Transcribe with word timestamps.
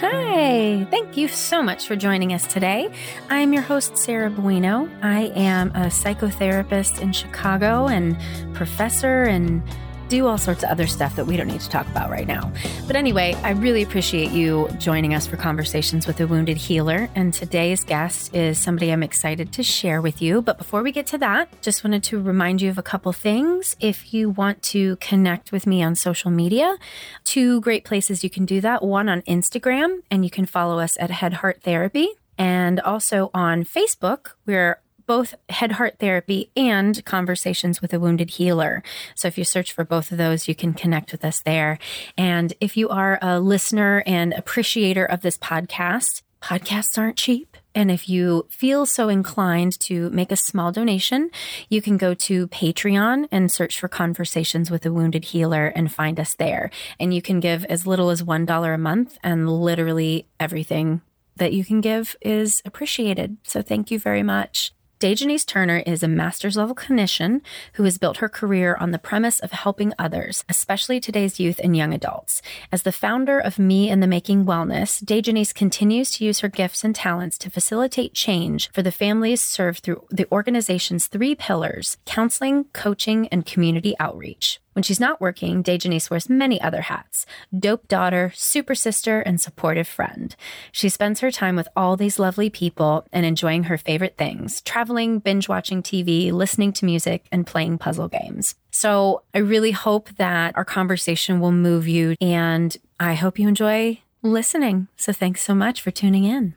Hi, 0.00 0.86
thank 0.90 1.18
you 1.18 1.28
so 1.28 1.62
much 1.62 1.86
for 1.86 1.94
joining 1.94 2.32
us 2.32 2.46
today. 2.46 2.90
I'm 3.28 3.52
your 3.52 3.60
host, 3.60 3.98
Sarah 3.98 4.30
Buino. 4.30 4.88
I 5.02 5.24
am 5.36 5.68
a 5.72 5.88
psychotherapist 5.88 7.02
in 7.02 7.12
Chicago 7.12 7.86
and 7.86 8.16
professor 8.54 9.24
and 9.24 9.62
do 10.10 10.26
all 10.26 10.36
sorts 10.36 10.64
of 10.64 10.70
other 10.70 10.88
stuff 10.88 11.14
that 11.16 11.24
we 11.24 11.36
don't 11.36 11.46
need 11.46 11.60
to 11.60 11.68
talk 11.70 11.86
about 11.86 12.10
right 12.10 12.26
now. 12.26 12.52
But 12.86 12.96
anyway, 12.96 13.34
I 13.44 13.52
really 13.52 13.82
appreciate 13.82 14.32
you 14.32 14.68
joining 14.76 15.14
us 15.14 15.26
for 15.26 15.36
Conversations 15.36 16.06
with 16.06 16.20
a 16.20 16.26
Wounded 16.26 16.56
Healer. 16.56 17.08
And 17.14 17.32
today's 17.32 17.84
guest 17.84 18.34
is 18.34 18.58
somebody 18.58 18.90
I'm 18.90 19.04
excited 19.04 19.52
to 19.52 19.62
share 19.62 20.02
with 20.02 20.20
you. 20.20 20.42
But 20.42 20.58
before 20.58 20.82
we 20.82 20.90
get 20.90 21.06
to 21.08 21.18
that, 21.18 21.62
just 21.62 21.84
wanted 21.84 22.02
to 22.04 22.20
remind 22.20 22.60
you 22.60 22.70
of 22.70 22.76
a 22.76 22.82
couple 22.82 23.12
things. 23.12 23.76
If 23.78 24.12
you 24.12 24.30
want 24.30 24.62
to 24.64 24.96
connect 24.96 25.52
with 25.52 25.64
me 25.64 25.80
on 25.80 25.94
social 25.94 26.32
media, 26.32 26.76
two 27.24 27.60
great 27.60 27.84
places 27.84 28.24
you 28.24 28.30
can 28.30 28.44
do 28.44 28.60
that. 28.60 28.82
One 28.82 29.08
on 29.08 29.22
Instagram, 29.22 30.00
and 30.10 30.24
you 30.24 30.30
can 30.30 30.44
follow 30.44 30.80
us 30.80 30.96
at 30.98 31.10
Head 31.10 31.34
Heart 31.34 31.62
Therapy. 31.62 32.08
And 32.36 32.80
also 32.80 33.30
on 33.32 33.64
Facebook, 33.64 34.32
we're 34.44 34.80
both 35.10 35.34
Head 35.48 35.72
Heart 35.72 35.96
Therapy 35.98 36.52
and 36.56 37.04
Conversations 37.04 37.82
with 37.82 37.92
a 37.92 37.98
Wounded 37.98 38.30
Healer. 38.30 38.80
So 39.16 39.26
if 39.26 39.36
you 39.36 39.42
search 39.42 39.72
for 39.72 39.82
both 39.82 40.12
of 40.12 40.18
those, 40.18 40.46
you 40.46 40.54
can 40.54 40.72
connect 40.72 41.10
with 41.10 41.24
us 41.24 41.42
there. 41.42 41.80
And 42.16 42.54
if 42.60 42.76
you 42.76 42.88
are 42.90 43.18
a 43.20 43.40
listener 43.40 44.04
and 44.06 44.32
appreciator 44.32 45.04
of 45.04 45.22
this 45.22 45.36
podcast, 45.36 46.22
podcasts 46.40 46.96
aren't 46.96 47.16
cheap. 47.16 47.56
And 47.74 47.90
if 47.90 48.08
you 48.08 48.46
feel 48.50 48.86
so 48.86 49.08
inclined 49.08 49.80
to 49.80 50.10
make 50.10 50.30
a 50.30 50.36
small 50.36 50.70
donation, 50.70 51.32
you 51.68 51.82
can 51.82 51.96
go 51.96 52.14
to 52.14 52.46
Patreon 52.46 53.26
and 53.32 53.50
search 53.50 53.80
for 53.80 53.88
Conversations 53.88 54.70
with 54.70 54.86
a 54.86 54.92
Wounded 54.92 55.24
Healer 55.24 55.72
and 55.74 55.92
find 55.92 56.20
us 56.20 56.34
there. 56.34 56.70
And 57.00 57.12
you 57.12 57.20
can 57.20 57.40
give 57.40 57.64
as 57.64 57.84
little 57.84 58.10
as 58.10 58.22
$1 58.22 58.74
a 58.74 58.78
month, 58.78 59.18
and 59.24 59.50
literally 59.50 60.28
everything 60.38 61.00
that 61.34 61.52
you 61.52 61.64
can 61.64 61.80
give 61.80 62.14
is 62.20 62.62
appreciated. 62.64 63.38
So 63.42 63.60
thank 63.60 63.90
you 63.90 63.98
very 63.98 64.22
much. 64.22 64.72
Dejanise 65.00 65.46
Turner 65.46 65.78
is 65.86 66.02
a 66.02 66.08
master's 66.08 66.58
level 66.58 66.74
clinician 66.74 67.40
who 67.72 67.84
has 67.84 67.96
built 67.96 68.18
her 68.18 68.28
career 68.28 68.76
on 68.78 68.90
the 68.90 68.98
premise 68.98 69.40
of 69.40 69.50
helping 69.50 69.94
others, 69.98 70.44
especially 70.46 71.00
today's 71.00 71.40
youth 71.40 71.58
and 71.64 71.74
young 71.74 71.94
adults. 71.94 72.42
As 72.70 72.82
the 72.82 72.92
founder 72.92 73.38
of 73.38 73.58
Me 73.58 73.88
in 73.88 74.00
the 74.00 74.06
Making 74.06 74.44
Wellness, 74.44 75.02
Dejanise 75.02 75.54
continues 75.54 76.10
to 76.10 76.24
use 76.26 76.40
her 76.40 76.48
gifts 76.48 76.84
and 76.84 76.94
talents 76.94 77.38
to 77.38 77.48
facilitate 77.48 78.12
change 78.12 78.70
for 78.72 78.82
the 78.82 78.92
families 78.92 79.40
served 79.40 79.84
through 79.84 80.04
the 80.10 80.30
organization's 80.30 81.06
three 81.06 81.34
pillars 81.34 81.96
counseling, 82.04 82.64
coaching, 82.74 83.26
and 83.28 83.46
community 83.46 83.94
outreach. 83.98 84.60
When 84.80 84.84
she's 84.84 84.98
not 84.98 85.20
working, 85.20 85.62
Dejanise 85.62 86.08
wears 86.08 86.30
many 86.30 86.58
other 86.58 86.80
hats 86.80 87.26
dope 87.54 87.86
daughter, 87.86 88.32
super 88.34 88.74
sister, 88.74 89.20
and 89.20 89.38
supportive 89.38 89.86
friend. 89.86 90.34
She 90.72 90.88
spends 90.88 91.20
her 91.20 91.30
time 91.30 91.54
with 91.54 91.68
all 91.76 91.98
these 91.98 92.18
lovely 92.18 92.48
people 92.48 93.06
and 93.12 93.26
enjoying 93.26 93.64
her 93.64 93.76
favorite 93.76 94.16
things 94.16 94.62
traveling, 94.62 95.18
binge 95.18 95.50
watching 95.50 95.82
TV, 95.82 96.32
listening 96.32 96.72
to 96.72 96.86
music, 96.86 97.26
and 97.30 97.46
playing 97.46 97.76
puzzle 97.76 98.08
games. 98.08 98.54
So 98.70 99.22
I 99.34 99.40
really 99.40 99.72
hope 99.72 100.16
that 100.16 100.56
our 100.56 100.64
conversation 100.64 101.40
will 101.40 101.52
move 101.52 101.86
you, 101.86 102.14
and 102.18 102.74
I 102.98 103.12
hope 103.12 103.38
you 103.38 103.48
enjoy 103.48 104.00
listening. 104.22 104.88
So 104.96 105.12
thanks 105.12 105.42
so 105.42 105.54
much 105.54 105.82
for 105.82 105.90
tuning 105.90 106.24
in. 106.24 106.54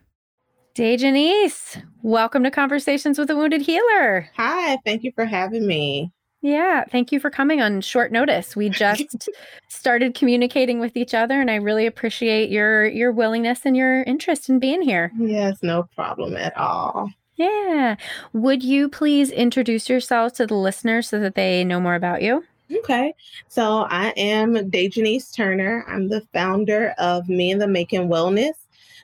Dejanise, 0.76 1.84
welcome 2.02 2.44
to 2.44 2.52
Conversations 2.52 3.20
with 3.20 3.30
a 3.30 3.36
Wounded 3.36 3.64
Healer. 3.64 4.30
Hi, 4.38 4.78
thank 4.86 5.04
you 5.04 5.12
for 5.14 5.26
having 5.26 5.68
me. 5.68 6.14
Yeah, 6.44 6.84
thank 6.92 7.14
you 7.14 7.22
for 7.22 7.30
coming 7.30 7.62
on 7.62 7.80
short 7.80 8.12
notice. 8.12 8.54
We 8.54 8.68
just 8.68 9.30
started 9.70 10.14
communicating 10.14 10.82
with 10.82 10.98
each 10.98 11.14
other 11.14 11.40
and 11.40 11.50
I 11.50 11.56
really 11.56 11.86
appreciate 11.86 12.50
your 12.50 12.86
your 12.86 13.14
willingness 13.14 13.62
and 13.64 13.78
your 13.78 14.04
interest 14.04 14.50
in 14.50 14.60
being 14.60 14.82
here. 14.82 15.14
Yes, 15.18 15.60
no 15.64 15.88
problem 15.96 16.36
at 16.36 16.56
all. 16.58 17.10
Yeah. 17.38 17.96
Would 18.34 18.62
you 18.62 18.90
please 18.90 19.32
introduce 19.32 19.90
yourself 19.90 20.34
to 20.34 20.46
the 20.46 20.56
listeners 20.56 21.08
so 21.08 21.18
that 21.22 21.36
they 21.36 21.64
know 21.64 21.80
more 21.80 21.96
about 21.96 22.22
you? 22.22 22.44
Okay. 22.80 23.16
So 23.48 23.88
I 23.90 24.10
am 24.18 24.56
Dejanise 24.70 25.34
Turner. 25.34 25.86
I'm 25.88 26.10
the 26.10 26.28
founder 26.34 26.94
of 26.98 27.30
Me 27.30 27.52
in 27.52 27.60
the 27.60 27.68
Making 27.68 28.10
Wellness, 28.10 28.56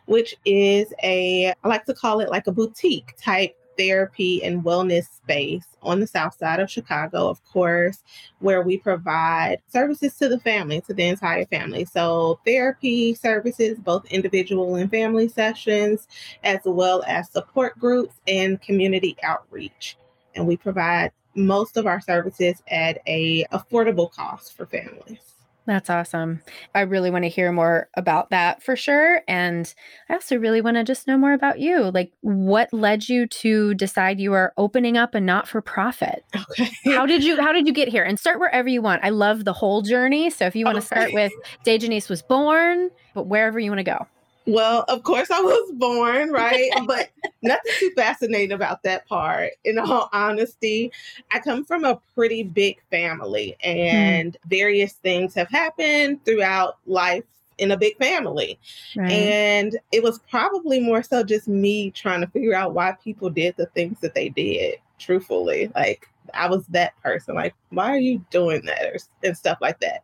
which 0.07 0.35
is 0.43 0.93
a 1.03 1.53
I 1.63 1.67
like 1.69 1.85
to 1.85 1.93
call 1.93 2.19
it 2.19 2.29
like 2.29 2.47
a 2.47 2.51
boutique 2.51 3.15
type 3.17 3.55
therapy 3.79 4.43
and 4.43 4.61
wellness 4.63 5.05
space 5.05 5.65
on 5.81 6.01
the 6.01 6.05
south 6.05 6.37
side 6.37 6.59
of 6.59 6.69
Chicago, 6.69 7.29
of 7.29 7.43
course, 7.45 8.03
where 8.39 8.61
we 8.61 8.77
provide 8.77 9.61
services 9.69 10.15
to 10.17 10.27
the 10.27 10.39
family, 10.41 10.81
to 10.81 10.93
the 10.93 11.05
entire 11.07 11.45
family. 11.45 11.85
So, 11.85 12.39
therapy 12.45 13.13
services, 13.13 13.79
both 13.79 14.05
individual 14.07 14.75
and 14.75 14.91
family 14.91 15.29
sessions, 15.29 16.09
as 16.43 16.59
well 16.65 17.03
as 17.07 17.29
support 17.29 17.79
groups 17.79 18.15
and 18.27 18.61
community 18.61 19.15
outreach. 19.23 19.97
And 20.35 20.45
we 20.45 20.57
provide 20.57 21.13
most 21.35 21.77
of 21.77 21.87
our 21.87 22.01
services 22.01 22.61
at 22.67 23.01
a 23.07 23.45
affordable 23.45 24.11
cost 24.11 24.57
for 24.57 24.65
families. 24.65 25.19
That's 25.69 25.87
awesome. 25.87 26.41
I 26.73 26.81
really 26.81 27.11
want 27.11 27.25
to 27.25 27.29
hear 27.29 27.51
more 27.51 27.89
about 27.93 28.31
that 28.31 28.63
for 28.63 28.75
sure. 28.75 29.21
And 29.27 29.71
I 30.09 30.15
also 30.15 30.35
really 30.35 30.61
want 30.61 30.77
to 30.77 30.83
just 30.83 31.05
know 31.05 31.15
more 31.15 31.33
about 31.33 31.59
you. 31.59 31.91
Like, 31.91 32.11
what 32.21 32.73
led 32.73 33.07
you 33.07 33.27
to 33.27 33.75
decide 33.75 34.19
you 34.19 34.33
are 34.33 34.51
opening 34.57 34.97
up 34.97 35.13
a 35.13 35.21
not 35.21 35.47
for 35.47 35.61
profit? 35.61 36.25
Okay. 36.35 36.71
how 36.85 37.05
did 37.05 37.23
you 37.23 37.39
How 37.39 37.53
did 37.53 37.67
you 37.67 37.73
get 37.73 37.87
here? 37.87 38.03
And 38.03 38.19
start 38.19 38.39
wherever 38.39 38.67
you 38.67 38.81
want. 38.81 39.03
I 39.03 39.09
love 39.09 39.45
the 39.45 39.53
whole 39.53 39.83
journey. 39.83 40.31
So 40.31 40.47
if 40.47 40.55
you 40.55 40.65
want 40.65 40.77
okay. 40.77 40.81
to 40.81 40.87
start 40.87 41.13
with 41.13 41.31
Dejanise 41.63 42.09
was 42.09 42.23
born, 42.23 42.89
but 43.13 43.27
wherever 43.27 43.59
you 43.59 43.69
want 43.69 43.79
to 43.79 43.83
go. 43.83 44.07
Well, 44.49 44.83
of 44.87 45.03
course, 45.03 45.29
I 45.29 45.39
was 45.41 45.71
born, 45.73 46.31
right? 46.31 46.71
but 46.87 47.09
nothing 47.43 47.71
too 47.77 47.91
fascinating 47.95 48.51
about 48.51 48.81
that 48.83 49.07
part. 49.07 49.51
In 49.63 49.77
all 49.77 50.09
honesty, 50.11 50.91
I 51.31 51.39
come 51.39 51.63
from 51.63 51.85
a 51.85 51.99
pretty 52.15 52.43
big 52.43 52.81
family, 52.89 53.55
hmm. 53.63 53.69
and 53.69 54.33
mm. 54.33 54.49
various 54.49 54.93
things 54.93 55.35
have 55.35 55.49
happened 55.49 56.25
throughout 56.25 56.77
life 56.87 57.23
in 57.59 57.71
a 57.71 57.77
big 57.77 57.97
family. 57.97 58.57
Right. 58.95 59.11
And 59.11 59.77
it 59.91 60.01
was 60.01 60.19
probably 60.29 60.79
more 60.79 61.03
so 61.03 61.23
just 61.23 61.47
me 61.47 61.91
trying 61.91 62.21
to 62.21 62.27
figure 62.27 62.55
out 62.55 62.73
why 62.73 62.95
people 63.03 63.29
did 63.29 63.55
the 63.57 63.67
things 63.67 63.99
that 63.99 64.15
they 64.15 64.29
did, 64.29 64.79
truthfully. 64.97 65.71
Like, 65.75 66.09
I 66.33 66.49
was 66.49 66.65
that 66.67 66.99
person. 67.03 67.35
Like, 67.35 67.53
why 67.69 67.91
are 67.91 67.99
you 67.99 68.25
doing 68.31 68.65
that? 68.65 68.85
Or, 68.85 68.97
and 69.23 69.37
stuff 69.37 69.59
like 69.61 69.79
that. 69.81 70.03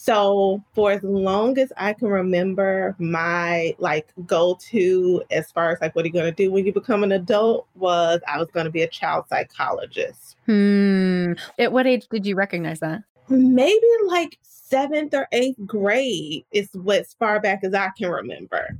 So 0.00 0.62
for 0.74 0.92
as 0.92 1.02
long 1.02 1.58
as 1.58 1.72
I 1.76 1.92
can 1.92 2.06
remember, 2.06 2.94
my 3.00 3.74
like 3.78 4.06
go 4.26 4.56
to 4.70 5.22
as 5.32 5.50
far 5.50 5.72
as 5.72 5.80
like 5.80 5.94
what 5.96 6.04
are 6.04 6.06
you 6.06 6.14
going 6.14 6.24
to 6.24 6.32
do 6.32 6.52
when 6.52 6.64
you 6.64 6.72
become 6.72 7.02
an 7.02 7.10
adult 7.10 7.66
was 7.74 8.20
I 8.28 8.38
was 8.38 8.48
going 8.52 8.64
to 8.64 8.70
be 8.70 8.82
a 8.82 8.88
child 8.88 9.24
psychologist. 9.28 10.36
Hmm. 10.46 11.32
At 11.58 11.72
what 11.72 11.88
age 11.88 12.06
did 12.10 12.26
you 12.26 12.36
recognize 12.36 12.78
that? 12.78 13.02
Maybe 13.28 13.86
like 14.06 14.38
seventh 14.42 15.14
or 15.14 15.26
eighth 15.32 15.58
grade 15.66 16.44
is 16.52 16.68
what 16.74 17.00
as 17.00 17.14
far 17.14 17.40
back 17.40 17.64
as 17.64 17.74
I 17.74 17.90
can 17.98 18.08
remember. 18.08 18.78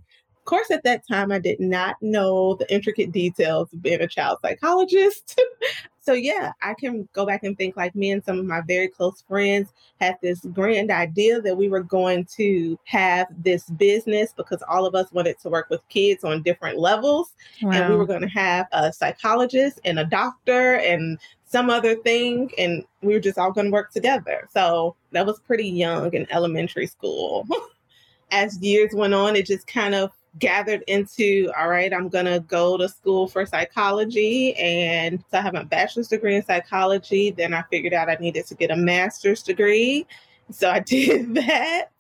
Of 0.49 0.51
course, 0.51 0.71
at 0.71 0.83
that 0.85 1.07
time, 1.07 1.31
I 1.31 1.39
did 1.39 1.61
not 1.61 1.97
know 2.01 2.55
the 2.55 2.73
intricate 2.73 3.13
details 3.13 3.71
of 3.71 3.83
being 3.83 4.01
a 4.01 4.09
child 4.09 4.39
psychologist. 4.41 5.39
so 6.01 6.15
yeah, 6.15 6.53
I 6.63 6.73
can 6.73 7.07
go 7.13 7.27
back 7.27 7.45
and 7.45 7.55
think 7.55 7.77
like 7.77 7.95
me 7.95 8.13
and 8.13 8.25
some 8.25 8.39
of 8.39 8.47
my 8.47 8.63
very 8.63 8.89
close 8.89 9.23
friends 9.29 9.75
had 10.01 10.17
this 10.23 10.41
grand 10.55 10.91
idea 10.91 11.43
that 11.43 11.55
we 11.55 11.69
were 11.69 11.83
going 11.83 12.25
to 12.37 12.79
have 12.85 13.27
this 13.37 13.69
business 13.69 14.33
because 14.35 14.63
all 14.71 14.87
of 14.87 14.95
us 14.95 15.13
wanted 15.13 15.39
to 15.41 15.51
work 15.51 15.69
with 15.69 15.87
kids 15.91 16.25
on 16.25 16.43
different 16.43 16.79
levels. 16.79 17.35
Wow. 17.61 17.73
And 17.73 17.91
we 17.91 17.97
were 17.97 18.07
going 18.07 18.23
to 18.23 18.29
have 18.29 18.69
a 18.73 18.91
psychologist 18.91 19.81
and 19.85 19.99
a 19.99 20.07
doctor 20.07 20.77
and 20.77 21.19
some 21.45 21.69
other 21.69 21.95
thing. 21.97 22.53
And 22.57 22.85
we 23.03 23.13
were 23.13 23.21
just 23.21 23.37
all 23.37 23.53
going 23.53 23.67
to 23.67 23.71
work 23.71 23.93
together. 23.93 24.49
So 24.55 24.97
that 25.13 25.27
was 25.27 25.41
pretty 25.41 25.69
young 25.69 26.15
in 26.15 26.27
elementary 26.31 26.87
school. 26.87 27.47
As 28.31 28.59
years 28.63 28.95
went 28.95 29.13
on, 29.13 29.37
it 29.37 29.45
just 29.45 29.67
kind 29.67 29.95
of 29.95 30.11
gathered 30.39 30.83
into 30.87 31.51
all 31.59 31.69
right 31.69 31.93
i'm 31.93 32.09
to 32.27 32.45
go 32.47 32.77
to 32.77 32.89
school 32.89 33.27
for 33.27 33.45
psychology 33.47 34.55
and 34.57 35.23
so 35.31 35.39
i 35.39 35.41
have 35.41 35.55
a 35.55 35.65
bachelor's 35.65 36.09
degree 36.09 36.37
in 36.37 36.45
psychology 36.45 37.31
then 37.31 37.55
i 37.55 37.63
figured 37.71 37.95
out 37.95 38.09
i 38.09 38.17
needed 38.17 38.47
to 38.47 38.55
get 38.55 38.71
a 38.71 38.77
master's 38.77 39.43
degree 39.43 40.07
so 40.51 40.71
i 40.71 40.79
did 40.87 41.35
that 41.35 41.91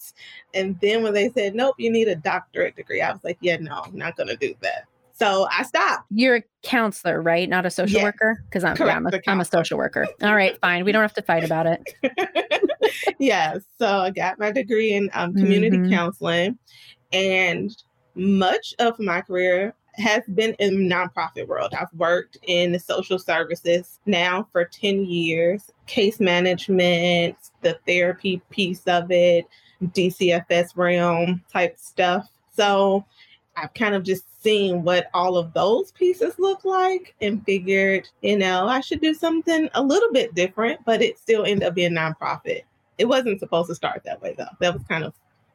and 0.54 0.78
then 0.80 1.02
when 1.02 1.14
they 1.14 1.30
said 1.30 1.54
nope 1.54 1.74
you 1.78 1.90
need 1.90 2.08
a 2.08 2.16
doctorate 2.16 2.76
degree 2.76 3.00
i 3.00 3.10
was 3.10 3.22
like 3.24 3.38
yeah 3.40 3.56
no 3.56 3.82
i'm 3.84 3.96
not 3.96 4.16
to 4.16 4.36
do 4.36 4.54
that 4.60 4.84
so 5.18 5.48
I 5.50 5.64
stopped. 5.64 6.04
You're 6.10 6.36
a 6.36 6.42
counselor, 6.62 7.20
right? 7.20 7.48
Not 7.48 7.66
a 7.66 7.70
social 7.70 7.96
yes. 7.96 8.04
worker? 8.04 8.40
Because 8.44 8.62
I'm, 8.62 8.76
yeah, 8.78 8.94
I'm, 8.94 9.04
a, 9.04 9.20
I'm 9.26 9.40
a 9.40 9.44
social 9.44 9.76
worker. 9.76 10.06
All 10.22 10.34
right, 10.36 10.56
fine. 10.60 10.84
We 10.84 10.92
don't 10.92 11.02
have 11.02 11.14
to 11.14 11.22
fight 11.22 11.42
about 11.42 11.66
it. 11.66 11.82
yes. 13.18 13.64
So 13.78 13.86
I 13.86 14.10
got 14.10 14.38
my 14.38 14.52
degree 14.52 14.92
in 14.92 15.10
um, 15.14 15.34
community 15.34 15.76
mm-hmm. 15.76 15.90
counseling. 15.90 16.56
And 17.12 17.76
much 18.18 18.74
of 18.78 18.98
my 18.98 19.20
career 19.20 19.74
has 19.94 20.22
been 20.34 20.54
in 20.54 20.88
nonprofit 20.88 21.46
world. 21.48 21.74
I've 21.78 21.92
worked 21.96 22.38
in 22.46 22.78
social 22.78 23.18
services 23.18 23.98
now 24.06 24.46
for 24.52 24.64
10 24.64 25.04
years, 25.04 25.70
case 25.86 26.20
management, 26.20 27.36
the 27.62 27.78
therapy 27.86 28.40
piece 28.50 28.82
of 28.86 29.10
it, 29.10 29.46
DCFS 29.82 30.76
realm 30.76 31.42
type 31.52 31.78
stuff. 31.78 32.28
So 32.54 33.04
I've 33.56 33.74
kind 33.74 33.94
of 33.94 34.04
just 34.04 34.24
seen 34.42 34.84
what 34.84 35.08
all 35.14 35.36
of 35.36 35.52
those 35.52 35.90
pieces 35.92 36.38
look 36.38 36.64
like 36.64 37.14
and 37.20 37.44
figured, 37.44 38.08
you 38.22 38.38
know, 38.38 38.68
I 38.68 38.80
should 38.80 39.00
do 39.00 39.14
something 39.14 39.68
a 39.74 39.82
little 39.82 40.12
bit 40.12 40.34
different, 40.34 40.80
but 40.84 41.02
it 41.02 41.18
still 41.18 41.44
ended 41.44 41.68
up 41.68 41.74
being 41.74 41.92
nonprofit. 41.92 42.62
It 42.98 43.06
wasn't 43.06 43.40
supposed 43.40 43.68
to 43.68 43.74
start 43.74 44.02
that 44.04 44.22
way 44.22 44.34
though. 44.38 44.46
That 44.60 44.74
was 44.74 44.82
kind 44.88 45.04
of 45.04 45.12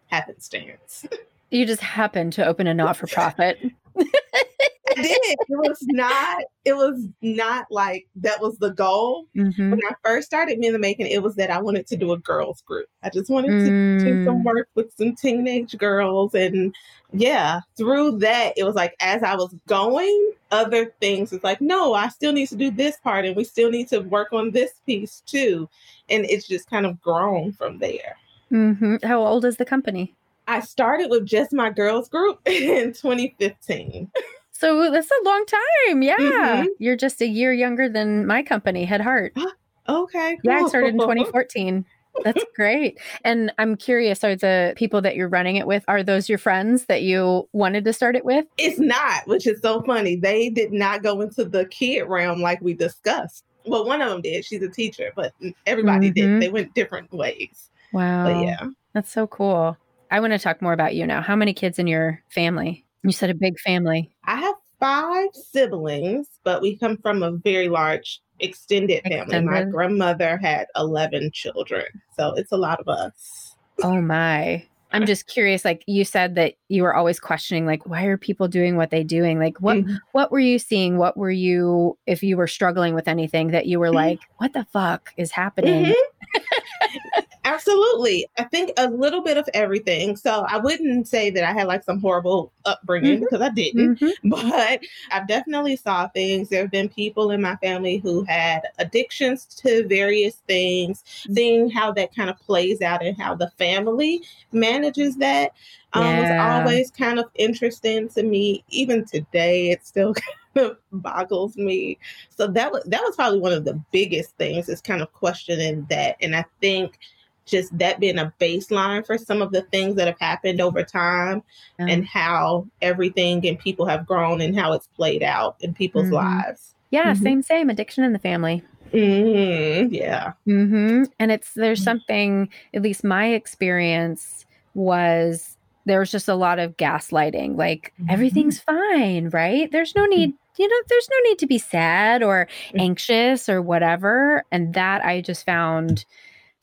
happenstance. 0.07 1.05
You 1.53 1.67
just 1.67 1.81
happened 1.81 2.33
to 2.33 2.45
open 2.47 2.65
a 2.65 2.73
not 2.73 2.97
for 2.97 3.05
profit. 3.05 3.59
I 3.95 5.01
did. 5.01 5.19
It 5.23 5.37
was 5.49 5.77
not. 5.83 6.43
It 6.65 6.73
was 6.73 7.07
not 7.21 7.67
like 7.69 8.07
that 8.15 8.41
was 8.41 8.57
the 8.57 8.71
goal. 8.71 9.27
Mhm. 9.35 9.69
When 9.69 9.79
I 9.87 9.93
first 10.03 10.25
started 10.25 10.57
Me 10.57 10.67
in 10.67 10.73
the 10.73 10.79
Making, 10.79 11.05
it 11.07 11.21
was 11.21 11.35
that 11.35 11.51
I 11.51 11.61
wanted 11.61 11.85
to 11.87 11.95
do 11.95 12.11
a 12.11 12.17
girls 12.17 12.61
group. 12.61 12.87
I 13.03 13.09
just 13.11 13.29
wanted 13.29 13.59
to 13.65 14.03
do 14.03 14.25
some 14.25 14.41
Mm. 14.41 14.43
work 14.43 14.67
with 14.73 14.91
some 14.97 15.15
teenage 15.15 15.77
girls, 15.77 16.33
and 16.33 16.75
yeah, 17.11 17.59
through 17.77 18.17
that, 18.19 18.53
it 18.57 18.63
was 18.63 18.73
like 18.75 18.95
as 18.99 19.21
I 19.21 19.35
was 19.35 19.53
going, 19.67 20.33
other 20.51 20.93
things 21.01 21.33
It's 21.33 21.43
like, 21.43 21.61
no, 21.61 21.93
I 21.93 22.07
still 22.09 22.33
need 22.33 22.47
to 22.49 22.55
do 22.55 22.71
this 22.71 22.97
part, 22.97 23.25
and 23.25 23.35
we 23.35 23.43
still 23.43 23.69
need 23.69 23.87
to 23.89 23.99
work 23.99 24.33
on 24.33 24.51
this 24.51 24.71
piece 24.87 25.21
too, 25.27 25.69
and 26.09 26.25
it's 26.25 26.47
just 26.47 26.67
kind 26.69 26.87
of 26.87 26.99
grown 26.99 27.51
from 27.51 27.77
there. 27.77 28.17
Mhm. 28.51 29.03
How 29.03 29.23
old 29.23 29.45
is 29.45 29.57
the 29.57 29.65
company? 29.65 30.15
I 30.47 30.59
started 30.59 31.09
with 31.09 31.25
just 31.25 31.53
my 31.53 31.69
girls 31.69 32.09
group 32.09 32.39
in 32.45 32.93
2015. 32.93 34.11
So 34.51 34.91
that's 34.91 35.09
a 35.11 35.25
long 35.25 35.45
time. 35.87 36.01
Yeah. 36.03 36.17
Mhm. 36.17 36.67
You're 36.79 36.95
just 36.95 37.21
a 37.21 37.27
year 37.27 37.51
younger 37.53 37.89
than 37.89 38.25
my 38.25 38.43
company, 38.43 38.85
Head 38.85 39.01
Heart. 39.01 39.33
Okay. 39.89 40.37
Yeah, 40.45 40.61
I 40.63 40.67
started 40.69 40.93
in 40.93 40.99
2014. 41.01 41.83
That's 42.23 42.41
great. 42.55 42.97
And 43.25 43.51
I'm 43.57 43.75
curious, 43.75 44.23
are 44.23 44.33
the 44.33 44.73
people 44.77 45.01
that 45.01 45.17
you're 45.17 45.27
running 45.27 45.57
it 45.57 45.67
with, 45.67 45.83
are 45.89 46.01
those 46.01 46.29
your 46.29 46.37
friends 46.37 46.85
that 46.85 47.01
you 47.01 47.49
wanted 47.51 47.83
to 47.83 47.91
start 47.91 48.15
it 48.15 48.23
with? 48.23 48.45
It's 48.57 48.79
not, 48.79 49.27
which 49.27 49.45
is 49.45 49.59
so 49.61 49.81
funny. 49.81 50.15
They 50.15 50.47
did 50.49 50.71
not 50.71 51.03
go 51.03 51.19
into 51.19 51.43
the 51.43 51.65
kid 51.65 52.03
realm 52.03 52.39
like 52.41 52.61
we 52.61 52.73
discussed. 52.73 53.43
Well, 53.65 53.85
one 53.85 54.01
of 54.01 54.09
them 54.09 54.21
did. 54.21 54.45
She's 54.45 54.61
a 54.63 54.69
teacher, 54.69 55.11
but 55.17 55.33
everybody 55.65 56.11
Mhm. 56.11 56.15
did. 56.15 56.41
They 56.41 56.49
went 56.49 56.73
different 56.73 57.11
ways. 57.11 57.69
Wow. 57.91 58.23
But 58.23 58.41
yeah. 58.45 58.67
That's 58.93 59.11
so 59.11 59.27
cool. 59.27 59.75
I 60.13 60.19
want 60.19 60.31
to 60.31 60.37
talk 60.37 60.61
more 60.61 60.73
about 60.73 60.93
you 60.93 61.07
now. 61.07 61.23
How 61.23 61.35
many 61.35 61.55
kids 61.55 61.79
in 61.79 61.87
your 61.87 62.21
family? 62.29 62.85
You 63.01 63.11
said 63.11 63.31
a 63.31 63.33
big 63.33 63.59
family. 63.59 64.11
I 64.25 64.35
have 64.35 64.53
five 64.79 65.29
siblings, 65.33 66.27
but 66.43 66.61
we 66.61 66.77
come 66.77 66.97
from 66.97 67.23
a 67.23 67.31
very 67.31 67.67
large 67.67 68.21
extended 68.39 69.01
family. 69.05 69.41
My 69.41 69.63
grandmother 69.63 70.37
had 70.37 70.67
11 70.75 71.31
children. 71.33 71.85
So 72.15 72.35
it's 72.35 72.51
a 72.51 72.57
lot 72.57 72.79
of 72.79 72.87
us. 72.87 73.55
Oh 73.81 73.99
my. 74.01 74.63
I'm 74.91 75.07
just 75.07 75.25
curious 75.25 75.65
like 75.65 75.83
you 75.87 76.05
said 76.05 76.35
that 76.35 76.53
you 76.69 76.83
were 76.83 76.93
always 76.93 77.19
questioning 77.19 77.65
like 77.65 77.87
why 77.87 78.03
are 78.03 78.15
people 78.15 78.47
doing 78.47 78.77
what 78.77 78.91
they 78.91 79.03
doing? 79.03 79.39
Like 79.39 79.59
what 79.59 79.77
Mhm. 79.77 79.97
what 80.11 80.31
were 80.31 80.37
you 80.39 80.59
seeing? 80.59 80.99
What 80.99 81.17
were 81.17 81.31
you 81.31 81.97
if 82.05 82.21
you 82.21 82.37
were 82.37 82.45
struggling 82.45 82.93
with 82.93 83.07
anything 83.07 83.47
that 83.47 83.65
you 83.65 83.79
were 83.79 83.89
Mhm. 83.89 83.95
like 83.95 84.19
what 84.37 84.53
the 84.53 84.65
fuck 84.65 85.11
is 85.17 85.31
happening? 85.31 85.85
Mhm. 85.85 85.93
Absolutely. 87.45 88.25
I 88.37 88.45
think 88.45 88.71
a 88.77 88.89
little 88.89 89.21
bit 89.21 89.35
of 89.37 89.49
everything. 89.53 90.15
So 90.15 90.45
I 90.47 90.57
wouldn't 90.57 91.09
say 91.09 91.29
that 91.31 91.43
I 91.43 91.51
had 91.51 91.67
like 91.67 91.83
some 91.83 91.99
horrible 91.99 92.53
upbringing 92.65 93.17
Mhm. 93.17 93.19
because 93.21 93.41
I 93.41 93.49
didn't. 93.49 93.99
Mhm. 93.99 94.13
but 94.23 94.79
I've 95.11 95.27
definitely 95.27 95.75
saw 95.75 96.07
things. 96.07 96.47
There 96.47 96.61
have 96.61 96.71
been 96.71 96.87
people 96.87 97.31
in 97.31 97.41
my 97.41 97.57
family 97.57 97.97
who 97.97 98.23
had 98.23 98.61
addictions 98.79 99.45
to 99.57 99.85
various 99.87 100.35
things, 100.47 101.03
seeing 101.33 101.69
how 101.69 101.91
that 101.93 102.15
kind 102.15 102.29
of 102.29 102.39
plays 102.39 102.81
out 102.81 103.03
and 103.03 103.17
how 103.19 103.35
the 103.35 103.51
family 103.57 104.21
manages 104.53 105.17
that 105.17 105.51
um, 105.93 106.17
was 106.17 106.31
always 106.39 106.91
kind 106.91 107.19
of 107.19 107.25
interesting 107.35 108.07
to 108.09 108.23
me. 108.23 108.63
Even 108.69 109.03
today, 109.05 109.69
it 109.71 109.85
still 109.85 110.13
kind 110.55 110.67
of 110.67 110.77
boggles 110.93 111.57
me. 111.57 111.97
So 112.29 112.47
that 112.47 112.71
was 112.71 112.83
that 112.85 113.01
was 113.03 113.15
probably 113.15 113.39
one 113.39 113.53
of 113.53 113.65
the 113.65 113.79
biggest 113.91 114.37
things 114.37 114.69
is 114.69 114.81
kind 114.81 115.01
of 115.01 115.11
questioning 115.13 115.85
that. 115.89 116.15
And 116.21 116.35
I 116.35 116.45
think 116.61 116.99
just 117.45 117.77
that 117.77 117.99
being 117.99 118.17
a 118.17 118.33
baseline 118.39 119.05
for 119.05 119.17
some 119.17 119.41
of 119.41 119.51
the 119.51 119.61
things 119.63 119.95
that 119.95 120.07
have 120.07 120.19
happened 120.19 120.61
over 120.61 120.83
time 120.83 121.43
Yeah. 121.79 121.87
and 121.87 122.05
how 122.05 122.67
everything 122.81 123.45
and 123.47 123.59
people 123.59 123.85
have 123.85 124.05
grown 124.07 124.41
and 124.41 124.57
how 124.57 124.73
it's 124.73 124.87
played 124.95 125.23
out 125.23 125.55
in 125.59 125.73
people's 125.73 126.07
Mhm. 126.09 126.13
lives. 126.13 126.75
Yeah, 126.91 127.13
Mhm. 127.13 127.23
same, 127.23 127.41
same. 127.41 127.69
Addiction 127.69 128.03
in 128.03 128.13
the 128.13 128.19
family. 128.19 128.63
hmm 128.91 129.87
Yeah. 129.91 130.33
hmm 130.45 131.03
And 131.19 131.31
it's 131.31 131.53
there's 131.53 131.81
Mhm. 131.81 131.83
something. 131.83 132.49
At 132.73 132.81
least 132.83 133.03
my 133.03 133.27
experience 133.27 134.45
was 134.75 135.57
there 135.85 135.99
was 135.99 136.11
just 136.11 136.29
a 136.29 136.35
lot 136.35 136.59
of 136.59 136.77
gaslighting. 136.77 137.57
Like 137.57 137.93
Mhm. 137.99 138.09
everything's 138.09 138.59
fine, 138.59 139.29
right? 139.29 139.71
There's 139.71 139.95
no 139.95 140.05
need. 140.05 140.33
You 140.55 140.67
know, 140.67 140.75
there's 140.87 141.09
no 141.09 141.29
need 141.29 141.39
to 141.39 141.47
be 141.47 141.57
sad 141.57 142.21
or 142.21 142.47
anxious 142.75 143.49
or 143.49 143.59
whatever. 143.61 144.43
And 144.51 144.75
that 144.75 145.03
I 145.03 145.19
just 145.21 145.45
found 145.47 146.05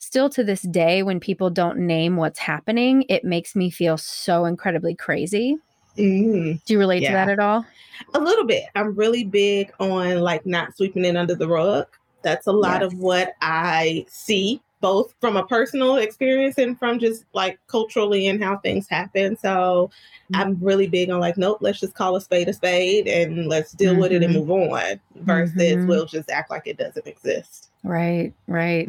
still 0.01 0.29
to 0.31 0.43
this 0.43 0.63
day 0.63 1.03
when 1.03 1.19
people 1.19 1.49
don't 1.49 1.77
name 1.77 2.17
what's 2.17 2.39
happening, 2.39 3.05
it 3.07 3.23
makes 3.23 3.55
me 3.55 3.69
feel 3.69 3.97
so 3.97 4.45
incredibly 4.45 4.95
crazy. 4.95 5.57
hmm 5.95 6.53
Do 6.65 6.73
you 6.73 6.79
relate 6.79 7.01
to 7.01 7.13
that 7.13 7.29
at 7.29 7.39
all? 7.39 7.65
A 8.15 8.19
little 8.19 8.45
bit. 8.45 8.65
I'm 8.75 8.95
really 8.95 9.23
big 9.23 9.71
on 9.79 10.19
like 10.19 10.45
not 10.45 10.75
sweeping 10.75 11.05
it 11.05 11.15
under 11.15 11.35
the 11.35 11.47
rug. 11.47 11.85
That's 12.23 12.47
a 12.47 12.51
lot 12.51 12.81
of 12.83 12.93
what 12.99 13.33
I 13.41 14.05
see, 14.07 14.61
both 14.79 15.13
from 15.21 15.37
a 15.37 15.45
personal 15.45 15.97
experience 15.97 16.57
and 16.57 16.77
from 16.79 16.97
just 16.99 17.25
like 17.33 17.59
culturally 17.67 18.27
and 18.27 18.43
how 18.43 18.57
things 18.57 18.87
happen. 18.89 19.37
So 19.37 19.91
I'm 20.33 20.57
really 20.61 20.87
big 20.87 21.09
on 21.11 21.19
like, 21.19 21.37
nope, 21.37 21.59
let's 21.61 21.79
just 21.79 21.93
call 21.93 22.15
a 22.15 22.21
spade 22.21 22.47
a 22.47 22.53
spade 22.53 23.07
and 23.07 23.47
let's 23.47 23.71
deal 23.73 23.95
with 23.95 24.11
it 24.11 24.23
and 24.23 24.33
Mhm. 24.33 24.39
move 24.39 24.51
on 24.51 24.99
versus 25.15 25.77
Mhm. 25.77 25.87
we'll 25.87 26.05
just 26.05 26.29
act 26.31 26.49
like 26.49 26.63
it 26.65 26.77
doesn't 26.77 27.05
exist. 27.07 27.69
Right, 27.83 28.33
right. 28.47 28.87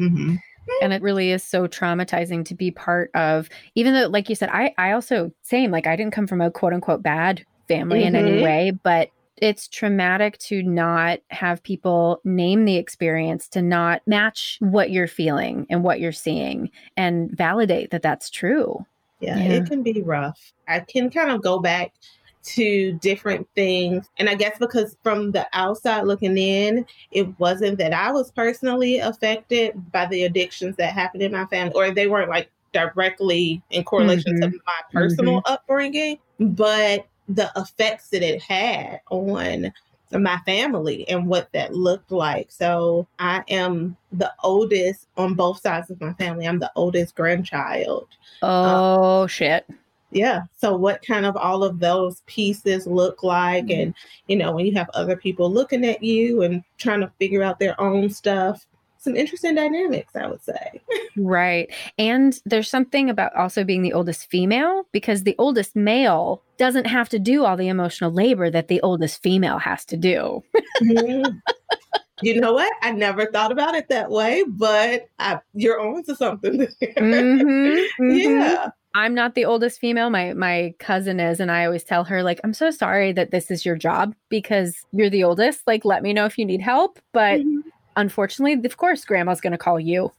Mm-hmm. 0.63 0.85
and 0.85 0.93
it 0.93 1.01
really 1.01 1.31
is 1.31 1.43
so 1.43 1.67
traumatizing 1.67 2.45
to 2.45 2.55
be 2.55 2.71
part 2.71 3.11
of 3.15 3.49
even 3.75 3.93
though 3.93 4.07
like 4.07 4.29
you 4.29 4.35
said 4.35 4.49
i 4.53 4.73
i 4.77 4.91
also 4.93 5.29
same 5.41 5.71
like 5.71 5.87
i 5.87 5.95
didn't 5.97 6.13
come 6.13 6.25
from 6.25 6.39
a 6.39 6.49
quote 6.49 6.71
unquote 6.73 7.03
bad 7.03 7.45
family 7.67 8.03
in 8.05 8.15
any 8.15 8.31
Mhm. 8.39 8.43
way 8.43 8.71
but 8.71 9.09
it's 9.37 9.67
traumatic 9.67 10.37
to 10.37 10.63
not 10.63 11.19
have 11.31 11.61
people 11.63 12.21
name 12.23 12.63
the 12.63 12.77
experience 12.77 13.49
to 13.49 13.61
not 13.61 14.01
match 14.07 14.57
what 14.61 14.89
you're 14.89 15.07
feeling 15.07 15.65
and 15.69 15.83
what 15.83 15.99
you're 15.99 16.11
seeing 16.13 16.69
and 16.95 17.29
validate 17.31 17.91
that 17.91 18.01
that's 18.01 18.29
true 18.29 18.85
Yeah, 19.19 19.37
Yeah. 19.37 19.51
it 19.53 19.65
can 19.67 19.83
be 19.83 20.01
rough. 20.01 20.53
I 20.67 20.79
can 20.81 21.09
kind 21.09 21.29
of 21.31 21.41
go 21.41 21.59
back 21.59 21.93
to 22.43 22.93
different 22.93 23.47
things. 23.55 24.09
And 24.17 24.29
I 24.29 24.35
guess 24.35 24.57
because 24.59 24.97
from 25.03 25.31
the 25.31 25.47
outside 25.53 26.01
looking 26.03 26.37
in, 26.37 26.85
it 27.11 27.27
wasn't 27.39 27.77
that 27.77 27.93
I 27.93 28.11
was 28.11 28.31
personally 28.31 28.99
affected 28.99 29.91
by 29.91 30.05
the 30.05 30.23
addictions 30.23 30.75
that 30.77 30.93
happened 30.93 31.23
in 31.23 31.31
my 31.31 31.45
family, 31.45 31.73
or 31.75 31.91
they 31.91 32.07
weren't 32.07 32.29
like 32.29 32.49
directly 32.73 33.61
in 33.69 33.83
correlation 33.83 34.39
to 34.41 34.47
mm-hmm. 34.47 34.57
my 34.65 34.81
personal 34.91 35.41
mm-hmm. 35.41 35.53
upbringing, 35.53 36.17
but 36.39 37.07
the 37.29 37.51
effects 37.55 38.09
that 38.09 38.23
it 38.23 38.41
had 38.41 38.99
on 39.09 39.71
my 40.11 40.37
family 40.45 41.07
and 41.07 41.27
what 41.27 41.51
that 41.53 41.73
looked 41.73 42.11
like. 42.11 42.51
So 42.51 43.07
I 43.19 43.43
am 43.49 43.95
the 44.11 44.31
oldest 44.43 45.07
on 45.17 45.33
both 45.33 45.61
sides 45.61 45.89
of 45.89 45.99
my 46.01 46.13
family. 46.13 46.47
I'm 46.47 46.59
the 46.59 46.71
oldest 46.75 47.15
grandchild. 47.15 48.07
Um, 48.41 48.51
oh 48.51 49.27
shit 49.27 49.65
Yeah. 50.13 50.43
So 50.57 50.75
what 50.75 51.01
kind 51.05 51.25
of 51.25 51.35
all 51.35 51.63
of 51.63 51.79
those 51.79 52.21
pieces 52.27 52.85
look 52.87 53.23
like 53.23 53.65
Mhm. 53.65 53.81
and 53.81 53.95
you 54.27 54.35
know, 54.35 54.51
when 54.53 54.65
you 54.65 54.73
have 54.73 54.89
other 54.93 55.15
people 55.15 55.51
looking 55.51 55.85
at 55.85 56.03
you 56.03 56.41
and 56.41 56.63
trying 56.77 57.01
to 57.01 57.11
figure 57.19 57.43
out 57.43 57.59
their 57.59 57.79
own 57.81 58.09
stuff, 58.09 58.65
some 58.99 59.15
interesting 59.15 59.55
dynamics, 59.55 60.15
I 60.15 60.27
would 60.27 60.41
say. 60.43 60.81
right 61.17 61.71
and 61.99 62.41
there's 62.45 62.67
something 62.69 63.07
about 63.09 63.35
also 63.35 63.63
being 63.63 63.83
the 63.83 63.93
oldest 63.93 64.29
female 64.31 64.87
because 64.91 65.23
the 65.23 65.35
oldest 65.37 65.75
male 65.75 66.41
doesn't 66.57 66.85
have 66.87 67.07
to 67.09 67.19
do 67.19 67.45
all 67.45 67.55
the 67.55 67.67
emotional 67.67 68.11
labor 68.11 68.49
that 68.49 68.67
the 68.67 68.81
oldest 68.81 69.21
female 69.21 69.59
has 69.59 69.85
to 69.85 69.95
do 69.97 70.41
Mhm. 70.81 71.39
you 72.21 72.39
know 72.39 72.53
what? 72.53 72.71
I 72.81 72.91
never 72.91 73.25
thought 73.27 73.51
about 73.51 73.75
it 73.75 73.89
that 73.89 74.09
way, 74.09 74.43
but 74.47 75.07
I, 75.19 75.39
you're 75.53 75.79
on 75.81 76.03
to 76.05 76.15
something. 76.15 76.67
Mhm, 76.81 77.41
mhm. 77.41 77.87
Yeah. 77.99 78.69
I'm 78.95 79.15
not 79.15 79.33
the 79.35 79.45
oldest 79.45 79.79
female. 79.79 80.09
My 80.09 80.33
my 80.33 80.73
cousin 80.79 81.19
is, 81.19 81.39
and 81.39 81.51
I 81.51 81.65
always 81.65 81.83
tell 81.83 82.03
her 82.03 82.21
like, 82.21 82.39
I'm 82.43 82.53
so 82.53 82.69
sorry 82.69 83.11
that 83.13 83.31
this 83.31 83.49
is 83.49 83.65
your 83.65 83.75
job 83.75 84.13
because 84.29 84.75
you're 84.91 85.09
the 85.09 85.23
oldest. 85.23 85.65
Like, 85.65 85.83
let 85.83 86.03
me 86.03 86.13
know 86.13 86.25
if 86.25 86.37
you 86.37 86.45
need 86.45 86.61
help. 86.61 86.99
But 87.11 87.41
Mhm. 87.41 87.63
unfortunately, 87.95 88.53
of 88.65 88.77
course, 88.77 89.03
Grandma's 89.05 89.41
going 89.41 89.51
to 89.51 89.57
call 89.57 89.79
you. 89.79 90.11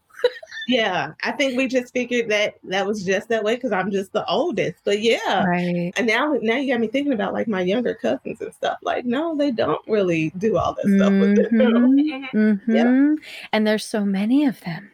Yeah. 0.67 1.13
I 1.23 1.33
think 1.33 1.57
we 1.59 1.69
just 1.69 1.93
figured 1.93 2.31
that 2.31 2.55
that 2.65 2.87
was 2.87 3.05
just 3.05 3.29
that 3.29 3.45
way 3.45 3.55
because 3.55 3.71
I'm 3.71 3.91
just 3.91 4.13
the 4.13 4.27
oldest. 4.27 4.77
But 4.85 5.01
yeah. 5.03 5.45
Right. 5.45 5.93
And 5.97 6.07
now, 6.07 6.37
now 6.41 6.57
you 6.57 6.73
got 6.73 6.81
me 6.81 6.87
thinking 6.89 7.13
about 7.13 7.35
like 7.35 7.47
my 7.47 7.61
younger 7.61 7.95
cousins 7.95 8.41
and 8.41 8.53
stuff. 8.55 8.79
Like, 8.83 9.05
no, 9.05 9.37
they 9.37 9.51
don't 9.51 9.87
really 9.87 10.33
do 10.39 10.57
all 10.57 10.75
that 10.75 10.89
stuff 10.89 11.13
with 11.21 11.37
them. 11.37 12.29
hmm 12.67 13.15
And 13.53 13.67
there's 13.67 13.85
so 13.85 14.05
many 14.05 14.47
of 14.47 14.61
them. 14.63 14.91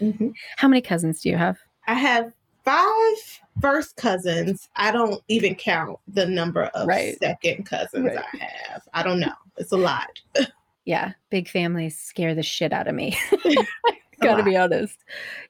Mhm. 0.00 0.32
How 0.56 0.66
many 0.68 0.80
cousins 0.82 1.20
do 1.20 1.28
you 1.30 1.36
have? 1.36 1.58
I 1.86 1.94
have 1.94 2.32
five 2.64 3.40
first 3.60 3.96
cousins. 3.96 4.68
I 4.76 4.90
don't 4.90 5.22
even 5.28 5.54
count 5.54 5.98
the 6.08 6.26
number 6.26 6.64
of 6.74 6.86
Right. 6.88 7.16
second 7.18 7.64
cousins 7.66 8.06
Right. 8.06 8.18
I 8.18 8.36
have. 8.70 8.82
I 8.92 9.02
don't 9.02 9.20
know. 9.20 9.32
It's 9.56 9.72
a 9.72 9.76
lot. 9.76 10.20
Yeah, 10.86 11.12
big 11.30 11.48
families 11.48 11.98
scare 11.98 12.34
the 12.34 12.42
shit 12.42 12.70
out 12.74 12.88
of 12.88 12.94
me. 12.94 13.16
A 13.32 13.56
Gotta 14.20 14.36
lot. 14.42 14.44
be 14.44 14.54
honest. 14.54 14.98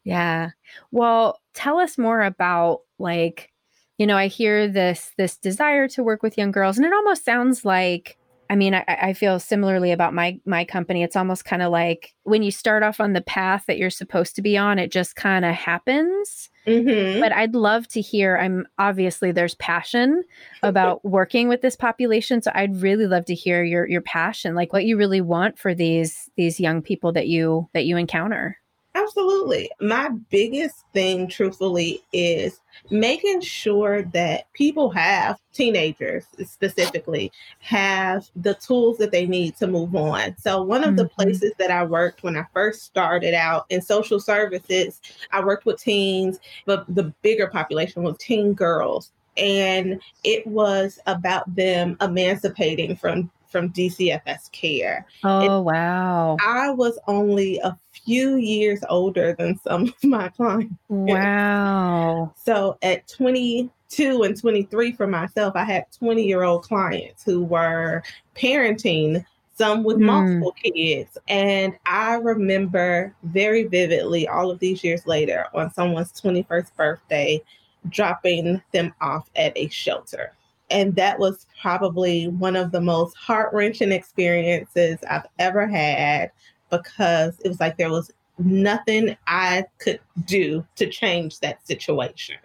Yeah. 0.04 0.50
Well, 0.92 1.40
tell 1.54 1.80
us 1.80 1.99
more 1.99 2.23
about 2.23 2.83
like, 3.00 3.52
you 3.99 4.06
know, 4.06 4.16
I 4.16 4.28
hear 4.28 4.68
this 4.68 5.11
this 5.18 5.37
desire 5.37 5.88
to 5.88 6.04
work 6.04 6.23
with 6.23 6.38
young 6.38 6.52
girls, 6.52 6.76
and 6.76 6.87
it 6.87 6.92
almost 6.92 7.25
sounds 7.25 7.64
like 7.64 8.16
I 8.49 8.54
mean, 8.54 8.75
I, 8.75 8.85
I 8.87 9.12
feel 9.12 9.40
similarly 9.40 9.90
about 9.90 10.14
my 10.14 10.38
my 10.47 10.64
company. 10.64 11.02
It's 11.02 11.16
almost 11.16 11.44
kind 11.44 11.62
of 11.62 11.73
like 11.73 12.14
when 12.23 12.44
you 12.44 12.52
start 12.52 12.85
off 12.85 13.00
on 13.00 13.12
the 13.12 13.21
path 13.21 13.64
that 13.66 13.76
you're 13.76 13.90
supposed 13.90 14.37
to 14.37 14.42
be 14.42 14.56
on, 14.56 14.78
it 14.78 14.92
just 14.92 15.16
kind 15.16 15.44
of 15.44 15.56
happens. 15.56 16.49
Mhm. 16.66 17.21
But 17.21 17.33
I'd 17.33 17.54
love 17.54 17.87
to 17.88 18.00
hear. 18.00 18.37
I'm 18.37 18.66
obviously 18.78 19.33
there's 19.33 19.54
passion 19.56 20.25
about 20.62 21.04
working 21.04 21.49
with 21.49 21.61
this 21.62 21.76
population, 21.76 22.42
so 22.42 22.50
I'd 22.54 22.76
really 22.83 23.06
love 23.06 23.26
to 23.26 23.35
hear 23.35 23.62
your 23.62 23.87
your 23.88 24.00
passion, 24.02 24.54
like 24.54 24.73
what 24.73 24.85
you 24.85 24.97
really 24.97 25.21
want 25.21 25.59
for 25.59 25.75
these 25.75 26.30
these 26.37 26.61
young 26.61 26.83
people 26.83 27.12
that 27.12 27.28
you 27.28 27.68
that 27.75 27.85
you 27.85 27.97
encounter. 27.97 28.59
Absolutely. 28.97 29.71
My 29.81 30.09
biggest 30.31 30.85
thing, 30.93 31.27
truthfully, 31.27 32.03
is 32.13 32.61
making 32.91 33.41
sure 33.41 34.03
that 34.03 34.53
people 34.53 34.89
have, 34.91 35.41
teenagers 35.53 36.27
specifically, 36.45 37.33
have 37.59 38.31
the 38.37 38.55
tools 38.55 38.99
that 38.99 39.11
they 39.11 39.27
need 39.27 39.57
to 39.57 39.67
move 39.67 39.97
on. 39.97 40.37
So, 40.39 40.63
one 40.63 40.85
of 40.85 40.95
the 40.97 41.07
Mhm. 41.07 41.11
places 41.11 41.53
that 41.59 41.73
I 41.73 41.85
worked 41.85 42.23
when 42.23 42.37
I 42.37 42.45
first 42.53 42.83
started 42.83 43.35
out 43.35 43.67
in 43.69 43.83
social 43.83 44.21
services, 44.21 45.01
I 45.33 45.45
worked 45.45 45.67
with 45.67 45.81
teens, 45.81 46.39
but 46.65 46.85
the 46.95 47.13
bigger 47.23 47.49
population 47.49 48.05
was 48.05 48.17
teen 48.19 48.55
girls. 48.55 49.11
And 49.37 50.01
it 50.23 50.47
was 50.47 51.01
about 51.07 51.53
them 51.57 51.97
emancipating 52.01 52.95
from 52.95 53.31
from 53.49 53.69
DCFS 53.71 54.49
care. 54.51 55.07
Oh 55.23 55.61
wow! 55.63 56.45
I 56.45 56.71
was 56.71 56.99
only 57.07 57.59
a 57.59 57.79
few 58.05 58.37
years 58.37 58.81
older 58.89 59.35
than 59.39 59.59
some 59.59 59.85
of 59.85 60.05
my 60.05 60.29
clients. 60.29 60.75
Wow! 60.89 62.33
So 62.37 62.77
at 62.83 63.07
22 63.09 64.23
and 64.23 64.39
23 64.39 64.93
for 64.93 65.07
myself, 65.07 65.55
I 65.57 65.65
had 65.65 65.87
20 65.99 66.23
year 66.23 66.43
old 66.43 66.65
clients 66.65 67.23
who 67.25 67.43
were 67.43 68.03
parenting, 68.37 69.25
some 69.57 69.85
with 69.85 69.99
Hmm. 69.99 70.07
multiple 70.07 70.53
kids. 70.53 71.17
And 71.29 71.75
I 71.87 72.15
remember 72.15 73.15
very 73.23 73.65
vividly, 73.65 74.27
all 74.29 74.51
of 74.51 74.59
these 74.59 74.83
years 74.83 75.07
later, 75.07 75.47
on 75.55 75.73
someone's 75.73 76.13
21st 76.13 76.75
birthday, 76.77 77.41
dropping 77.89 78.61
them 78.73 78.95
off 79.01 79.31
at 79.37 79.53
a 79.57 79.69
shelter. 79.69 80.33
And 80.71 80.97
that 80.97 81.19
was 81.19 81.47
probably 81.61 82.29
one 82.29 82.57
of 82.57 82.73
the 82.73 82.81
most 82.81 83.15
heart 83.17 83.53
wrenching 83.53 83.93
experiences 83.93 84.99
I've 85.09 85.27
ever 85.39 85.67
had 85.67 86.31
because 86.78 87.38
it 87.40 87.49
was 87.49 87.61
like 87.61 87.76
there 87.76 87.90
was 87.90 88.11
nothing 88.38 89.16
I 89.26 89.64
could 89.78 90.00
do 90.25 90.66
to 90.76 90.88
change 90.88 91.40
that 91.40 91.64
situation. 91.66 92.37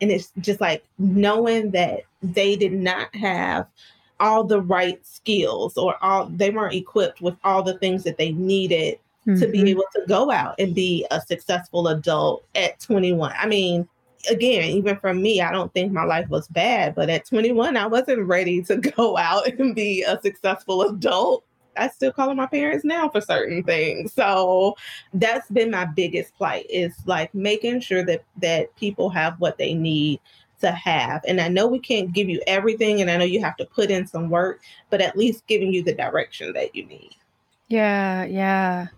And 0.00 0.10
it's 0.10 0.32
just 0.40 0.60
like 0.60 0.84
knowing 0.98 1.72
that 1.72 2.02
they 2.22 2.56
did 2.56 2.72
not 2.72 3.14
have 3.14 3.66
all 4.18 4.44
the 4.44 4.60
right 4.60 5.04
skills 5.06 5.76
or 5.76 6.02
all 6.02 6.26
they 6.26 6.50
weren't 6.50 6.74
equipped 6.74 7.20
with 7.20 7.36
all 7.44 7.62
the 7.62 7.78
things 7.78 8.04
that 8.04 8.18
they 8.18 8.32
needed 8.32 8.98
to 9.26 9.46
be 9.46 9.60
Mhm. 9.62 9.68
able 9.68 9.84
to 9.94 10.02
go 10.08 10.30
out 10.30 10.54
and 10.58 10.74
be 10.74 11.06
a 11.10 11.20
successful 11.20 11.86
adult 11.88 12.42
at 12.54 12.80
21. 12.80 13.32
I 13.38 13.46
mean, 13.46 13.86
again, 14.30 14.64
even 14.70 14.96
for 14.96 15.14
me, 15.14 15.40
I 15.40 15.52
don't 15.52 15.72
think 15.72 15.92
my 15.92 16.04
life 16.04 16.28
was 16.30 16.48
bad, 16.48 16.94
but 16.94 17.10
at 17.10 17.26
21, 17.26 17.76
I 17.76 17.86
wasn't 17.86 18.26
ready 18.26 18.62
to 18.62 18.76
go 18.96 19.16
out 19.18 19.46
and 19.46 19.74
be 19.74 20.02
a 20.02 20.18
successful 20.20 20.82
adult. 20.82 21.44
I 21.76 21.88
still 21.88 22.12
call 22.12 22.30
on 22.30 22.36
my 22.36 22.46
parents 22.46 22.84
now 22.84 23.08
for 23.08 23.20
certain 23.20 23.62
things. 23.62 24.12
So 24.12 24.76
that's 25.14 25.50
been 25.50 25.70
my 25.70 25.84
biggest 25.84 26.34
plight 26.34 26.66
is 26.68 26.94
like 27.06 27.32
making 27.34 27.80
sure 27.80 28.04
that 28.04 28.24
that 28.42 28.74
people 28.76 29.10
have 29.10 29.40
what 29.40 29.58
they 29.58 29.74
need 29.74 30.20
to 30.60 30.70
have. 30.70 31.22
And 31.26 31.40
I 31.40 31.48
know 31.48 31.66
we 31.66 31.78
can't 31.78 32.12
give 32.12 32.28
you 32.28 32.40
everything 32.46 33.00
and 33.00 33.10
I 33.10 33.16
know 33.16 33.24
you 33.24 33.40
have 33.40 33.56
to 33.56 33.64
put 33.64 33.90
in 33.90 34.06
some 34.06 34.28
work, 34.28 34.60
but 34.90 35.00
at 35.00 35.16
least 35.16 35.46
giving 35.46 35.72
you 35.72 35.82
the 35.82 35.94
direction 35.94 36.52
that 36.52 36.74
you 36.74 36.86
need. 36.86 37.16
Yeah, 37.68 38.24
yeah. 38.24 38.88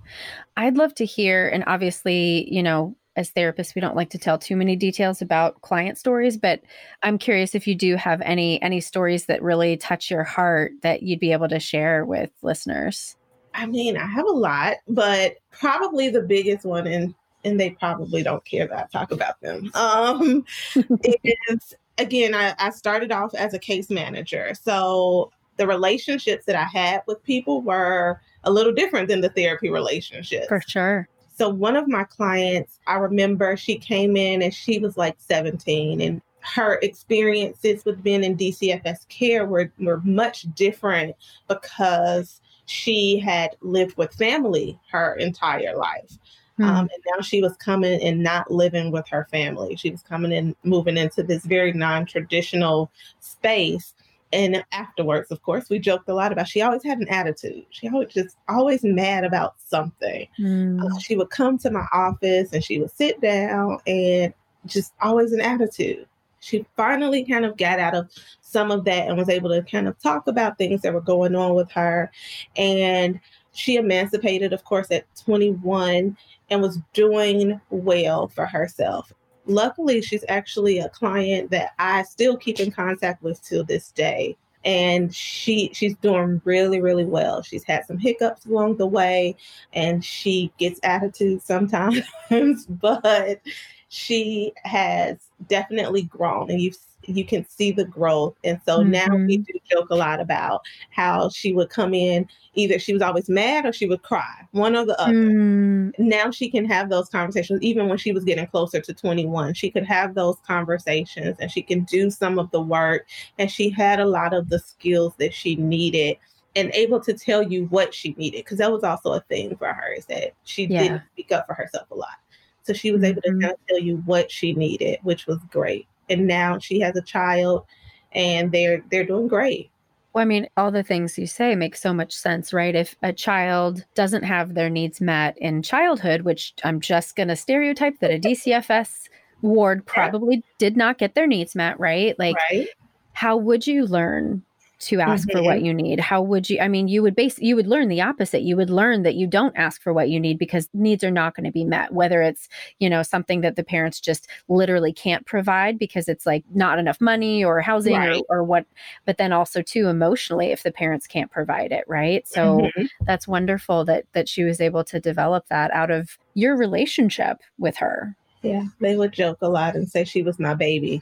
I'd 0.57 0.79
love 0.79 0.95
to 0.95 1.05
hear, 1.05 1.47
and 1.49 1.63
obviously, 1.67 2.53
you 2.53 2.63
know, 2.63 2.97
as 3.17 3.31
therapists, 3.31 3.75
we 3.75 3.81
don't 3.81 3.97
like 3.97 4.11
to 4.11 4.19
tell 4.19 4.39
too 4.39 4.57
many 4.57 4.77
details 4.77 5.21
about 5.21 5.61
client 5.61 5.99
stories, 5.99 6.37
but 6.37 6.63
I'm 7.03 7.19
curious 7.19 7.55
if 7.55 7.67
you 7.67 7.75
do 7.75 7.97
have 7.97 8.21
any 8.23 8.61
any 8.63 8.81
stories 8.81 9.27
that 9.27 9.43
really 9.43 9.77
touch 9.77 10.11
your 10.11 10.25
heart 10.25 10.73
that 10.83 11.03
you'd 11.03 11.21
be 11.21 11.33
able 11.33 11.49
to 11.49 11.61
share 11.61 12.05
with 12.05 12.31
listeners. 12.43 13.17
I 13.55 13.67
mean, 13.67 13.97
I 13.97 14.07
have 14.07 14.27
a 14.27 14.33
lot, 14.33 14.77
but 14.89 15.37
probably 15.51 16.09
the 16.09 16.23
biggest 16.23 16.65
one, 16.65 16.87
and 16.87 17.15
and 17.45 17.61
they 17.61 17.71
probably 17.71 18.23
don't 18.23 18.45
care 18.45 18.67
that 18.67 18.89
I 18.95 18.99
talk 18.99 19.13
about 19.13 19.41
them. 19.41 19.71
Um, 19.75 20.45
is 20.75 21.75
again, 21.99 22.35
I, 22.35 22.55
I 22.59 22.71
started 22.71 23.13
off 23.13 23.35
as 23.35 23.53
a 23.53 23.59
case 23.59 23.91
manager, 23.91 24.55
so 24.55 25.31
the 25.59 25.67
relationships 25.67 26.47
that 26.47 26.57
I 26.57 26.65
had 26.65 27.03
with 27.07 27.23
people 27.25 27.61
were 27.61 28.21
a 28.45 28.51
little 28.51 28.73
different 28.73 29.09
than 29.09 29.21
the 29.21 29.29
therapy 29.29 29.69
relationships. 29.69 30.47
For 30.49 30.63
sure. 30.67 31.09
So 31.43 31.49
one 31.49 31.75
of 31.75 31.89
my 31.89 32.05
clients, 32.05 32.79
I 32.87 32.95
remember 32.99 33.57
she 33.57 33.77
came 33.77 34.17
in 34.17 34.43
and 34.43 34.55
she 34.55 34.79
was 34.79 34.97
like 34.97 35.17
17 35.19 36.01
and 36.01 36.23
her 36.39 36.75
experiences 36.83 37.85
with 37.85 38.01
being 38.01 38.23
in 38.23 38.37
DCFS 38.37 39.09
care 39.09 39.45
were, 39.45 39.73
were 39.81 40.01
much 40.05 40.47
different 40.55 41.17
because 41.49 42.41
she 42.67 43.19
had 43.19 43.57
lived 43.61 43.97
with 43.97 44.15
family 44.15 44.79
her 44.93 45.17
entire 45.17 45.77
life. 45.77 46.17
Hmm. 46.59 46.63
Um, 46.63 46.79
and 46.95 47.05
now 47.13 47.23
she 47.23 47.43
was 47.43 47.57
coming 47.57 48.01
and 48.01 48.23
not 48.23 48.53
living 48.53 48.93
with 48.93 49.09
her 49.09 49.27
family. 49.33 49.75
She 49.75 49.91
was 49.91 50.03
coming 50.03 50.33
and 50.33 50.55
moving 50.63 50.97
into 50.97 51.25
this 51.25 51.45
very 51.45 51.73
non 51.73 52.07
traditional 52.07 52.89
space. 53.19 53.95
And 54.33 54.65
afterwards, 54.73 55.31
of 55.31 55.43
course, 55.43 55.69
we 55.69 55.79
joked 55.79 56.09
a 56.09 56.15
lot 56.15 56.33
about 56.33 56.49
she 56.49 56.63
always 56.63 56.83
had 56.83 56.99
an 56.99 57.09
attitude. 57.09 57.67
She 57.71 57.89
always 57.89 58.13
just 58.13 58.37
always 58.49 58.83
mad 58.83 59.25
about 59.25 59.55
something. 59.59 60.27
Hmm. 60.37 60.81
Uh, 60.81 60.99
she 60.99 61.17
would 61.17 61.31
come 61.31 61.59
to 61.59 61.71
my 61.71 61.87
office 61.93 62.53
and 62.53 62.65
she 62.65 62.79
would 62.79 62.91
sit 62.91 63.21
down 63.21 63.79
and 63.87 64.33
just 64.67 64.93
always 65.03 65.33
an 65.33 65.41
attitude. 65.41 66.07
She 66.41 66.67
finally 66.77 67.25
kind 67.25 67.45
of 67.45 67.57
got 67.57 67.79
out 67.79 67.95
of 67.95 68.11
some 68.41 68.71
of 68.71 68.85
that 68.85 69.09
and 69.09 69.17
was 69.17 69.29
able 69.29 69.51
to 69.51 69.63
kind 69.63 69.87
of 69.87 69.99
talk 70.01 70.27
about 70.27 70.59
things 70.59 70.83
that 70.83 70.93
were 70.93 71.01
going 71.01 71.37
on 71.37 71.55
with 71.55 71.71
her. 71.73 72.11
And 72.57 73.21
she 73.53 73.77
emancipated, 73.77 74.53
of 74.53 74.65
course, 74.65 74.91
at 74.91 75.05
21 75.25 76.17
and 76.51 76.63
was 76.63 76.79
doing 76.93 77.61
well 77.71 78.29
for 78.29 78.47
herself. 78.47 79.13
Luckily, 79.47 80.01
she's 80.03 80.25
actually 80.29 80.79
a 80.79 80.89
client 80.89 81.51
that 81.51 81.73
I 81.79 82.03
still 82.05 82.37
keep 82.37 82.61
in 82.61 82.71
contact 82.71 83.23
with 83.23 83.43
till 83.43 83.65
this 83.65 83.91
day. 83.91 84.37
And 84.65 85.13
she 85.13 85.71
she's 85.75 85.97
doing 85.97 86.41
really 86.45 86.81
really 86.81 87.05
well. 87.05 87.43
She's 87.43 87.65
had 87.65 87.85
some 87.85 87.99
hiccups 87.99 88.47
along 88.47 88.77
the 88.77 88.87
way 88.87 89.35
and 89.73 90.05
she 90.05 90.53
gets 90.57 90.79
attitude 90.85 91.43
sometimes 91.43 92.05
but 92.69 93.41
she 93.89 94.53
has 94.63 95.19
definitely 95.49 96.03
grown. 96.03 96.49
And 96.49 96.61
you 96.61 96.71
you 97.07 97.25
can 97.25 97.45
see 97.49 97.73
the 97.73 97.85
growth 97.85 98.35
and 98.45 98.61
so 98.67 98.83
now 98.83 99.07
we 99.27 99.39
Mhm. 99.39 99.47
do 99.47 99.53
joke 99.71 99.91
a 99.91 99.95
lot 99.95 100.21
about 100.21 100.63
how 100.91 101.29
she 101.31 101.53
would 101.53 101.71
come 101.71 101.95
in 101.95 102.29
either 102.55 102.79
she 102.79 102.93
was 102.93 103.03
always 103.03 103.29
mad 103.29 103.67
or 103.67 103.73
she 103.73 103.87
would 103.87 104.03
cry 104.03 104.47
one 104.53 104.77
or 104.77 104.85
the 104.87 104.99
other 105.01 105.15
Hmm. 105.15 105.91
now 105.99 106.31
she 106.31 106.51
can 106.51 106.65
have 106.65 106.89
those 106.91 107.09
conversations 107.09 107.61
even 107.63 107.89
when 107.89 107.99
she 107.99 108.13
was 108.13 108.25
getting 108.25 108.47
closer 108.47 108.81
to 108.81 108.95
21 108.95 109.55
she 109.55 109.71
could 109.71 109.85
have 109.85 110.15
those 110.15 110.37
conversations 110.47 111.37
and 111.41 111.51
she 111.51 111.63
can 111.63 111.81
do 111.85 112.11
some 112.11 112.39
of 112.39 112.51
the 112.53 112.61
work 112.61 113.07
and 113.39 113.51
she 113.51 113.69
had 113.71 114.01
a 114.01 114.07
lot 114.07 114.33
of 114.35 114.49
the 114.49 114.59
skills 114.59 115.15
that 115.19 115.35
she 115.35 115.57
needed 115.57 116.17
and 116.57 116.71
able 116.75 117.01
to 117.01 117.15
tell 117.15 117.43
you 117.43 117.67
what 117.67 117.95
she 117.95 118.15
needed 118.19 118.39
because 118.45 118.59
that 118.59 118.73
was 118.73 118.85
also 118.85 119.13
a 119.13 119.21
thing 119.23 119.57
for 119.57 119.73
her 119.73 119.93
is 119.93 120.07
that 120.07 120.33
she 120.45 120.67
Yeah. 120.67 120.83
didn't 120.83 121.03
speak 121.13 121.33
up 121.33 121.47
for 121.47 121.55
herself 121.55 121.91
a 121.91 121.95
lot 121.95 122.19
so 122.63 122.73
she 122.73 122.93
was 122.93 123.03
able 123.03 123.23
to 123.23 123.31
Mhm. 123.33 123.51
of 123.51 123.57
tell 123.69 123.79
you 123.81 123.97
what 124.07 124.31
she 124.31 124.53
needed 124.55 124.99
which 125.03 125.27
was 125.27 125.39
great 125.51 125.87
and 126.09 126.27
now 126.27 126.59
she 126.59 126.81
has 126.81 126.97
a 126.97 127.03
child 127.03 127.65
and 128.13 128.53
they're 128.53 128.83
they're 128.91 129.05
doing 129.05 129.29
great 129.29 129.71
Well, 130.13 130.23
I 130.23 130.27
mean, 130.27 130.49
all 130.57 130.71
the 130.71 130.83
things 130.83 131.19
you 131.19 131.27
say 131.27 131.55
make 131.55 131.75
so 131.75 131.95
much 131.95 132.13
sense, 132.13 132.53
right? 132.53 132.75
If 132.75 132.97
a 133.03 133.13
child 133.13 133.85
doesn't 133.95 134.25
have 134.25 134.55
their 134.55 134.69
needs 134.69 135.01
met 135.01 135.39
in 135.39 135.63
childhood, 135.63 136.23
which 136.23 136.53
I'm 136.65 136.81
just 136.81 137.17
going 137.17 137.29
to 137.29 137.37
stereotype 137.37 137.99
that 138.01 138.11
a 138.11 138.19
DCFS 138.19 139.09
ward 139.41 139.87
probably 139.87 140.45
did 140.59 140.77
not 140.77 140.99
get 140.99 141.15
their 141.15 141.27
needs 141.27 141.55
met, 141.55 141.81
right? 141.81 142.19
Like, 142.19 142.37
right 142.37 142.69
how 143.13 143.37
would 143.37 143.67
you 143.67 143.87
learn 143.87 144.43
to 144.83 144.99
ask 144.99 145.29
mm-hmm. 145.29 145.39
for 145.39 145.45
what 145.45 145.59
mm-hmm. 145.59 145.67
you 145.67 145.75
need 145.75 146.01
how 146.01 146.21
would 146.21 146.51
you 146.51 146.59
i 146.61 146.67
mean 146.67 146.89
you 146.89 147.03
would 147.03 147.15
base 147.15 147.39
you 147.39 147.55
would 147.55 147.69
learn 147.69 147.89
the 147.89 148.01
opposite 148.01 148.43
you 148.43 148.57
would 148.57 148.69
learn 148.69 149.05
that 149.05 149.15
you 149.15 149.29
don't 149.29 149.57
ask 149.57 149.81
for 149.81 149.93
what 149.93 150.11
you 150.11 150.19
need 150.19 150.39
because 150.39 150.69
needs 150.75 151.05
are 151.05 151.11
not 151.11 151.37
going 151.37 151.45
to 151.45 151.53
be 151.53 151.65
met 151.65 151.93
whether 151.93 152.21
it's 152.21 152.49
you 152.81 152.91
know 152.91 153.03
something 153.03 153.43
that 153.43 153.55
the 153.55 153.63
parents 153.63 154.01
just 154.01 154.27
literally 154.49 154.93
can't 154.93 155.25
provide 155.25 155.79
because 155.79 156.09
it's 156.09 156.27
like 156.27 156.45
not 156.53 156.81
enough 156.81 157.01
money 157.01 157.45
or 157.45 157.61
housing 157.61 157.95
right. 157.95 158.23
or, 158.29 158.39
or 158.39 158.45
what 158.45 158.67
but 159.05 159.19
then 159.19 159.33
also 159.33 159.63
too 159.63 159.87
emotionally 159.87 160.51
if 160.51 160.65
the 160.65 160.73
parents 160.73 161.07
can't 161.07 161.31
provide 161.31 161.71
it 161.71 161.85
right 161.87 162.27
so 162.27 162.59
mm-hmm. 162.59 162.87
that's 163.03 163.29
wonderful 163.29 163.85
that 163.85 164.05
that 164.13 164.29
she 164.29 164.43
was 164.43 164.61
able 164.61 164.83
to 164.83 164.99
develop 164.99 165.47
that 165.49 165.71
out 165.71 165.93
of 165.93 166.19
your 166.35 166.57
relationship 166.57 167.39
with 167.57 167.77
her 167.77 168.17
yeah 168.43 168.65
they 168.81 168.97
would 168.97 169.13
joke 169.13 169.39
a 169.43 169.49
lot 169.49 169.77
and 169.77 169.89
say 169.89 170.03
she 170.03 170.23
was 170.23 170.41
my 170.41 170.55
baby 170.55 171.01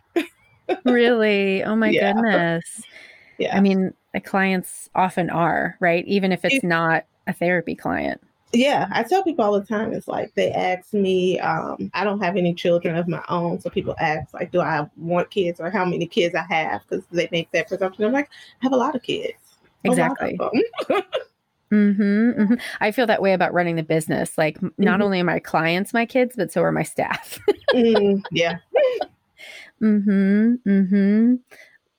really 0.85 1.65
oh 1.65 1.75
my 1.75 1.89
yeah. 1.91 2.13
goodness 2.13 2.83
yeah. 3.41 3.57
I 3.57 3.61
mean, 3.61 3.95
the 4.13 4.21
clients 4.21 4.91
often 4.95 5.31
are, 5.31 5.77
right? 5.81 6.05
Even 6.07 6.31
if 6.31 6.45
it's 6.45 6.63
not 6.63 7.07
a 7.27 7.33
therapy 7.33 7.75
client. 7.75 8.21
Yeah, 8.53 8.89
I 8.91 9.05
tell 9.05 9.23
people 9.23 9.45
all 9.45 9.59
the 9.59 9.65
time. 9.65 9.93
It's 9.93 10.09
like 10.09 10.35
they 10.35 10.53
ask 10.53 10.93
me. 10.93 11.39
Um, 11.39 11.91
I 11.95 12.05
don't 12.05 12.21
have 12.21 12.37
any 12.37 12.53
children 12.53 12.97
of 12.97 13.09
my 13.09 13.23
own, 13.29 13.61
so 13.61 13.71
people 13.71 13.95
ask 13.99 14.35
like, 14.35 14.51
"Do 14.51 14.61
I 14.61 14.89
want 14.97 15.31
kids 15.31 15.61
or 15.61 15.71
how 15.71 15.85
many 15.85 16.07
kids 16.07 16.35
I 16.35 16.45
have?" 16.53 16.83
Because 16.83 17.05
they 17.13 17.29
make 17.31 17.51
that 17.53 17.69
presumption. 17.69 18.05
I'm 18.05 18.13
like, 18.13 18.29
I 18.61 18.67
have 18.67 18.73
a 18.73 18.77
lot 18.77 18.97
of 18.97 19.03
kids. 19.03 19.39
Exactly. 19.85 20.37
mm-hmm, 20.39 21.73
mm-hmm. 21.73 22.55
I 22.81 22.91
feel 22.91 23.07
that 23.07 23.23
way 23.23 23.33
about 23.33 23.55
running 23.55 23.77
the 23.77 23.85
business. 23.85 24.37
Like, 24.37 24.57
mm-hmm. 24.57 24.83
not 24.83 25.01
only 25.01 25.21
are 25.21 25.25
my 25.25 25.39
clients 25.39 25.95
my 25.95 26.05
kids, 26.05 26.35
but 26.37 26.53
so 26.53 26.63
are 26.63 26.73
my 26.73 26.83
staff. 26.83 27.39
mm, 27.71 28.21
yeah. 28.33 28.59
mm-hmm. 29.81 30.55
Mm-hmm. 30.67 31.35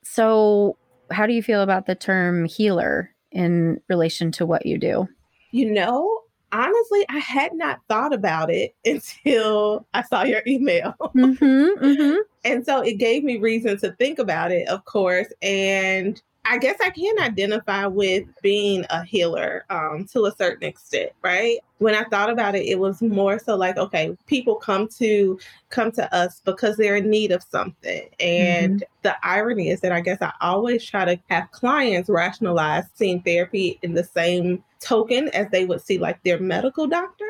So, 0.04 0.76
how 1.12 1.26
do 1.26 1.34
you 1.34 1.44
feel 1.44 1.62
about 1.62 1.86
the 1.86 1.96
term 1.96 2.46
healer 2.46 3.14
in 3.32 3.80
relation 3.88 4.32
to 4.34 4.46
what 4.46 4.66
you 4.66 4.78
do? 4.78 5.08
You 5.52 5.72
know, 5.72 6.22
honestly, 6.52 7.06
I 7.10 7.20
had 7.20 7.54
not 7.54 7.80
thought 7.88 8.14
about 8.14 8.50
it 8.50 8.76
until 8.86 9.86
I 9.94 10.04
saw 10.04 10.24
your 10.24 10.42
email. 10.48 10.96
Mm-hmm, 11.16 11.84
mm-hmm. 11.86 12.18
and 12.44 12.66
so 12.66 12.82
it 12.82 12.96
gave 12.96 13.24
me 13.24 13.38
reason 13.38 13.78
to 13.80 13.92
think 13.94 14.20
about 14.20 14.52
it, 14.52 14.68
of 14.68 14.86
course. 14.86 15.28
And 15.42 16.22
I 16.44 16.58
guess 16.58 16.78
I 16.82 16.90
can 16.90 17.20
identify 17.20 17.86
with 17.86 18.26
being 18.42 18.86
a 18.90 19.04
healer 19.04 19.64
um, 19.70 20.06
to 20.12 20.26
a 20.26 20.36
certain 20.36 20.68
extent, 20.68 21.12
right? 21.22 21.60
When 21.78 21.94
I 21.94 22.04
thought 22.06 22.32
about 22.32 22.56
it, 22.56 22.66
it 22.66 22.80
was 22.80 23.02
more 23.02 23.38
so 23.38 23.56
like, 23.56 23.78
okay, 23.78 24.18
people 24.26 24.56
come 24.56 24.88
to 25.00 25.40
come 25.70 25.92
to 25.94 26.14
us 26.14 26.42
because 26.44 26.78
they're 26.78 26.96
in 26.96 27.10
need 27.10 27.32
of 27.32 27.44
something. 27.44 28.10
And 28.20 28.78
mm-hmm. 28.78 28.98
the 29.04 29.16
irony 29.24 29.70
is 29.70 29.82
that 29.82 29.92
I 29.92 30.02
guess 30.02 30.18
I 30.22 30.34
always 30.42 30.84
try 30.84 31.06
to 31.06 31.20
have 31.30 31.52
clients 31.52 32.10
rationalize 32.10 32.86
seeing 32.96 33.22
therapy 33.22 33.78
in 33.84 33.94
the 33.94 34.04
same 34.04 34.64
token 34.80 35.30
as 35.30 35.48
they 35.52 35.66
would 35.66 35.82
see 35.82 36.00
like 36.00 36.24
their 36.24 36.40
medical 36.40 36.88
doctor. 36.88 37.30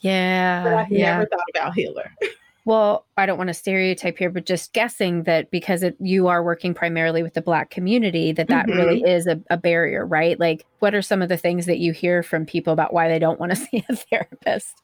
Yeah. 0.00 0.62
But 0.62 0.74
I 0.74 0.86
yeah. 0.88 1.12
never 1.18 1.26
thought 1.26 1.44
about 1.54 1.74
healer. 1.74 2.12
Well, 2.64 3.06
I 3.16 3.26
don't 3.26 3.38
want 3.38 3.48
to 3.48 3.54
stereotype 3.54 4.18
here, 4.18 4.30
but 4.30 4.46
just 4.46 4.72
guessing 4.72 5.24
that 5.24 5.50
because 5.50 5.82
it, 5.82 5.96
you 5.98 6.28
are 6.28 6.44
working 6.44 6.74
primarily 6.74 7.22
with 7.22 7.34
the 7.34 7.42
Black 7.42 7.70
community, 7.70 8.30
that 8.32 8.46
that 8.48 8.66
mm-hmm. 8.66 8.78
really 8.78 9.02
is 9.02 9.26
a, 9.26 9.40
a, 9.50 9.56
barrier, 9.56 10.06
right? 10.06 10.38
Like, 10.38 10.64
what 10.78 10.94
are 10.94 11.02
some 11.02 11.22
of 11.22 11.28
the 11.28 11.36
things 11.36 11.66
that 11.66 11.78
you 11.78 11.92
hear 11.92 12.22
from 12.22 12.46
people 12.46 12.72
about 12.72 12.92
why 12.92 13.08
they 13.08 13.18
don't 13.18 13.40
want 13.40 13.50
to 13.50 13.56
see 13.70 13.84
a 13.88 13.96
therapist? 13.96 14.80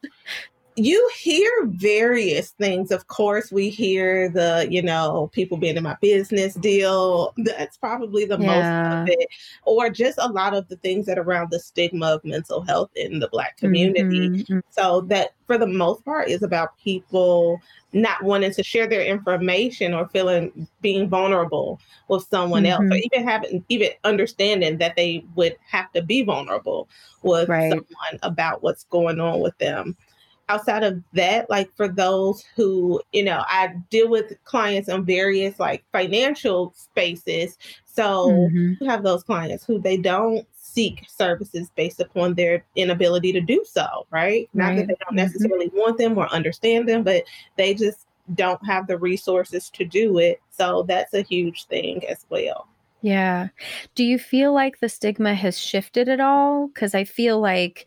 You 0.79 1.11
hear 1.19 1.51
various 1.67 2.51
things. 2.51 2.91
Of 2.91 3.09
course, 3.09 3.51
we 3.51 3.69
hear 3.69 4.29
the, 4.29 4.67
you 4.71 4.83
know, 4.83 5.31
people 5.33 5.59
being 5.59 5.77
in 5.77 5.83
my 5.83 5.97
business 6.01 6.55
deal. 6.55 7.35
That's 7.39 7.77
probably 7.77 8.25
the 8.25 8.39
yeah. 8.39 8.47
most 8.47 9.03
of 9.03 9.19
it. 9.19 9.29
Or 9.65 9.91
just 9.91 10.19
a 10.19 10.29
lot 10.29 10.55
of 10.55 10.69
the 10.69 10.77
things 10.77 11.07
that 11.07 11.19
around 11.19 11.51
the 11.51 11.59
stigma 11.59 12.07
of 12.07 12.25
mental 12.25 12.63
health 12.63 12.91
in 12.95 13.19
the 13.19 13.29
Black 13.29 13.57
community. 13.57 14.29
Mm-hmm. 14.29 14.61
So 14.71 15.03
that 15.03 15.33
for 15.47 15.59
the 15.59 15.67
most 15.67 16.05
part 16.05 16.29
is 16.29 16.43
about 16.43 16.79
people 16.79 17.61
not 17.93 18.23
wanting 18.23 18.53
to 18.53 18.63
share 18.63 18.87
their 18.87 19.05
information 19.05 19.95
or 19.95 20.09
feeling 20.09 20.69
being 20.83 21.09
vulnerable 21.09 21.81
with 22.09 22.27
someone 22.29 22.65
mm-hmm. 22.65 22.83
else 22.83 22.93
or 22.93 23.01
even 23.13 23.27
having 23.27 23.65
even 23.69 23.89
understanding 24.05 24.79
that 24.79 24.95
they 24.95 25.25
would 25.35 25.57
have 25.67 25.91
to 25.93 26.03
be 26.03 26.23
vulnerable 26.23 26.89
with 27.23 27.49
right. 27.49 27.71
someone 27.71 28.21
about 28.23 28.63
what's 28.63 28.85
going 28.85 29.19
on 29.21 29.41
with 29.41 29.57
them 29.59 29.97
outside 30.49 30.83
of 30.83 31.03
that, 31.13 31.49
like 31.51 31.75
for 31.77 31.89
those 31.89 32.45
who, 32.57 33.01
you 33.13 33.25
know, 33.25 33.45
I 33.47 33.75
deal 33.91 34.09
with 34.09 34.33
clients 34.45 34.89
in 34.89 35.05
various 35.05 35.59
like 35.59 35.85
financial 35.93 36.73
spaces. 36.77 37.59
So 37.87 38.31
mm-hmm. 38.31 38.85
have 38.87 39.03
those 39.03 39.23
clients 39.23 39.65
who 39.65 39.81
they 39.81 39.97
don't 39.97 40.47
seek 40.55 41.05
services 41.09 41.71
based 41.75 42.01
upon 42.01 42.35
their 42.35 42.65
inability 42.77 43.33
to 43.33 43.41
do 43.41 43.65
so, 43.69 44.07
right? 44.11 44.49
Not 44.55 44.77
that 44.77 44.87
they 44.87 44.95
don't 44.95 45.09
mm-hmm. 45.09 45.17
necessarily 45.17 45.69
mm-hmm. 45.69 45.79
want 45.79 45.99
them 45.99 46.17
or 46.17 46.29
understand 46.29 46.89
them, 46.89 47.03
but 47.03 47.25
they 47.57 47.75
just 47.75 48.07
don't 48.35 48.65
have 48.67 48.87
the 48.87 48.99
resources 48.99 49.71
to 49.71 49.85
do 49.85 50.19
it. 50.19 50.41
So 50.51 50.85
that's 50.85 51.15
a 51.15 51.23
huge 51.23 51.67
thing 51.67 52.07
as 52.07 52.25
well. 52.29 52.69
Yeah. 53.01 53.49
Do 53.95 54.05
you 54.05 54.19
feel 54.19 54.53
like 54.53 54.81
the 54.81 54.89
stigma 54.89 55.35
has 55.35 55.59
shifted 55.59 56.09
at 56.09 56.21
all? 56.21 56.69
Because 56.69 56.95
I 56.95 57.05
feel 57.05 57.41
like 57.41 57.87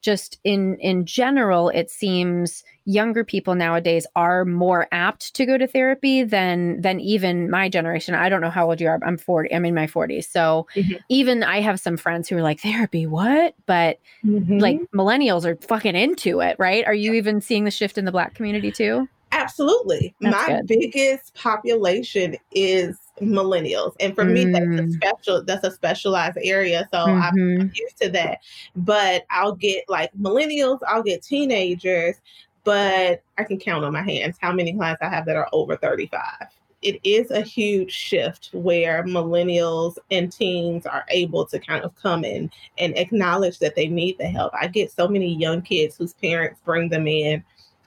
just 0.00 0.38
in 0.44 0.76
in 0.76 1.04
general 1.04 1.68
it 1.70 1.90
seems 1.90 2.64
younger 2.84 3.24
people 3.24 3.54
nowadays 3.54 4.06
are 4.16 4.44
more 4.44 4.88
apt 4.90 5.34
to 5.34 5.46
go 5.46 5.58
to 5.58 5.66
therapy 5.66 6.22
than 6.22 6.80
than 6.80 6.98
even 6.98 7.50
my 7.50 7.68
generation. 7.68 8.14
I 8.14 8.28
don't 8.28 8.40
know 8.40 8.50
how 8.50 8.68
old 8.68 8.80
you 8.80 8.88
are 8.88 8.98
i'm 9.04 9.16
40 9.16 9.54
i'm 9.54 9.64
in 9.64 9.74
my 9.74 9.86
40s 9.86 10.28
so 10.28 10.66
mm-hmm. 10.74 10.94
even 11.08 11.42
i 11.42 11.60
have 11.60 11.78
some 11.80 11.96
friends 11.96 12.28
who 12.28 12.36
are 12.36 12.42
like 12.42 12.60
therapy 12.60 13.06
what? 13.06 13.54
But 13.66 13.98
mm-hmm. 14.24 14.58
like 14.58 14.80
millennials 14.94 15.44
are 15.44 15.56
fucking 15.56 15.96
into 15.96 16.40
it 16.40 16.56
right? 16.58 16.84
Are 16.86 16.94
you 16.94 17.12
even 17.14 17.40
seeing 17.40 17.64
the 17.64 17.70
shift 17.70 17.98
in 17.98 18.04
the 18.04 18.12
black 18.12 18.34
community 18.34 18.72
too 18.72 19.08
Absolutely. 19.32 20.14
That's 20.20 20.48
My 20.48 20.56
good. 20.56 20.66
biggest 20.66 21.34
population 21.34 22.36
is 22.52 22.98
millennials. 23.20 23.94
And 24.00 24.14
for 24.14 24.24
mm. 24.24 24.32
me, 24.32 24.44
that's 24.46 24.64
a 24.64 24.84
mm. 24.84 24.92
special 24.94 25.44
that's 25.44 25.64
a 25.64 25.70
specialized 25.70 26.38
area. 26.42 26.88
So 26.92 26.98
mm-hmm. 26.98 27.60
I'm 27.60 27.72
used 27.74 27.98
to 28.02 28.08
that. 28.10 28.38
But 28.74 29.24
I'll 29.30 29.54
get 29.54 29.84
like 29.88 30.10
millennials, 30.20 30.80
I'll 30.86 31.02
get 31.02 31.22
teenagers, 31.22 32.16
but 32.64 33.22
I 33.38 33.44
can 33.44 33.58
count 33.58 33.84
on 33.84 33.92
my 33.92 34.02
hands 34.02 34.36
how 34.40 34.52
many 34.52 34.72
clients 34.72 35.02
I 35.02 35.08
have 35.08 35.26
that 35.26 35.36
are 35.36 35.48
over 35.52 35.76
35 35.76 36.48
it 36.82 36.98
is 37.04 37.30
a 37.30 37.42
huge 37.42 37.92
shift 37.92 38.50
where 38.52 39.04
millennials 39.04 39.96
and 40.10 40.32
teens 40.32 40.86
are 40.86 41.04
able 41.08 41.44
to 41.46 41.58
kind 41.58 41.84
of 41.84 41.94
come 41.96 42.24
in 42.24 42.50
and 42.78 42.96
acknowledge 42.96 43.58
that 43.58 43.74
they 43.76 43.86
need 43.86 44.16
the 44.18 44.26
help. 44.26 44.52
I 44.58 44.66
get 44.66 44.90
so 44.90 45.06
many 45.06 45.34
young 45.34 45.60
kids 45.60 45.96
whose 45.96 46.14
parents 46.14 46.60
bring 46.64 46.88
them 46.88 47.06
in 47.06 47.44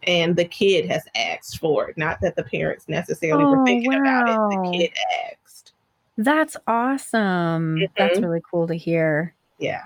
and 0.07 0.35
the 0.35 0.45
kid 0.45 0.89
has 0.89 1.03
asked 1.15 1.59
for 1.59 1.89
it. 1.89 1.97
Not 1.97 2.19
that 2.21 2.35
the 2.35 2.43
parents 2.43 2.87
necessarily 2.87 3.43
oh, 3.43 3.51
were 3.51 3.65
thinking 3.65 3.91
wow. 3.91 3.99
about 3.99 4.29
it. 4.29 4.71
The 4.71 4.77
kid 4.77 4.91
asked. 5.31 5.73
That's 6.17 6.57
awesome. 6.67 7.75
Mm-hmm. 7.75 7.83
That's 7.97 8.19
really 8.19 8.41
cool 8.49 8.67
to 8.67 8.75
hear. 8.75 9.35
Yeah. 9.59 9.83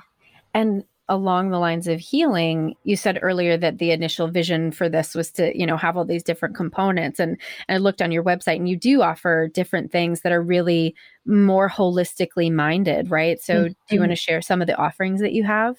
And 0.54 0.84
along 1.10 1.50
the 1.50 1.60
lines 1.60 1.88
of 1.88 2.00
healing 2.00 2.76
you 2.84 2.96
said 2.96 3.20
earlier 3.22 3.58
that 3.58 3.78
the 3.78 3.92
initial 3.92 4.28
vision 4.28 4.72
for 4.72 4.90
this 4.90 5.16
was 5.16 5.32
to 5.32 5.58
you 5.58 5.66
know 5.66 5.78
have 5.78 5.96
all 5.96 6.06
these 6.06 6.24
different 6.24 6.56
components 6.56 7.20
and, 7.20 7.38
and 7.68 7.76
i 7.76 7.78
looked 7.78 8.02
on 8.02 8.12
your 8.12 8.24
website 8.24 8.58
and 8.58 8.68
you 8.68 8.76
do 8.76 9.02
offer 9.02 9.48
different 9.54 9.92
things 9.92 10.22
that 10.22 10.32
are 10.32 10.42
really 10.42 10.94
more 11.26 11.70
holistically 11.70 12.52
minded 12.52 13.10
right 13.10 13.42
so 13.42 13.54
mm-hmm. 13.54 13.68
do 13.68 13.96
you 13.96 14.00
want 14.00 14.12
to 14.12 14.16
share 14.16 14.42
some 14.42 14.62
of 14.62 14.68
the 14.68 14.76
offerings 14.76 15.22
that 15.22 15.34
you 15.34 15.44
have 15.44 15.78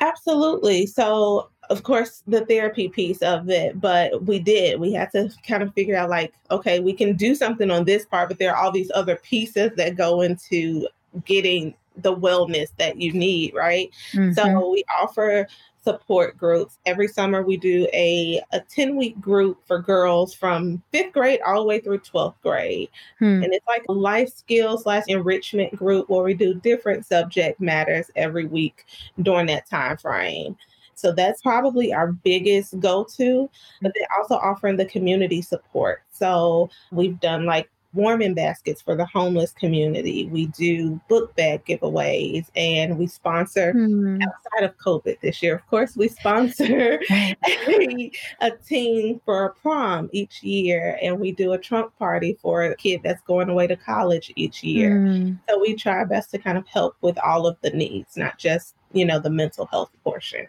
absolutely 0.00 0.86
so 0.86 1.48
of 1.70 1.82
course 1.82 2.22
the 2.26 2.44
therapy 2.46 2.88
piece 2.88 3.22
of 3.22 3.48
it 3.48 3.80
but 3.80 4.24
we 4.24 4.38
did. 4.38 4.80
We 4.80 4.92
had 4.92 5.10
to 5.12 5.30
kind 5.46 5.62
of 5.62 5.72
figure 5.74 5.96
out 5.96 6.10
like 6.10 6.34
okay 6.50 6.80
we 6.80 6.92
can 6.92 7.16
do 7.16 7.34
something 7.34 7.70
on 7.70 7.84
this 7.84 8.04
part 8.04 8.28
but 8.28 8.38
there 8.38 8.54
are 8.54 8.62
all 8.62 8.72
these 8.72 8.90
other 8.94 9.16
pieces 9.16 9.72
that 9.76 9.96
go 9.96 10.20
into 10.22 10.86
getting 11.24 11.74
the 11.96 12.14
wellness 12.14 12.68
that 12.78 12.96
you 12.96 13.12
need 13.12 13.54
right? 13.54 13.90
Mm-hmm. 14.12 14.32
so 14.32 14.70
we 14.70 14.84
offer 15.00 15.46
support 15.82 16.38
groups. 16.38 16.78
Every 16.86 17.08
summer 17.08 17.42
we 17.42 17.56
do 17.56 17.88
a, 17.92 18.40
a 18.52 18.60
10 18.60 18.96
week 18.96 19.20
group 19.20 19.58
for 19.66 19.80
girls 19.80 20.32
from 20.32 20.82
fifth 20.92 21.12
grade 21.12 21.40
all 21.44 21.62
the 21.62 21.66
way 21.66 21.80
through 21.80 21.98
12th 21.98 22.34
grade. 22.42 22.88
Hmm. 23.18 23.42
and 23.42 23.52
it's 23.52 23.66
like 23.66 23.84
a 23.88 23.92
life 23.92 24.32
skills 24.32 24.84
slash 24.84 25.04
enrichment 25.08 25.74
group 25.74 26.08
where 26.08 26.22
we 26.22 26.34
do 26.34 26.54
different 26.54 27.04
subject 27.04 27.60
matters 27.60 28.10
every 28.16 28.46
week 28.46 28.84
during 29.20 29.46
that 29.46 29.68
time 29.68 29.96
frame 29.96 30.56
so 30.94 31.12
that's 31.12 31.42
probably 31.42 31.92
our 31.92 32.12
biggest 32.12 32.78
go 32.80 33.04
to. 33.16 33.50
But 33.80 33.92
they're 33.94 34.06
also 34.18 34.36
offering 34.36 34.76
the 34.76 34.84
community 34.84 35.42
support. 35.42 36.02
So 36.10 36.70
we've 36.90 37.18
done 37.20 37.46
like 37.46 37.68
warming 37.94 38.34
baskets 38.34 38.80
for 38.80 38.94
the 38.94 39.04
homeless 39.04 39.52
community. 39.52 40.26
We 40.26 40.46
do 40.46 41.00
book 41.08 41.34
bag 41.36 41.64
giveaways 41.66 42.46
and 42.56 42.98
we 42.98 43.06
sponsor 43.06 43.74
mm. 43.74 44.22
outside 44.22 44.64
of 44.64 44.76
COVID 44.78 45.20
this 45.20 45.42
year. 45.42 45.54
Of 45.54 45.66
course, 45.66 45.96
we 45.96 46.08
sponsor 46.08 47.00
a, 47.10 48.10
a 48.40 48.50
team 48.50 49.20
for 49.24 49.44
a 49.44 49.54
prom 49.54 50.08
each 50.12 50.42
year 50.42 50.98
and 51.02 51.20
we 51.20 51.32
do 51.32 51.52
a 51.52 51.58
trunk 51.58 51.92
party 51.98 52.38
for 52.40 52.64
a 52.64 52.76
kid 52.76 53.00
that's 53.04 53.22
going 53.22 53.48
away 53.48 53.66
to 53.66 53.76
college 53.76 54.32
each 54.36 54.62
year. 54.62 54.98
Mm. 54.98 55.38
So 55.48 55.60
we 55.60 55.74
try 55.74 55.94
our 55.94 56.06
best 56.06 56.30
to 56.30 56.38
kind 56.38 56.56
of 56.56 56.66
help 56.66 56.96
with 57.02 57.18
all 57.18 57.46
of 57.46 57.56
the 57.62 57.70
needs, 57.70 58.16
not 58.16 58.38
just, 58.38 58.74
you 58.92 59.04
know, 59.04 59.18
the 59.18 59.30
mental 59.30 59.66
health 59.66 59.90
portion. 60.02 60.46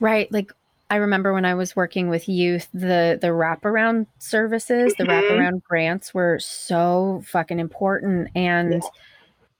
Right. 0.00 0.30
Like 0.32 0.52
I 0.90 0.96
remember 0.96 1.32
when 1.32 1.44
I 1.44 1.54
was 1.54 1.74
working 1.74 2.08
with 2.08 2.28
youth, 2.28 2.68
the 2.72 3.18
the 3.20 3.28
wraparound 3.28 4.06
services, 4.18 4.94
mm-hmm. 4.94 5.02
the 5.02 5.08
wraparound 5.08 5.62
grants 5.64 6.14
were 6.14 6.38
so 6.38 7.22
fucking 7.26 7.58
important. 7.58 8.28
And 8.34 8.72
yeah 8.72 8.88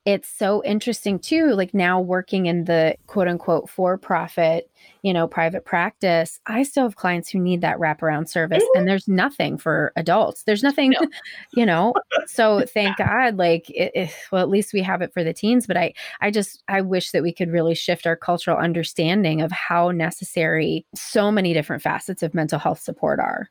it's 0.06 0.28
so 0.28 0.62
interesting 0.64 1.18
too 1.18 1.48
like 1.52 1.74
now 1.74 2.00
working 2.00 2.46
in 2.46 2.64
the 2.64 2.94
quote 3.08 3.26
unquote 3.26 3.68
for 3.68 3.98
profit 3.98 4.70
you 5.02 5.12
know 5.12 5.26
private 5.26 5.64
practice 5.64 6.38
i 6.46 6.62
still 6.62 6.84
have 6.84 6.94
clients 6.96 7.28
who 7.28 7.40
need 7.40 7.60
that 7.60 7.76
wraparound 7.78 8.28
service 8.28 8.62
mm-hmm. 8.62 8.78
and 8.78 8.88
there's 8.88 9.08
nothing 9.08 9.58
for 9.58 9.92
adults 9.96 10.44
there's 10.44 10.62
nothing 10.62 10.90
no. 10.92 11.06
you 11.54 11.66
know 11.66 11.92
so 12.26 12.64
thank 12.74 12.96
god 12.96 13.36
like 13.36 13.68
it, 13.70 13.90
it, 13.94 14.14
well 14.30 14.42
at 14.42 14.48
least 14.48 14.72
we 14.72 14.80
have 14.80 15.02
it 15.02 15.12
for 15.12 15.24
the 15.24 15.34
teens 15.34 15.66
but 15.66 15.76
i 15.76 15.92
i 16.20 16.30
just 16.30 16.62
i 16.68 16.80
wish 16.80 17.10
that 17.10 17.22
we 17.22 17.32
could 17.32 17.50
really 17.50 17.74
shift 17.74 18.06
our 18.06 18.16
cultural 18.16 18.56
understanding 18.56 19.42
of 19.42 19.50
how 19.50 19.90
necessary 19.90 20.86
so 20.94 21.32
many 21.32 21.52
different 21.52 21.82
facets 21.82 22.22
of 22.22 22.32
mental 22.32 22.60
health 22.60 22.78
support 22.78 23.18
are 23.18 23.50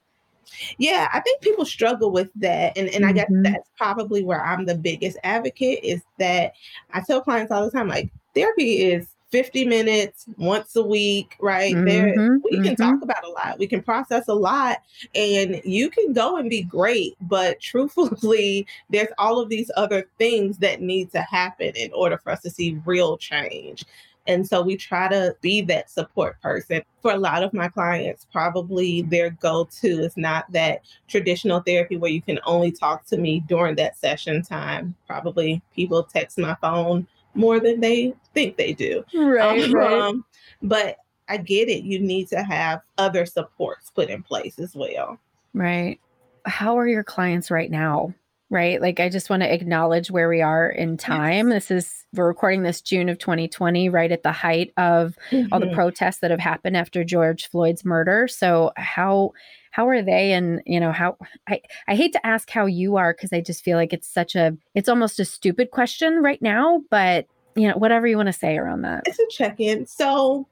yeah, 0.77 1.09
I 1.13 1.19
think 1.19 1.41
people 1.41 1.65
struggle 1.65 2.11
with 2.11 2.29
that. 2.35 2.77
And, 2.77 2.87
and 2.87 2.97
mm-hmm. 2.97 3.05
I 3.05 3.13
guess 3.13 3.29
mm-hmm. 3.29 3.43
that's 3.43 3.69
probably 3.77 4.23
where 4.23 4.43
I'm 4.43 4.65
the 4.65 4.75
biggest 4.75 5.17
advocate 5.23 5.79
is 5.83 6.01
that 6.19 6.53
I 6.93 7.01
tell 7.01 7.21
clients 7.21 7.51
all 7.51 7.65
the 7.65 7.71
time, 7.71 7.87
like, 7.87 8.11
therapy 8.33 8.83
is 8.83 9.07
50 9.31 9.65
minutes 9.65 10.27
once 10.37 10.75
a 10.75 10.81
week, 10.81 11.35
right? 11.41 11.75
Mm-hmm, 11.75 11.85
there 11.85 12.39
we 12.43 12.51
can 12.51 12.75
mm-hmm. 12.75 12.75
talk 12.75 13.01
about 13.01 13.25
a 13.25 13.29
lot. 13.29 13.59
We 13.59 13.67
can 13.67 13.81
process 13.81 14.27
a 14.27 14.33
lot 14.33 14.77
and 15.13 15.61
you 15.65 15.89
can 15.89 16.13
go 16.13 16.37
and 16.37 16.49
be 16.49 16.61
great, 16.61 17.15
but 17.21 17.59
truthfully, 17.61 18.65
there's 18.89 19.09
all 19.17 19.39
of 19.39 19.49
these 19.49 19.69
other 19.75 20.07
things 20.17 20.59
that 20.59 20.81
need 20.81 21.11
to 21.11 21.21
happen 21.21 21.73
in 21.75 21.91
order 21.91 22.17
for 22.17 22.31
us 22.31 22.41
to 22.43 22.49
see 22.49 22.79
real 22.85 23.17
change. 23.17 23.83
And 24.27 24.47
so 24.47 24.61
we 24.61 24.75
try 24.75 25.07
to 25.07 25.35
be 25.41 25.61
that 25.61 25.89
support 25.89 26.41
person. 26.41 26.81
For 27.01 27.11
a 27.11 27.17
lot 27.17 27.43
of 27.43 27.53
my 27.53 27.67
clients, 27.67 28.25
probably 28.31 29.03
their 29.03 29.29
go 29.29 29.67
to 29.81 29.87
is 29.87 30.17
not 30.17 30.51
that 30.51 30.81
traditional 31.07 31.59
therapy 31.59 31.97
where 31.97 32.11
you 32.11 32.21
can 32.21 32.39
only 32.45 32.71
talk 32.71 33.05
to 33.07 33.17
me 33.17 33.41
during 33.41 33.75
that 33.75 33.97
session 33.97 34.41
time. 34.41 34.95
Probably 35.07 35.61
people 35.75 36.03
text 36.03 36.37
my 36.37 36.55
phone 36.55 37.07
more 37.35 37.59
than 37.59 37.81
they 37.81 38.13
think 38.33 38.57
they 38.57 38.73
do. 38.73 39.03
Right. 39.13 39.63
Um, 39.63 39.73
right. 39.73 40.15
but 40.61 40.97
I 41.27 41.37
get 41.37 41.69
it. 41.69 41.83
You 41.83 41.99
need 41.99 42.27
to 42.29 42.43
have 42.43 42.81
other 42.97 43.25
supports 43.25 43.91
put 43.91 44.09
in 44.09 44.23
place 44.23 44.59
as 44.59 44.75
well. 44.75 45.19
Right. 45.53 45.99
How 46.45 46.77
are 46.77 46.87
your 46.87 47.03
clients 47.03 47.51
right 47.51 47.69
now? 47.69 48.13
Right? 48.49 48.81
Like, 48.81 48.99
I 48.99 49.09
just 49.09 49.29
want 49.29 49.43
to 49.43 49.53
acknowledge 49.53 50.11
where 50.11 50.29
we 50.29 50.41
are 50.41 50.69
in 50.69 50.97
time. 50.97 51.49
Yes. 51.49 51.67
This 51.67 51.71
is, 51.71 52.05
we're 52.13 52.27
recording 52.27 52.63
this 52.63 52.81
June 52.81 53.09
of 53.09 53.17
2020, 53.17 53.89
right 53.89 54.11
at 54.11 54.23
the 54.23 54.31
height 54.31 54.71
of 54.77 55.17
mm-hmm. 55.31 55.51
all 55.51 55.59
the 55.59 55.67
mm-hmm. 55.67 55.75
protests 55.75 56.19
that 56.19 56.31
have 56.31 56.39
happened 56.39 56.77
after 56.77 57.03
George 57.03 57.49
Floyd's 57.49 57.83
murder. 57.83 58.27
So, 58.27 58.71
how, 58.77 59.31
how 59.75 59.89
are 59.89 60.01
they 60.01 60.31
and 60.31 60.61
you 60.65 60.79
know 60.79 60.93
how 60.93 61.17
i 61.49 61.59
i 61.89 61.95
hate 61.95 62.13
to 62.13 62.25
ask 62.25 62.49
how 62.49 62.65
you 62.65 62.95
are 62.95 63.13
because 63.13 63.33
i 63.33 63.41
just 63.41 63.61
feel 63.61 63.75
like 63.75 63.91
it's 63.91 64.07
such 64.07 64.33
a 64.33 64.55
it's 64.73 64.87
almost 64.87 65.19
a 65.19 65.25
stupid 65.25 65.69
question 65.69 66.23
right 66.23 66.41
now 66.41 66.81
but 66.89 67.27
you 67.57 67.67
know 67.67 67.75
whatever 67.75 68.07
you 68.07 68.15
want 68.15 68.27
to 68.27 68.33
say 68.33 68.55
around 68.57 68.83
that 68.83 69.03
it's 69.05 69.19
a 69.19 69.27
check-in 69.29 69.85
so 69.85 70.47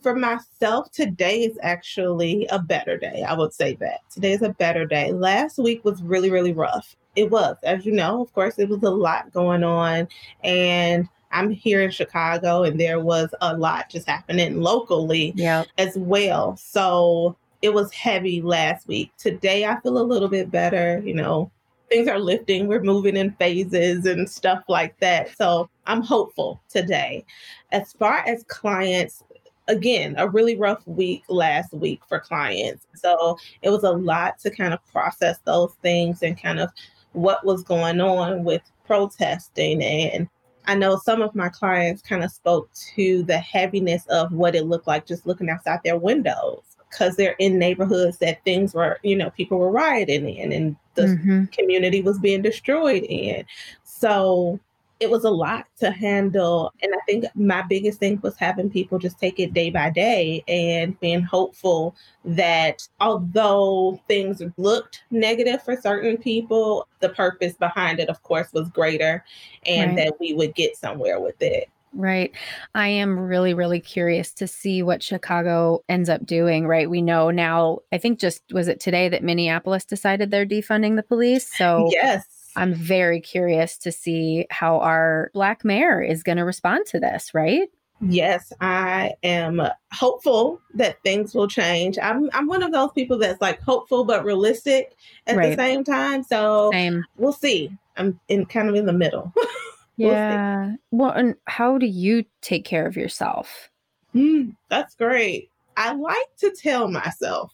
for 0.00 0.14
myself, 0.14 0.90
today 0.90 1.42
is 1.42 1.58
actually 1.62 2.46
a 2.50 2.58
better 2.58 2.98
day. 2.98 3.24
I 3.26 3.34
would 3.34 3.52
say 3.52 3.74
that. 3.76 4.00
Today 4.10 4.32
is 4.32 4.42
a 4.42 4.50
better 4.50 4.84
day. 4.86 5.12
Last 5.12 5.58
week 5.58 5.84
was 5.84 6.02
really, 6.02 6.30
really 6.30 6.52
rough 6.52 6.96
it 7.16 7.30
was, 7.30 7.56
as 7.62 7.86
you 7.86 7.92
know, 7.92 8.22
of 8.22 8.32
course, 8.32 8.58
it 8.58 8.68
was 8.68 8.82
a 8.82 8.90
lot 8.90 9.32
going 9.32 9.62
on. 9.62 10.08
And 10.42 11.08
I'm 11.30 11.50
here 11.50 11.82
in 11.82 11.90
Chicago, 11.90 12.62
and 12.62 12.78
there 12.78 13.00
was 13.00 13.28
a 13.40 13.56
lot 13.56 13.90
just 13.90 14.08
happening 14.08 14.60
locally 14.60 15.32
yep. 15.36 15.66
as 15.78 15.96
well. 15.96 16.56
So 16.56 17.36
it 17.62 17.72
was 17.72 17.92
heavy 17.92 18.42
last 18.42 18.86
week. 18.86 19.12
Today, 19.18 19.64
I 19.64 19.80
feel 19.80 19.98
a 19.98 20.02
little 20.02 20.28
bit 20.28 20.50
better. 20.50 21.02
You 21.04 21.14
know, 21.14 21.50
things 21.88 22.08
are 22.08 22.18
lifting, 22.18 22.66
we're 22.66 22.82
moving 22.82 23.16
in 23.16 23.32
phases 23.32 24.06
and 24.06 24.28
stuff 24.28 24.62
like 24.68 24.98
that. 25.00 25.36
So 25.36 25.68
I'm 25.86 26.02
hopeful 26.02 26.60
today. 26.68 27.24
As 27.72 27.92
far 27.92 28.18
as 28.26 28.44
clients, 28.44 29.22
again, 29.68 30.14
a 30.18 30.28
really 30.28 30.56
rough 30.56 30.86
week 30.86 31.24
last 31.28 31.72
week 31.72 32.02
for 32.08 32.20
clients. 32.20 32.86
So 32.94 33.38
it 33.62 33.70
was 33.70 33.84
a 33.84 33.90
lot 33.90 34.38
to 34.40 34.50
kind 34.50 34.74
of 34.74 34.84
process 34.92 35.38
those 35.44 35.74
things 35.82 36.22
and 36.22 36.40
kind 36.40 36.60
of 36.60 36.70
what 37.12 37.44
was 37.44 37.62
going 37.62 38.00
on 38.00 38.44
with 38.44 38.62
protesting. 38.86 39.82
And 39.82 40.28
I 40.66 40.74
know 40.74 40.96
some 40.96 41.22
of 41.22 41.34
my 41.34 41.48
clients 41.48 42.02
kind 42.02 42.24
of 42.24 42.30
spoke 42.30 42.70
to 42.94 43.22
the 43.22 43.38
heaviness 43.38 44.06
of 44.06 44.32
what 44.32 44.54
it 44.54 44.66
looked 44.66 44.86
like 44.86 45.06
just 45.06 45.26
looking 45.26 45.50
outside 45.50 45.80
their 45.84 45.98
windows 45.98 46.62
because 46.90 47.16
they're 47.16 47.36
in 47.38 47.58
neighborhoods 47.58 48.18
that 48.18 48.44
things 48.44 48.74
were, 48.74 48.98
you 49.02 49.16
know, 49.16 49.30
people 49.30 49.58
were 49.58 49.70
rioting 49.70 50.28
in 50.28 50.52
and 50.52 50.76
the 50.94 51.02
mm-hmm. 51.02 51.44
community 51.46 52.02
was 52.02 52.18
being 52.18 52.40
destroyed 52.40 53.04
in. 53.08 53.44
So 53.82 54.60
it 55.04 55.10
was 55.10 55.24
a 55.24 55.30
lot 55.30 55.66
to 55.76 55.90
handle. 55.90 56.72
And 56.82 56.94
I 56.94 56.98
think 57.06 57.26
my 57.34 57.60
biggest 57.60 57.98
thing 57.98 58.18
was 58.22 58.38
having 58.38 58.70
people 58.70 58.98
just 58.98 59.18
take 59.18 59.38
it 59.38 59.52
day 59.52 59.68
by 59.68 59.90
day 59.90 60.42
and 60.48 60.98
being 60.98 61.22
hopeful 61.22 61.94
that 62.24 62.88
although 63.00 64.00
things 64.08 64.40
looked 64.56 65.04
negative 65.10 65.62
for 65.62 65.76
certain 65.78 66.16
people, 66.16 66.88
the 67.00 67.10
purpose 67.10 67.52
behind 67.52 68.00
it, 68.00 68.08
of 68.08 68.22
course, 68.22 68.50
was 68.54 68.70
greater 68.70 69.22
and 69.66 69.94
right. 69.94 70.06
that 70.06 70.14
we 70.18 70.32
would 70.32 70.54
get 70.54 70.74
somewhere 70.74 71.20
with 71.20 71.40
it. 71.42 71.68
Right. 71.92 72.32
I 72.74 72.88
am 72.88 73.18
really, 73.18 73.52
really 73.52 73.80
curious 73.80 74.32
to 74.32 74.48
see 74.48 74.82
what 74.82 75.02
Chicago 75.02 75.84
ends 75.88 76.08
up 76.08 76.24
doing. 76.24 76.66
Right. 76.66 76.88
We 76.88 77.02
know 77.02 77.30
now, 77.30 77.80
I 77.92 77.98
think 77.98 78.18
just 78.18 78.42
was 78.52 78.68
it 78.68 78.80
today 78.80 79.10
that 79.10 79.22
Minneapolis 79.22 79.84
decided 79.84 80.30
they're 80.30 80.46
defunding 80.46 80.96
the 80.96 81.02
police? 81.02 81.46
So, 81.56 81.90
yes. 81.92 82.33
I'm 82.56 82.74
very 82.74 83.20
curious 83.20 83.78
to 83.78 83.92
see 83.92 84.46
how 84.50 84.78
our 84.80 85.30
black 85.34 85.64
mayor 85.64 86.02
is 86.02 86.22
going 86.22 86.38
to 86.38 86.44
respond 86.44 86.86
to 86.86 87.00
this, 87.00 87.34
right? 87.34 87.68
Yes, 88.00 88.52
I 88.60 89.14
am 89.22 89.62
hopeful 89.92 90.60
that 90.74 91.02
things 91.02 91.34
will 91.34 91.48
change. 91.48 91.98
I'm 91.98 92.28
I'm 92.32 92.46
one 92.46 92.62
of 92.62 92.72
those 92.72 92.90
people 92.92 93.18
that's 93.18 93.40
like 93.40 93.62
hopeful 93.62 94.04
but 94.04 94.24
realistic 94.24 94.94
at 95.26 95.36
right. 95.36 95.50
the 95.50 95.56
same 95.56 95.84
time. 95.84 96.22
So 96.22 96.70
same. 96.72 97.04
we'll 97.16 97.32
see. 97.32 97.70
I'm 97.96 98.20
in 98.28 98.46
kind 98.46 98.68
of 98.68 98.74
in 98.74 98.86
the 98.86 98.92
middle. 98.92 99.32
we'll 99.96 100.10
yeah. 100.10 100.72
See. 100.72 100.76
Well, 100.90 101.12
and 101.12 101.36
how 101.46 101.78
do 101.78 101.86
you 101.86 102.24
take 102.42 102.64
care 102.64 102.86
of 102.86 102.96
yourself? 102.96 103.70
Mm, 104.14 104.56
that's 104.68 104.94
great. 104.96 105.48
I 105.76 105.94
like 105.94 106.36
to 106.38 106.50
tell 106.50 106.88
myself 106.88 107.52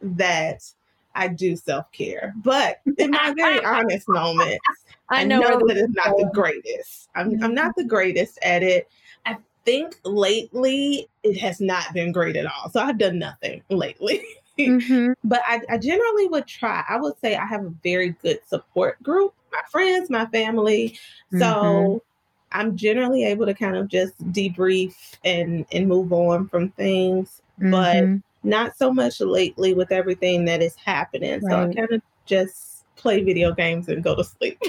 that 0.00 0.62
I 1.14 1.28
do 1.28 1.56
self 1.56 1.90
care. 1.92 2.34
But 2.36 2.80
in 2.98 3.10
my 3.10 3.32
very 3.36 3.64
honest 3.64 4.08
moments, 4.08 4.58
I 5.08 5.24
know, 5.24 5.42
I 5.42 5.50
know 5.50 5.60
that 5.66 5.76
it's 5.76 5.94
not 5.94 6.16
the 6.16 6.30
greatest. 6.32 7.08
I'm, 7.14 7.42
I'm 7.42 7.54
not 7.54 7.74
the 7.76 7.84
greatest 7.84 8.38
at 8.42 8.62
it. 8.62 8.88
I 9.26 9.36
think 9.64 9.98
lately 10.04 11.08
it 11.22 11.38
has 11.38 11.60
not 11.60 11.92
been 11.92 12.12
great 12.12 12.36
at 12.36 12.46
all. 12.46 12.70
So 12.70 12.80
I've 12.80 12.98
done 12.98 13.18
nothing 13.18 13.62
lately. 13.68 14.24
Mm-hmm. 14.58 15.12
but 15.24 15.40
I, 15.46 15.62
I 15.70 15.78
generally 15.78 16.28
would 16.28 16.46
try. 16.46 16.84
I 16.86 17.00
would 17.00 17.18
say 17.20 17.36
I 17.36 17.46
have 17.46 17.64
a 17.64 17.72
very 17.82 18.10
good 18.22 18.38
support 18.46 19.02
group, 19.02 19.32
my 19.50 19.62
friends, 19.70 20.10
my 20.10 20.26
family. 20.26 20.98
So 21.30 21.38
mm-hmm. 21.38 21.96
I'm 22.52 22.76
generally 22.76 23.24
able 23.24 23.46
to 23.46 23.54
kind 23.54 23.76
of 23.76 23.88
just 23.88 24.12
debrief 24.30 24.94
and 25.24 25.64
and 25.72 25.88
move 25.88 26.12
on 26.12 26.48
from 26.48 26.68
things. 26.72 27.40
Mm-hmm. 27.58 27.70
But 27.70 28.22
not 28.42 28.76
so 28.76 28.92
much 28.92 29.20
lately 29.20 29.74
with 29.74 29.92
everything 29.92 30.44
that 30.46 30.62
is 30.62 30.74
happening. 30.76 31.40
Right. 31.42 31.50
So 31.50 31.70
I 31.70 31.74
kind 31.74 31.92
of 31.92 32.02
just 32.26 32.84
play 32.96 33.22
video 33.22 33.52
games 33.52 33.88
and 33.88 34.02
go 34.02 34.14
to 34.14 34.24
sleep. 34.24 34.60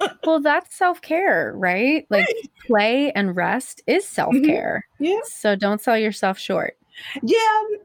well, 0.24 0.40
that's 0.40 0.74
self 0.76 1.00
care, 1.00 1.52
right? 1.56 2.06
Like 2.10 2.26
right. 2.26 2.50
play 2.66 3.12
and 3.12 3.36
rest 3.36 3.82
is 3.86 4.04
mm-hmm. 4.04 4.14
self 4.14 4.34
care. 4.44 4.86
Mm-hmm. 4.94 5.04
Yeah. 5.04 5.20
So 5.24 5.56
don't 5.56 5.80
sell 5.80 5.98
yourself 5.98 6.38
short. 6.38 6.76
Yeah, 7.22 7.36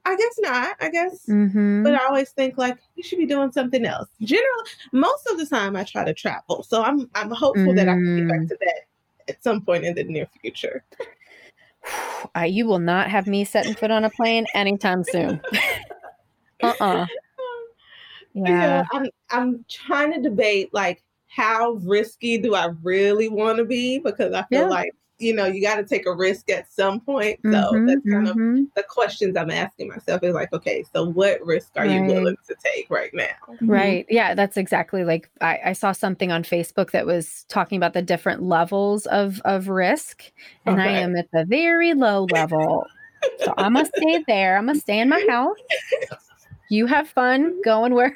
I 0.06 0.15
guess 0.15 0.39
not. 0.39 0.75
I 0.80 0.89
guess, 0.89 1.25
mm-hmm. 1.25 1.84
but 1.84 1.95
I 1.95 2.06
always 2.06 2.32
think 2.32 2.58
like 2.58 2.77
you 2.95 3.04
should 3.04 3.19
be 3.19 3.25
doing 3.25 3.51
something 3.51 3.86
else. 3.86 4.08
Generally, 4.21 4.69
most 4.93 5.27
of 5.27 5.38
the 5.38 5.45
time 5.45 5.75
I 5.75 5.84
try 5.84 6.06
to 6.06 6.13
travel, 6.13 6.63
so 6.63 6.82
I'm 6.82 7.10
I'm 7.13 7.30
hopeful 7.30 7.73
mm. 7.73 7.75
that 7.75 7.89
I 7.89 7.93
can 7.93 8.17
get 8.17 8.27
back 8.30 8.39
mm. 8.39 8.49
to 8.49 8.58
that 8.62 8.82
at 9.27 9.43
some 9.43 9.62
point 9.62 9.84
in 9.86 9.95
the 9.95 10.04
near 10.06 10.27
future. 10.41 10.84
uh, 12.35 12.41
you 12.41 12.65
will 12.65 12.79
not 12.79 13.09
have 13.09 13.27
me 13.27 13.43
setting 13.43 13.75
foot 13.75 13.91
on 13.91 14.03
a 14.03 14.09
plane 14.09 14.45
anytime 14.53 15.03
soon. 15.03 15.41
uh-uh. 16.63 17.05
Yeah. 18.33 18.49
yeah. 18.49 18.83
I'm 18.93 19.07
I'm 19.29 19.65
trying 19.67 20.13
to 20.13 20.21
debate 20.21 20.73
like 20.73 21.03
how 21.27 21.73
risky 21.83 22.37
do 22.37 22.55
I 22.55 22.69
really 22.81 23.29
want 23.29 23.57
to 23.57 23.65
be? 23.65 23.99
Because 23.99 24.33
I 24.33 24.43
feel 24.43 24.61
yeah. 24.61 24.67
like 24.67 24.91
you 25.21 25.34
know, 25.34 25.45
you 25.45 25.62
got 25.62 25.75
to 25.75 25.84
take 25.84 26.05
a 26.05 26.13
risk 26.13 26.49
at 26.49 26.71
some 26.71 26.99
point. 26.99 27.39
So 27.43 27.49
mm-hmm, 27.49 27.86
that's 27.86 28.01
kind 28.10 28.27
mm-hmm. 28.27 28.57
of 28.57 28.73
the 28.75 28.84
questions 28.84 29.38
I'm 29.38 29.51
asking 29.51 29.89
myself 29.89 30.23
is 30.23 30.34
like, 30.34 30.51
okay, 30.53 30.84
so 30.93 31.05
what 31.05 31.45
risk 31.45 31.71
are 31.75 31.86
right. 31.86 31.91
you 31.91 32.03
willing 32.03 32.38
to 32.47 32.55
take 32.63 32.89
right 32.89 33.12
now? 33.13 33.25
Mm-hmm. 33.47 33.69
Right. 33.69 34.05
Yeah, 34.10 34.34
that's 34.34 34.57
exactly 34.57 35.03
like 35.03 35.29
I, 35.41 35.60
I, 35.65 35.73
saw 35.73 35.91
something 35.91 36.31
on 36.31 36.43
Facebook 36.43 36.91
that 36.91 37.05
was 37.05 37.45
talking 37.49 37.77
about 37.77 37.93
the 37.93 38.01
different 38.01 38.43
levels 38.43 39.05
of 39.07 39.41
of 39.45 39.67
risk, 39.67 40.31
and 40.65 40.79
okay. 40.79 40.89
I 40.89 40.99
am 40.99 41.15
at 41.15 41.29
the 41.31 41.45
very 41.45 41.93
low 41.93 42.27
level. 42.31 42.86
so 43.39 43.53
I'm 43.57 43.73
gonna 43.73 43.86
stay 43.86 44.23
there. 44.27 44.57
I'm 44.57 44.65
gonna 44.65 44.79
stay 44.79 44.99
in 44.99 45.10
my 45.10 45.25
house. 45.29 45.57
You 46.71 46.86
have 46.86 47.10
fun 47.10 47.60
going 47.65 47.93
where 47.93 48.15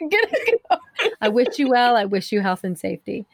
you're 0.00 0.10
gonna 0.10 0.58
go. 0.70 0.76
I 1.20 1.28
wish 1.28 1.58
you 1.58 1.68
well. 1.68 1.96
I 1.96 2.04
wish 2.04 2.30
you 2.30 2.40
health 2.40 2.62
and 2.62 2.78
safety. 2.78 3.26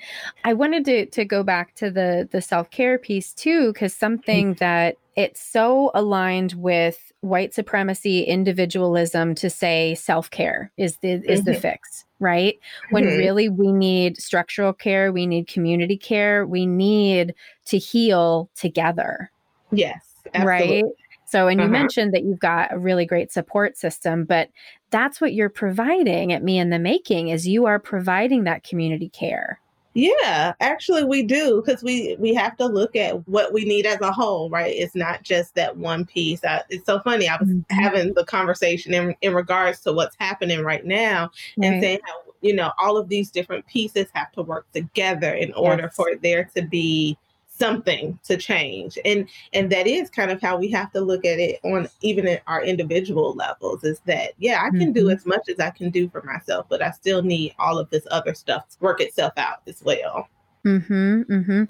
I 0.45 0.55
wanted 0.55 0.87
to 0.87 1.07
to 1.07 1.27
go 1.27 1.43
back 1.43 1.75
to 1.75 1.91
the 1.91 2.27
the 2.33 2.41
self 2.41 2.71
care 2.71 2.99
piece 2.99 3.35
too, 3.35 3.75
because 3.75 3.93
something 3.93 4.55
mm-hmm. 4.55 4.59
that 4.59 4.97
it's 5.15 5.43
so 5.43 5.91
aligned 5.93 6.55
with 6.55 7.13
white 7.21 7.53
supremacy 7.53 8.23
individualism 8.23 9.35
to 9.35 9.51
say 9.51 9.95
self 9.95 10.31
care 10.31 10.73
is 10.79 10.97
the 10.99 11.23
is 11.31 11.41
mm-hmm. 11.41 11.53
the 11.53 11.55
fix 11.55 12.05
right 12.19 12.59
when 12.91 13.05
mm-hmm. 13.05 13.19
really 13.19 13.49
we 13.49 13.73
need 13.73 14.21
structural 14.21 14.73
care 14.73 15.13
we 15.13 15.27
need 15.27 15.47
community 15.47 15.97
care 15.97 16.47
we 16.47 16.67
need 16.67 17.35
to 17.67 17.79
heal 17.79 18.49
together 18.57 19.31
yes 19.71 20.05
absolutely. 20.35 20.83
right 20.83 20.93
so, 21.33 21.49
and 21.49 21.59
you 21.59 21.65
uh-huh. 21.65 21.73
mentioned 21.73 22.13
that 22.13 22.25
you've 22.25 22.39
got 22.39 22.75
a 22.75 22.79
really 22.79 23.07
great 23.07 23.33
support 23.33 23.79
system, 23.79 24.27
but 24.27 24.51
that's 24.91 25.19
what 25.19 25.33
you're 25.33 25.49
providing 25.49 26.31
at 26.31 26.43
Me 26.43 26.59
in 26.59 26.69
the 26.69 26.79
Making 26.79 27.29
is 27.29 27.49
you 27.49 27.65
are 27.65 27.79
providing 27.79 28.45
that 28.45 28.65
community 28.65 29.09
care. 29.09 29.59
Yeah, 29.95 30.53
actually 30.61 31.05
we 31.05 31.23
do 31.23 31.63
because 31.65 31.83
we 31.83 32.17
we 32.19 32.35
have 32.35 32.55
to 32.59 32.67
look 32.67 32.97
at 32.97 33.27
what 33.27 33.55
we 33.55 33.65
need 33.65 33.87
as 33.87 33.99
a 34.03 34.13
whole, 34.13 34.51
right? 34.51 34.75
It's 34.77 34.95
not 34.95 35.23
just 35.23 35.55
that 35.55 35.79
one 35.79 36.05
piece. 36.05 36.45
I, 36.45 36.63
it's 36.69 36.85
so 36.85 37.01
funny. 37.01 37.29
I 37.29 37.37
was 37.39 37.49
mm-hmm. 37.49 37.81
having 37.81 38.13
the 38.13 38.25
conversation 38.27 38.93
in 38.93 39.15
in 39.23 39.33
regards 39.33 39.81
to 39.81 39.93
what's 39.95 40.17
happening 40.19 40.61
right 40.61 40.85
now 40.85 41.31
right. 41.57 41.67
and 41.67 41.83
saying 41.83 42.01
how 42.05 42.15
you 42.43 42.55
know 42.55 42.73
all 42.79 42.99
of 42.99 43.09
these 43.09 43.31
different 43.31 43.67
pieces 43.67 44.07
have 44.13 44.33
to 44.33 44.43
work 44.43 44.71
together 44.73 45.33
in 45.33 45.55
order 45.55 45.85
yes. 45.85 45.95
for 45.95 46.15
there 46.23 46.45
to 46.55 46.61
be 46.61 47.17
something 47.59 48.19
to 48.25 48.37
change 48.37 48.99
and 49.05 49.29
and 49.53 49.71
that 49.71 49.87
is 49.87 50.09
kind 50.09 50.31
of 50.31 50.41
how 50.41 50.57
we 50.57 50.69
have 50.69 50.91
to 50.91 51.01
look 51.01 51.25
at 51.25 51.39
it 51.39 51.61
on 51.65 51.87
even 52.01 52.27
at 52.27 52.43
our 52.47 52.63
individual 52.65 53.35
levels 53.35 53.85
is 53.85 54.01
that 54.07 54.33
yeah 54.39 54.63
i 54.65 54.71
can 54.71 54.81
mm-hmm. 54.81 54.93
do 54.93 55.11
as 55.11 55.27
much 55.27 55.49
as 55.49 55.61
i 55.61 55.71
can 55.71 55.91
do 55.91 56.09
for 56.09 56.23
myself 56.23 56.67
but 56.69 56.83
i 56.83 56.91
still 56.91 57.23
need 57.23 57.55
all 57.59 57.79
of 57.79 57.89
this 57.91 58.07
other 58.11 58.35
stuff 58.35 58.67
to 58.69 58.77
work 58.81 59.01
itself 59.01 59.33
out 59.37 59.61
as 59.67 59.83
well 59.83 60.29
mm-hmm, 60.65 61.23
mm-hmm. 61.23 61.65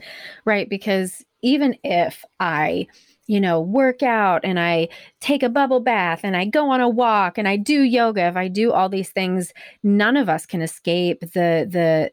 right 0.45 0.68
because 0.68 1.25
even 1.42 1.77
if 1.83 2.25
i 2.38 2.87
you 3.29 3.40
know, 3.40 3.61
work 3.61 4.03
out 4.03 4.45
and 4.45 4.59
I 4.59 4.88
take 5.21 5.42
a 5.42 5.49
bubble 5.49 5.81
bath 5.81 6.21
and 6.23 6.37
I 6.37 6.45
go 6.45 6.68
on 6.71 6.81
a 6.81 6.88
walk 6.88 7.38
and 7.38 7.47
I 7.47 7.57
do 7.57 7.83
yoga, 7.83 8.25
if 8.25 8.37
I 8.37 8.49
do 8.49 8.73
all 8.73 8.88
these 8.88 9.11
things, 9.11 9.55
none 9.83 10.16
of 10.16 10.29
us 10.29 10.45
can 10.45 10.61
escape 10.61 11.21
the 11.21 11.66
the 11.71 12.11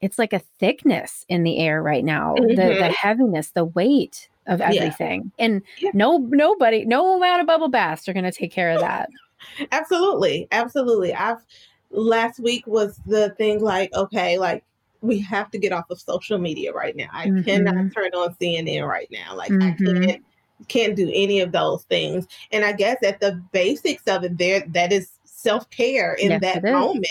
it's 0.00 0.18
like 0.18 0.32
a 0.32 0.38
thickness 0.58 1.24
in 1.28 1.42
the 1.42 1.58
air 1.58 1.82
right 1.82 2.04
now 2.04 2.34
mm-hmm. 2.34 2.48
the 2.48 2.54
the 2.54 2.62
mm-hmm. 2.62 2.92
heaviness 2.92 3.50
the 3.50 3.64
weight 3.64 4.28
of 4.46 4.60
everything 4.60 5.30
yeah. 5.38 5.44
and 5.44 5.62
yeah. 5.78 5.90
no 5.94 6.18
nobody 6.18 6.84
no 6.84 7.16
amount 7.16 7.40
of 7.40 7.46
bubble 7.46 7.68
baths 7.68 8.08
are 8.08 8.12
going 8.12 8.24
to 8.24 8.32
take 8.32 8.52
care 8.52 8.70
of 8.70 8.80
that 8.80 9.08
absolutely 9.72 10.48
absolutely 10.52 11.14
i've 11.14 11.44
last 11.90 12.40
week 12.40 12.66
was 12.66 13.00
the 13.06 13.30
thing 13.30 13.60
like 13.60 13.92
okay 13.94 14.38
like 14.38 14.64
we 15.00 15.18
have 15.18 15.50
to 15.50 15.58
get 15.58 15.72
off 15.72 15.88
of 15.90 16.00
social 16.00 16.38
media 16.38 16.72
right 16.72 16.96
now 16.96 17.08
i 17.12 17.26
mm-hmm. 17.26 17.42
cannot 17.42 17.92
turn 17.94 18.10
on 18.14 18.34
cnn 18.34 18.86
right 18.86 19.08
now 19.10 19.34
like 19.34 19.50
mm-hmm. 19.50 20.02
i 20.02 20.06
can't 20.06 20.24
can't 20.66 20.96
do 20.96 21.08
any 21.14 21.40
of 21.40 21.52
those 21.52 21.84
things 21.84 22.26
and 22.50 22.64
i 22.64 22.72
guess 22.72 22.96
at 23.02 23.20
the 23.20 23.40
basics 23.52 24.02
of 24.08 24.24
it 24.24 24.36
there 24.38 24.64
that 24.68 24.92
is 24.92 25.10
self-care 25.24 26.14
in 26.14 26.30
yes, 26.30 26.40
that 26.40 26.64
moment 26.64 27.06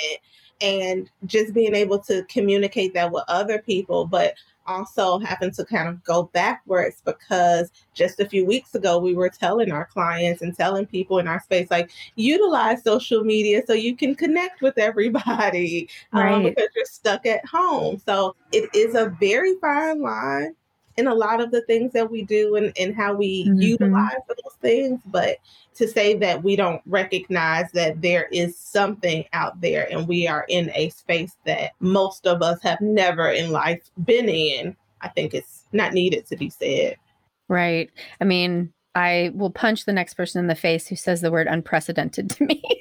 and 0.61 1.09
just 1.25 1.53
being 1.53 1.75
able 1.75 1.99
to 1.99 2.23
communicate 2.23 2.93
that 2.93 3.11
with 3.11 3.23
other 3.27 3.59
people, 3.59 4.05
but 4.05 4.35
also 4.67 5.17
having 5.19 5.51
to 5.51 5.65
kind 5.65 5.87
of 5.87 6.03
go 6.03 6.23
backwards 6.33 7.01
because 7.05 7.71
just 7.93 8.19
a 8.19 8.27
few 8.27 8.45
weeks 8.45 8.75
ago 8.75 8.97
we 8.97 9.15
were 9.15 9.29
telling 9.29 9.71
our 9.71 9.85
clients 9.85 10.41
and 10.41 10.55
telling 10.55 10.85
people 10.85 11.19
in 11.19 11.27
our 11.27 11.39
space 11.39 11.71
like 11.71 11.89
utilize 12.15 12.83
social 12.83 13.23
media 13.23 13.61
so 13.65 13.73
you 13.73 13.95
can 13.95 14.13
connect 14.13 14.61
with 14.61 14.77
everybody 14.77 15.89
um, 16.13 16.21
right. 16.21 16.33
um, 16.33 16.43
because 16.43 16.67
you're 16.75 16.85
stuck 16.85 17.25
at 17.25 17.45
home 17.45 17.97
so 18.05 18.35
it 18.51 18.69
is 18.75 18.93
a 18.95 19.09
very 19.19 19.55
fine 19.61 20.01
line 20.01 20.53
in 20.97 21.07
a 21.07 21.13
lot 21.13 21.41
of 21.41 21.51
the 21.51 21.61
things 21.61 21.93
that 21.93 22.11
we 22.11 22.23
do 22.23 22.55
and, 22.55 22.73
and 22.77 22.95
how 22.95 23.13
we 23.13 23.45
mm-hmm. 23.45 23.61
utilize 23.61 24.17
those 24.27 24.55
things. 24.61 24.99
But 25.05 25.37
to 25.75 25.87
say 25.87 26.15
that 26.15 26.43
we 26.43 26.55
don't 26.55 26.81
recognize 26.87 27.71
that 27.73 28.01
there 28.01 28.27
is 28.31 28.57
something 28.57 29.25
out 29.33 29.61
there 29.61 29.87
and 29.91 30.07
we 30.07 30.27
are 30.27 30.45
in 30.49 30.71
a 30.73 30.89
space 30.89 31.35
that 31.45 31.71
most 31.79 32.25
of 32.25 32.41
us 32.41 32.61
have 32.63 32.81
never 32.81 33.29
in 33.29 33.51
life 33.51 33.89
been 34.03 34.27
in, 34.27 34.75
I 35.01 35.09
think 35.09 35.33
it's 35.33 35.63
not 35.71 35.93
needed 35.93 36.25
to 36.27 36.35
be 36.35 36.49
said. 36.49 36.97
Right. 37.47 37.91
I 38.19 38.25
mean, 38.25 38.73
I 38.95 39.31
will 39.35 39.51
punch 39.51 39.85
the 39.85 39.93
next 39.93 40.15
person 40.15 40.39
in 40.39 40.47
the 40.47 40.55
face 40.55 40.87
who 40.87 40.95
says 40.95 41.21
the 41.21 41.31
word 41.31 41.47
unprecedented 41.47 42.31
to 42.31 42.45
me. 42.45 42.63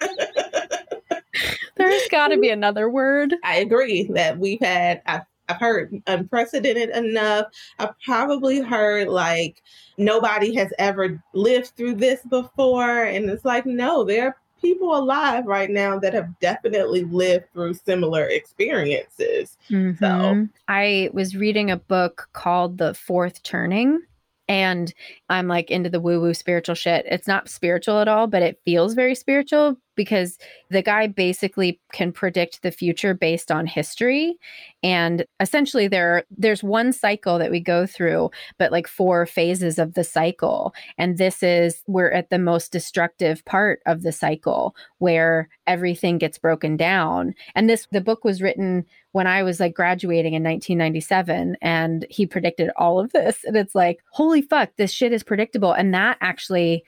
There's 1.76 2.08
got 2.08 2.28
to 2.28 2.38
be 2.38 2.50
another 2.50 2.88
word. 2.88 3.34
I 3.42 3.56
agree 3.56 4.04
that 4.14 4.38
we've 4.38 4.60
had, 4.60 5.02
I 5.06 5.22
I've 5.48 5.60
heard 5.60 6.02
unprecedented 6.06 6.90
enough. 6.90 7.46
I've 7.78 7.98
probably 8.00 8.60
heard 8.60 9.08
like 9.08 9.62
nobody 9.98 10.54
has 10.54 10.72
ever 10.78 11.22
lived 11.32 11.72
through 11.76 11.96
this 11.96 12.20
before. 12.28 13.04
And 13.04 13.28
it's 13.28 13.44
like, 13.44 13.66
no, 13.66 14.04
there 14.04 14.28
are 14.28 14.36
people 14.62 14.96
alive 14.96 15.44
right 15.44 15.70
now 15.70 15.98
that 15.98 16.14
have 16.14 16.38
definitely 16.40 17.04
lived 17.04 17.52
through 17.52 17.74
similar 17.74 18.24
experiences. 18.24 19.58
Mm-hmm. 19.70 20.02
So 20.02 20.48
I 20.68 21.10
was 21.12 21.36
reading 21.36 21.70
a 21.70 21.76
book 21.76 22.28
called 22.32 22.78
The 22.78 22.94
Fourth 22.94 23.42
Turning 23.42 24.00
and 24.48 24.92
I'm 25.28 25.48
like 25.48 25.70
into 25.70 25.90
the 25.90 26.00
woo 26.00 26.20
woo 26.20 26.34
spiritual 26.34 26.74
shit. 26.74 27.06
It's 27.08 27.26
not 27.26 27.48
spiritual 27.48 28.00
at 28.00 28.08
all, 28.08 28.26
but 28.26 28.42
it 28.42 28.60
feels 28.64 28.94
very 28.94 29.14
spiritual 29.14 29.76
because 29.94 30.38
the 30.70 30.82
guy 30.82 31.06
basically 31.06 31.80
can 31.92 32.12
predict 32.12 32.62
the 32.62 32.70
future 32.70 33.14
based 33.14 33.50
on 33.50 33.66
history 33.66 34.36
and 34.82 35.24
essentially 35.40 35.88
there 35.88 36.24
there's 36.30 36.62
one 36.62 36.92
cycle 36.92 37.38
that 37.38 37.50
we 37.50 37.60
go 37.60 37.86
through 37.86 38.30
but 38.58 38.72
like 38.72 38.86
four 38.86 39.26
phases 39.26 39.78
of 39.78 39.94
the 39.94 40.04
cycle 40.04 40.74
and 40.98 41.18
this 41.18 41.42
is 41.42 41.82
we're 41.86 42.10
at 42.10 42.30
the 42.30 42.38
most 42.38 42.72
destructive 42.72 43.44
part 43.44 43.80
of 43.86 44.02
the 44.02 44.12
cycle 44.12 44.74
where 44.98 45.48
everything 45.66 46.18
gets 46.18 46.38
broken 46.38 46.76
down 46.76 47.34
and 47.54 47.68
this 47.68 47.86
the 47.92 48.00
book 48.00 48.24
was 48.24 48.42
written 48.42 48.84
when 49.14 49.28
I 49.28 49.44
was 49.44 49.60
like 49.60 49.74
graduating 49.74 50.34
in 50.34 50.42
1997 50.42 51.56
and 51.62 52.04
he 52.10 52.26
predicted 52.26 52.70
all 52.76 52.98
of 52.98 53.12
this. 53.12 53.44
And 53.44 53.56
it's 53.56 53.72
like, 53.72 54.02
holy 54.10 54.42
fuck, 54.42 54.70
this 54.76 54.90
shit 54.90 55.12
is 55.12 55.22
predictable. 55.22 55.70
And 55.70 55.94
that 55.94 56.18
actually 56.20 56.84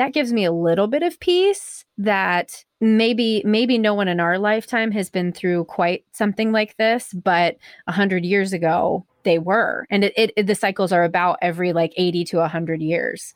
that 0.00 0.14
gives 0.14 0.32
me 0.32 0.46
a 0.46 0.52
little 0.52 0.86
bit 0.86 1.02
of 1.02 1.20
peace 1.20 1.84
that 1.98 2.64
maybe 2.80 3.42
maybe 3.44 3.76
no 3.76 3.92
one 3.92 4.08
in 4.08 4.18
our 4.18 4.38
lifetime 4.38 4.90
has 4.92 5.10
been 5.10 5.30
through 5.30 5.62
quite 5.66 6.06
something 6.12 6.52
like 6.52 6.74
this 6.78 7.12
but 7.12 7.58
a 7.86 7.92
hundred 7.92 8.24
years 8.24 8.54
ago 8.54 9.04
they 9.24 9.38
were 9.38 9.86
and 9.90 10.04
it, 10.04 10.14
it, 10.16 10.32
it, 10.36 10.46
the 10.46 10.54
cycles 10.54 10.90
are 10.90 11.04
about 11.04 11.36
every 11.42 11.74
like 11.74 11.92
80 11.98 12.24
to 12.24 12.38
100 12.38 12.80
years 12.80 13.34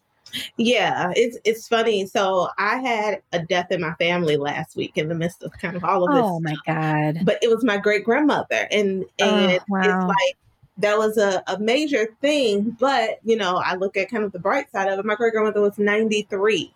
yeah, 0.57 1.13
it's 1.15 1.39
it's 1.45 1.69
funny. 1.69 2.07
So 2.07 2.49
I 2.59 2.79
had 2.79 3.23
a 3.33 3.41
death 3.41 3.71
in 3.71 3.83
my 3.83 3.93
family 4.01 4.37
last 4.37 4.75
week 4.75 4.97
in 4.97 5.09
the 5.09 5.15
midst 5.15 5.45
of 5.45 5.53
kind 5.53 5.77
of 5.77 5.85
all 5.85 6.09
of 6.09 6.15
this. 6.15 6.25
Oh 6.25 6.41
my 6.41 6.57
god! 6.67 7.25
But 7.25 7.39
it 7.41 7.51
was 7.51 7.63
my 7.63 7.77
great 7.77 8.05
grandmother, 8.05 8.67
and 8.73 9.05
and 9.21 9.53
oh, 9.53 9.59
wow. 9.69 9.81
it's 9.81 10.09
like 10.09 10.37
that 10.79 10.99
was 10.99 11.17
a, 11.17 11.43
a 11.47 11.59
major 11.59 12.09
thing. 12.21 12.77
But 12.79 13.21
you 13.25 13.37
know, 13.37 13.57
I 13.57 13.75
look 13.75 13.97
at 13.97 14.11
kind 14.11 14.25
of 14.25 14.33
the 14.33 14.39
bright 14.39 14.71
side 14.71 14.89
of 14.89 14.99
it. 14.99 15.05
My 15.05 15.15
great 15.15 15.33
grandmother 15.33 15.61
was 15.61 15.79
ninety 15.79 16.27
three. 16.31 16.73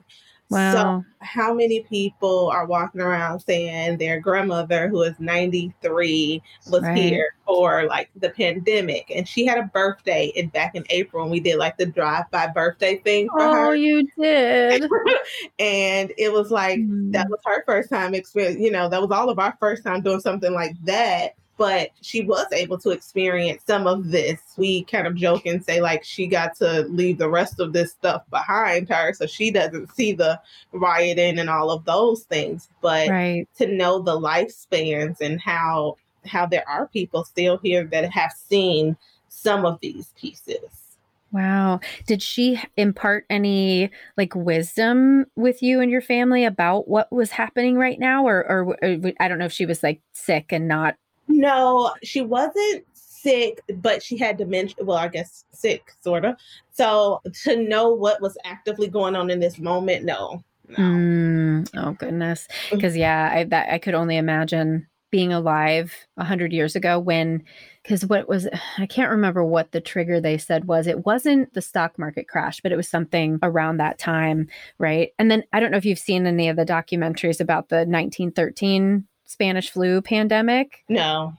Wow. 0.51 0.73
So, 0.73 1.05
how 1.21 1.53
many 1.53 1.81
people 1.81 2.49
are 2.49 2.65
walking 2.65 3.03
around 3.03 3.41
saying 3.41 3.99
their 3.99 4.19
grandmother, 4.19 4.89
who 4.89 5.03
is 5.03 5.15
93, 5.19 6.43
was 6.71 6.83
right. 6.83 6.97
here 6.97 7.35
for 7.45 7.85
like 7.85 8.09
the 8.17 8.31
pandemic? 8.31 9.13
And 9.15 9.29
she 9.29 9.45
had 9.45 9.59
a 9.59 9.65
birthday 9.65 10.33
in 10.37 10.49
back 10.49 10.75
in 10.75 10.85
April, 10.89 11.23
and 11.23 11.31
we 11.31 11.41
did 11.41 11.59
like 11.59 11.77
the 11.77 11.85
drive 11.85 12.31
by 12.31 12.47
birthday 12.47 12.97
thing 12.99 13.29
for 13.29 13.43
oh, 13.43 13.53
her. 13.53 13.67
Oh, 13.67 13.73
you 13.73 14.09
did. 14.19 14.89
and 15.59 16.13
it 16.17 16.33
was 16.33 16.51
like, 16.51 16.79
mm. 16.79 17.13
that 17.13 17.29
was 17.29 17.41
her 17.45 17.63
first 17.67 17.91
time 17.91 18.15
experience. 18.15 18.59
You 18.59 18.71
know, 18.71 18.89
that 18.89 19.03
was 19.03 19.11
all 19.11 19.29
of 19.29 19.39
our 19.39 19.55
first 19.61 19.85
time 19.85 20.01
doing 20.01 20.21
something 20.21 20.55
like 20.55 20.77
that 20.85 21.35
but 21.59 21.91
she 22.01 22.23
was 22.23 22.47
able 22.53 22.79
to 22.79 22.91
experience 22.91 23.65
some 23.67 23.87
of 23.87 24.11
this. 24.11 24.41
We 24.57 24.85
kind 24.85 25.07
of 25.07 25.17
joke 25.17 25.45
and 25.45 25.63
say, 25.63 25.81
like, 25.81 26.05
she 26.05 26.29
got 26.29 26.57
to 26.57 26.83
leave 26.83 27.19
the 27.19 27.29
rest 27.29 27.59
of 27.61 27.73
this 27.73 27.91
stuff 27.91 28.23
behind 28.31 28.89
her. 28.89 29.13
So 29.13 29.27
she 29.27 29.51
doesn't 29.51 29.93
see 29.93 30.13
the 30.13 30.41
rioting 30.73 31.39
and 31.39 31.51
all 31.51 31.71
of 31.71 31.85
those 31.85 32.23
things. 32.23 32.69
But 32.81 33.09
right. 33.09 33.47
to 33.59 33.67
know 33.67 34.01
the 34.01 34.19
lifespans 34.19 35.21
and 35.21 35.41
how 35.41 35.97
how 36.25 36.47
there 36.47 36.69
are 36.69 36.87
people 36.89 37.25
still 37.25 37.59
here 37.59 37.85
that 37.85 38.11
have 38.13 38.33
seen 38.33 38.97
some 39.29 39.65
of 39.65 39.79
these 39.81 40.13
pieces. 40.17 40.89
Wow. 41.31 41.81
Did 42.07 42.23
she 42.23 42.61
impart 42.77 43.27
any 43.29 43.91
like 44.17 44.35
wisdom 44.35 45.27
with 45.37 45.63
you 45.63 45.81
and 45.81 45.91
your 45.91 46.01
family 46.01 46.45
about 46.45 46.89
what 46.89 47.13
was 47.13 47.33
happening 47.33 47.77
right 47.77 47.99
now? 47.99 48.27
Or, 48.27 48.39
or, 48.49 48.77
or, 48.83 49.13
I 49.21 49.29
don't 49.29 49.39
know 49.39 49.45
if 49.45 49.53
she 49.53 49.67
was 49.67 49.83
like 49.83 50.01
sick 50.13 50.53
and 50.53 50.69
not. 50.69 50.97
No, 51.29 51.93
she 52.03 52.21
wasn't 52.21 52.85
sick, 52.95 53.63
but 53.77 54.03
she 54.03 54.17
had 54.17 54.37
dementia. 54.37 54.85
Well, 54.85 54.99
I 54.99 55.09
guess 55.09 55.45
sick, 55.53 55.93
sort 56.01 56.25
of. 56.25 56.37
So 56.73 57.21
to 57.45 57.57
know 57.57 57.93
what 57.93 58.21
was 58.21 58.37
actively 58.45 58.89
going 58.89 59.17
on 59.17 59.31
in 59.31 59.41
this 59.41 59.59
moment, 59.59 60.05
no. 60.05 60.43
no. 60.69 60.77
Mm, 60.77 61.69
oh, 61.77 61.93
goodness. 61.93 62.49
Because, 62.71 62.95
mm. 62.95 62.99
yeah, 62.99 63.31
I, 63.33 63.45
that, 63.45 63.73
I 63.73 63.79
could 63.79 63.95
only 63.95 64.17
imagine 64.17 64.87
being 65.11 65.33
alive 65.33 65.95
100 66.17 66.53
years 66.53 66.77
ago 66.77 66.99
when 66.99 67.43
because 67.83 68.05
what 68.05 68.29
was 68.29 68.47
i 68.77 68.85
can't 68.85 69.11
remember 69.11 69.43
what 69.43 69.73
the 69.73 69.81
trigger 69.81 70.21
they 70.21 70.37
said 70.37 70.67
was 70.67 70.87
it 70.87 71.07
wasn't 71.07 71.51
the 71.55 71.63
stock 71.63 71.99
market 71.99 72.29
crash 72.29 72.61
but 72.61 72.73
it 72.73 72.77
was 72.77 72.87
something 72.87 73.39
around 73.43 73.79
that 73.79 73.99
time 73.99 74.47
right 74.77 75.13
and 75.19 75.31
then 75.31 75.43
i 75.55 75.61
don't 75.61 75.71
know 75.71 75.79
if 75.79 75.87
you've 75.87 75.99
seen 75.99 76.27
any 76.27 76.49
of 76.49 76.57
the 76.57 76.65
documentaries 76.65 77.41
about 77.41 77.71
the 77.71 77.77
1913 77.77 79.07
spanish 79.29 79.71
flu 79.71 80.03
pandemic 80.03 80.85
no 80.89 81.33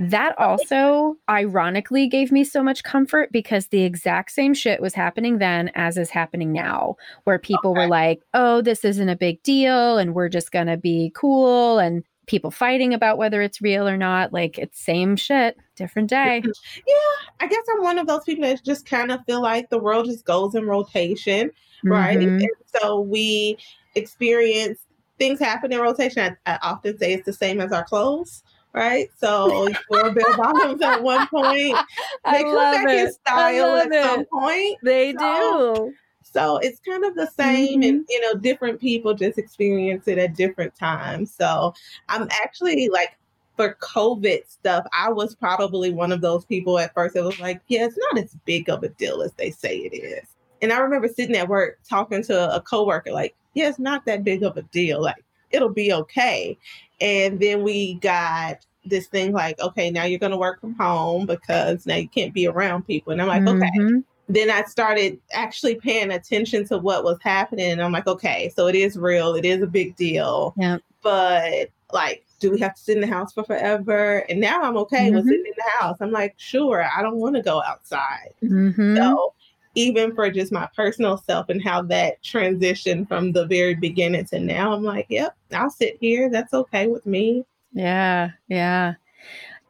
that 0.00 0.34
also 0.38 1.18
ironically 1.28 2.08
gave 2.08 2.32
me 2.32 2.42
so 2.42 2.62
much 2.62 2.82
comfort 2.82 3.30
because 3.32 3.66
the 3.66 3.82
exact 3.82 4.30
same 4.30 4.54
shit 4.54 4.80
was 4.80 4.94
happening 4.94 5.36
then 5.36 5.70
as 5.74 5.98
is 5.98 6.08
happening 6.08 6.52
now, 6.52 6.96
where 7.24 7.38
people 7.38 7.72
okay. 7.72 7.80
were 7.80 7.86
like, 7.86 8.22
oh, 8.32 8.62
this 8.62 8.82
isn't 8.82 9.10
a 9.10 9.16
big 9.16 9.42
deal 9.42 9.98
and 9.98 10.14
we're 10.14 10.30
just 10.30 10.52
going 10.52 10.68
to 10.68 10.78
be 10.78 11.12
cool. 11.14 11.78
And 11.78 12.02
people 12.26 12.50
fighting 12.50 12.94
about 12.94 13.18
whether 13.18 13.42
it's 13.42 13.60
real 13.60 13.86
or 13.86 13.98
not. 13.98 14.32
Like 14.32 14.58
it's 14.58 14.80
same 14.80 15.16
shit, 15.16 15.58
different 15.76 16.08
day. 16.08 16.42
Yeah, 16.44 16.94
I 17.40 17.46
guess 17.46 17.64
I'm 17.74 17.82
one 17.82 17.98
of 17.98 18.06
those 18.06 18.24
people 18.24 18.44
that 18.44 18.64
just 18.64 18.86
kind 18.86 19.12
of 19.12 19.20
feel 19.26 19.42
like 19.42 19.68
the 19.68 19.78
world 19.78 20.06
just 20.06 20.24
goes 20.24 20.54
in 20.54 20.64
rotation, 20.64 21.50
right? 21.84 22.18
Mm-hmm. 22.18 22.36
And 22.36 22.50
so 22.80 23.00
we 23.00 23.58
experience 23.96 24.78
things 25.20 25.38
happen 25.38 25.72
in 25.72 25.80
rotation. 25.80 26.36
I, 26.46 26.54
I, 26.54 26.58
often 26.62 26.98
say 26.98 27.12
it's 27.12 27.26
the 27.26 27.32
same 27.32 27.60
as 27.60 27.70
our 27.70 27.84
clothes. 27.84 28.42
Right, 28.72 29.08
so 29.18 29.66
you 29.66 29.74
bell 29.90 30.36
bottoms 30.36 30.80
at 30.80 31.02
one 31.02 31.26
point. 31.26 31.76
They 32.24 32.42
come 32.44 32.54
back 32.54 32.88
it. 32.88 32.98
in 33.00 33.12
style 33.12 33.76
at 33.76 33.90
it. 33.90 34.04
some 34.04 34.24
point. 34.26 34.78
They 34.84 35.12
so, 35.18 35.74
do 35.74 35.94
so 36.32 36.58
it's 36.58 36.80
kind 36.80 37.04
of 37.04 37.14
the 37.14 37.26
same, 37.26 37.80
mm-hmm. 37.80 37.88
and 37.88 38.06
you 38.08 38.20
know, 38.20 38.34
different 38.34 38.80
people 38.80 39.14
just 39.14 39.38
experience 39.38 40.06
it 40.06 40.18
at 40.18 40.36
different 40.36 40.74
times. 40.76 41.34
So 41.34 41.74
I'm 42.08 42.28
actually 42.42 42.88
like 42.88 43.18
for 43.56 43.76
COVID 43.82 44.48
stuff, 44.48 44.86
I 44.96 45.10
was 45.10 45.34
probably 45.34 45.92
one 45.92 46.12
of 46.12 46.20
those 46.20 46.44
people 46.44 46.78
at 46.78 46.94
first 46.94 47.14
that 47.14 47.24
was 47.24 47.38
like, 47.40 47.60
yeah, 47.68 47.84
it's 47.84 47.98
not 47.98 48.22
as 48.22 48.34
big 48.44 48.70
of 48.70 48.82
a 48.82 48.88
deal 48.88 49.22
as 49.22 49.32
they 49.34 49.50
say 49.50 49.78
it 49.78 49.94
is. 49.94 50.26
And 50.62 50.72
I 50.72 50.78
remember 50.78 51.08
sitting 51.08 51.36
at 51.36 51.48
work 51.48 51.78
talking 51.88 52.22
to 52.24 52.54
a 52.54 52.60
coworker, 52.60 53.12
like, 53.12 53.34
yeah, 53.54 53.68
it's 53.68 53.78
not 53.78 54.04
that 54.06 54.24
big 54.24 54.42
of 54.42 54.56
a 54.56 54.62
deal. 54.62 55.00
Like, 55.02 55.24
it'll 55.50 55.68
be 55.68 55.92
okay. 55.92 56.58
And 57.00 57.40
then 57.40 57.62
we 57.62 57.94
got 57.94 58.64
this 58.84 59.06
thing 59.06 59.32
like, 59.32 59.58
okay, 59.60 59.90
now 59.90 60.04
you're 60.04 60.18
going 60.18 60.32
to 60.32 60.38
work 60.38 60.60
from 60.60 60.74
home 60.74 61.26
because 61.26 61.86
now 61.86 61.96
you 61.96 62.08
can't 62.08 62.34
be 62.34 62.46
around 62.46 62.86
people. 62.86 63.12
And 63.12 63.20
I'm 63.20 63.28
like, 63.28 63.42
mm-hmm. 63.42 63.62
okay, 63.62 64.02
then 64.28 64.50
I 64.50 64.62
started 64.62 65.18
actually 65.32 65.74
paying 65.74 66.12
attention 66.12 66.64
to 66.68 66.78
what 66.78 67.04
was 67.04 67.18
happening. 67.20 67.72
And 67.72 67.82
I'm 67.82 67.92
like, 67.92 68.06
okay, 68.06 68.52
so 68.54 68.68
it 68.68 68.74
is 68.74 68.96
real. 68.96 69.34
It 69.34 69.44
is 69.44 69.62
a 69.62 69.66
big 69.66 69.96
deal. 69.96 70.54
Yeah. 70.56 70.78
But 71.02 71.70
like, 71.92 72.24
do 72.38 72.50
we 72.50 72.60
have 72.60 72.74
to 72.74 72.80
sit 72.80 72.96
in 72.96 73.00
the 73.00 73.06
house 73.06 73.32
for 73.32 73.44
forever? 73.44 74.24
And 74.30 74.40
now 74.40 74.62
I'm 74.62 74.76
okay 74.78 75.06
mm-hmm. 75.06 75.16
with 75.16 75.26
sitting 75.26 75.44
in 75.44 75.52
the 75.56 75.70
house. 75.78 75.98
I'm 76.00 76.12
like, 76.12 76.34
sure, 76.38 76.84
I 76.96 77.02
don't 77.02 77.16
want 77.16 77.36
to 77.36 77.42
go 77.42 77.62
outside. 77.62 78.32
Mm-hmm. 78.42 78.96
So 78.96 79.34
even 79.74 80.14
for 80.14 80.30
just 80.30 80.52
my 80.52 80.68
personal 80.74 81.16
self 81.18 81.48
and 81.48 81.62
how 81.62 81.82
that 81.82 82.22
transitioned 82.22 83.08
from 83.08 83.32
the 83.32 83.46
very 83.46 83.74
beginning 83.74 84.24
to 84.26 84.40
now, 84.40 84.72
I'm 84.72 84.82
like, 84.82 85.06
yep, 85.08 85.36
I'll 85.52 85.70
sit 85.70 85.96
here. 86.00 86.28
That's 86.28 86.52
okay 86.52 86.88
with 86.88 87.06
me. 87.06 87.44
Yeah. 87.72 88.30
Yeah. 88.48 88.94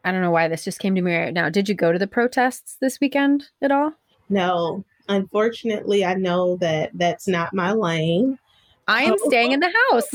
I 0.03 0.11
don't 0.11 0.21
know 0.21 0.31
why 0.31 0.47
this 0.47 0.63
just 0.63 0.79
came 0.79 0.95
to 0.95 1.01
me 1.01 1.15
right 1.15 1.33
now. 1.33 1.49
Did 1.49 1.69
you 1.69 1.75
go 1.75 1.91
to 1.91 1.99
the 1.99 2.07
protests 2.07 2.77
this 2.81 2.99
weekend 2.99 3.49
at 3.61 3.71
all? 3.71 3.93
No, 4.29 4.83
unfortunately, 5.07 6.03
I 6.03 6.15
know 6.15 6.57
that 6.57 6.91
that's 6.93 7.27
not 7.27 7.53
my 7.53 7.71
lane. 7.71 8.39
I 8.87 9.03
am 9.03 9.17
staying 9.25 9.51
in 9.51 9.59
the 9.59 9.73
house. 9.91 10.09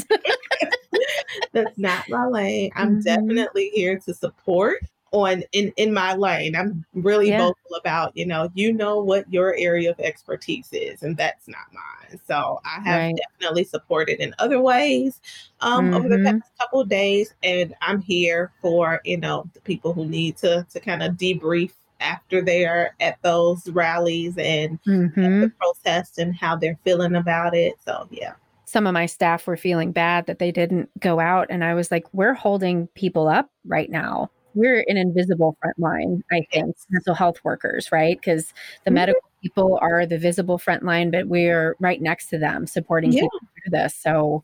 that's 1.52 1.78
not 1.78 2.08
my 2.08 2.26
lane. 2.26 2.72
I'm 2.74 2.96
mm-hmm. 2.96 3.00
definitely 3.00 3.70
here 3.74 3.98
to 4.00 4.14
support 4.14 4.80
on 5.12 5.42
in 5.52 5.72
in 5.76 5.94
my 5.94 6.14
lane. 6.14 6.56
I'm 6.56 6.84
really 6.94 7.28
yeah. 7.28 7.38
vocal 7.38 7.76
about, 7.76 8.16
you 8.16 8.26
know, 8.26 8.50
you 8.54 8.72
know 8.72 9.00
what 9.00 9.32
your 9.32 9.54
area 9.56 9.90
of 9.90 10.00
expertise 10.00 10.68
is, 10.72 11.02
and 11.02 11.16
that's 11.16 11.48
not 11.48 11.72
mine. 11.72 12.20
So 12.26 12.60
I 12.64 12.80
have 12.82 13.00
right. 13.00 13.18
definitely 13.32 13.64
supported 13.64 14.20
in 14.20 14.34
other 14.38 14.60
ways 14.60 15.20
um, 15.60 15.86
mm-hmm. 15.86 15.94
over 15.94 16.08
the 16.08 16.16
mm-hmm. 16.16 16.38
past 16.38 16.52
couple 16.58 16.84
days, 16.84 17.34
and 17.42 17.74
I'm 17.80 18.00
here 18.00 18.52
for 18.60 19.00
you 19.04 19.16
know 19.16 19.48
the 19.54 19.60
people 19.60 19.92
who 19.92 20.06
need 20.06 20.36
to 20.38 20.66
to 20.70 20.80
kind 20.80 21.02
of 21.02 21.14
debrief 21.14 21.72
after 22.00 22.42
they 22.42 22.66
are 22.66 22.94
at 23.00 23.20
those 23.22 23.68
rallies 23.68 24.36
and 24.38 24.82
mm-hmm. 24.84 25.40
the 25.40 25.52
protests 25.58 26.18
and 26.18 26.34
how 26.34 26.56
they're 26.56 26.78
feeling 26.84 27.14
about 27.14 27.54
it. 27.54 27.74
So, 27.84 28.06
yeah. 28.10 28.34
Some 28.66 28.86
of 28.86 28.92
my 28.92 29.06
staff 29.06 29.46
were 29.46 29.56
feeling 29.56 29.92
bad 29.92 30.26
that 30.26 30.38
they 30.38 30.50
didn't 30.50 30.90
go 31.00 31.20
out. 31.20 31.46
And 31.50 31.64
I 31.64 31.74
was 31.74 31.90
like, 31.90 32.04
we're 32.12 32.34
holding 32.34 32.88
people 32.88 33.28
up 33.28 33.50
right 33.64 33.90
now. 33.90 34.30
We're 34.56 34.84
an 34.88 34.96
invisible 34.96 35.56
front 35.60 35.78
line, 35.78 36.24
I 36.32 36.46
think, 36.52 36.74
mental 36.90 37.14
health 37.14 37.36
workers, 37.44 37.92
right? 37.92 38.18
Because 38.18 38.48
the 38.84 38.88
mm-hmm. 38.90 38.94
medical 38.94 39.30
people 39.42 39.78
are 39.80 40.06
the 40.06 40.18
visible 40.18 40.58
front 40.58 40.82
line, 40.82 41.10
but 41.10 41.28
we're 41.28 41.76
right 41.78 42.00
next 42.00 42.28
to 42.28 42.38
them 42.38 42.66
supporting 42.66 43.12
yeah. 43.12 43.22
people 43.22 43.38
through 43.40 43.78
this. 43.78 43.94
So, 43.94 44.42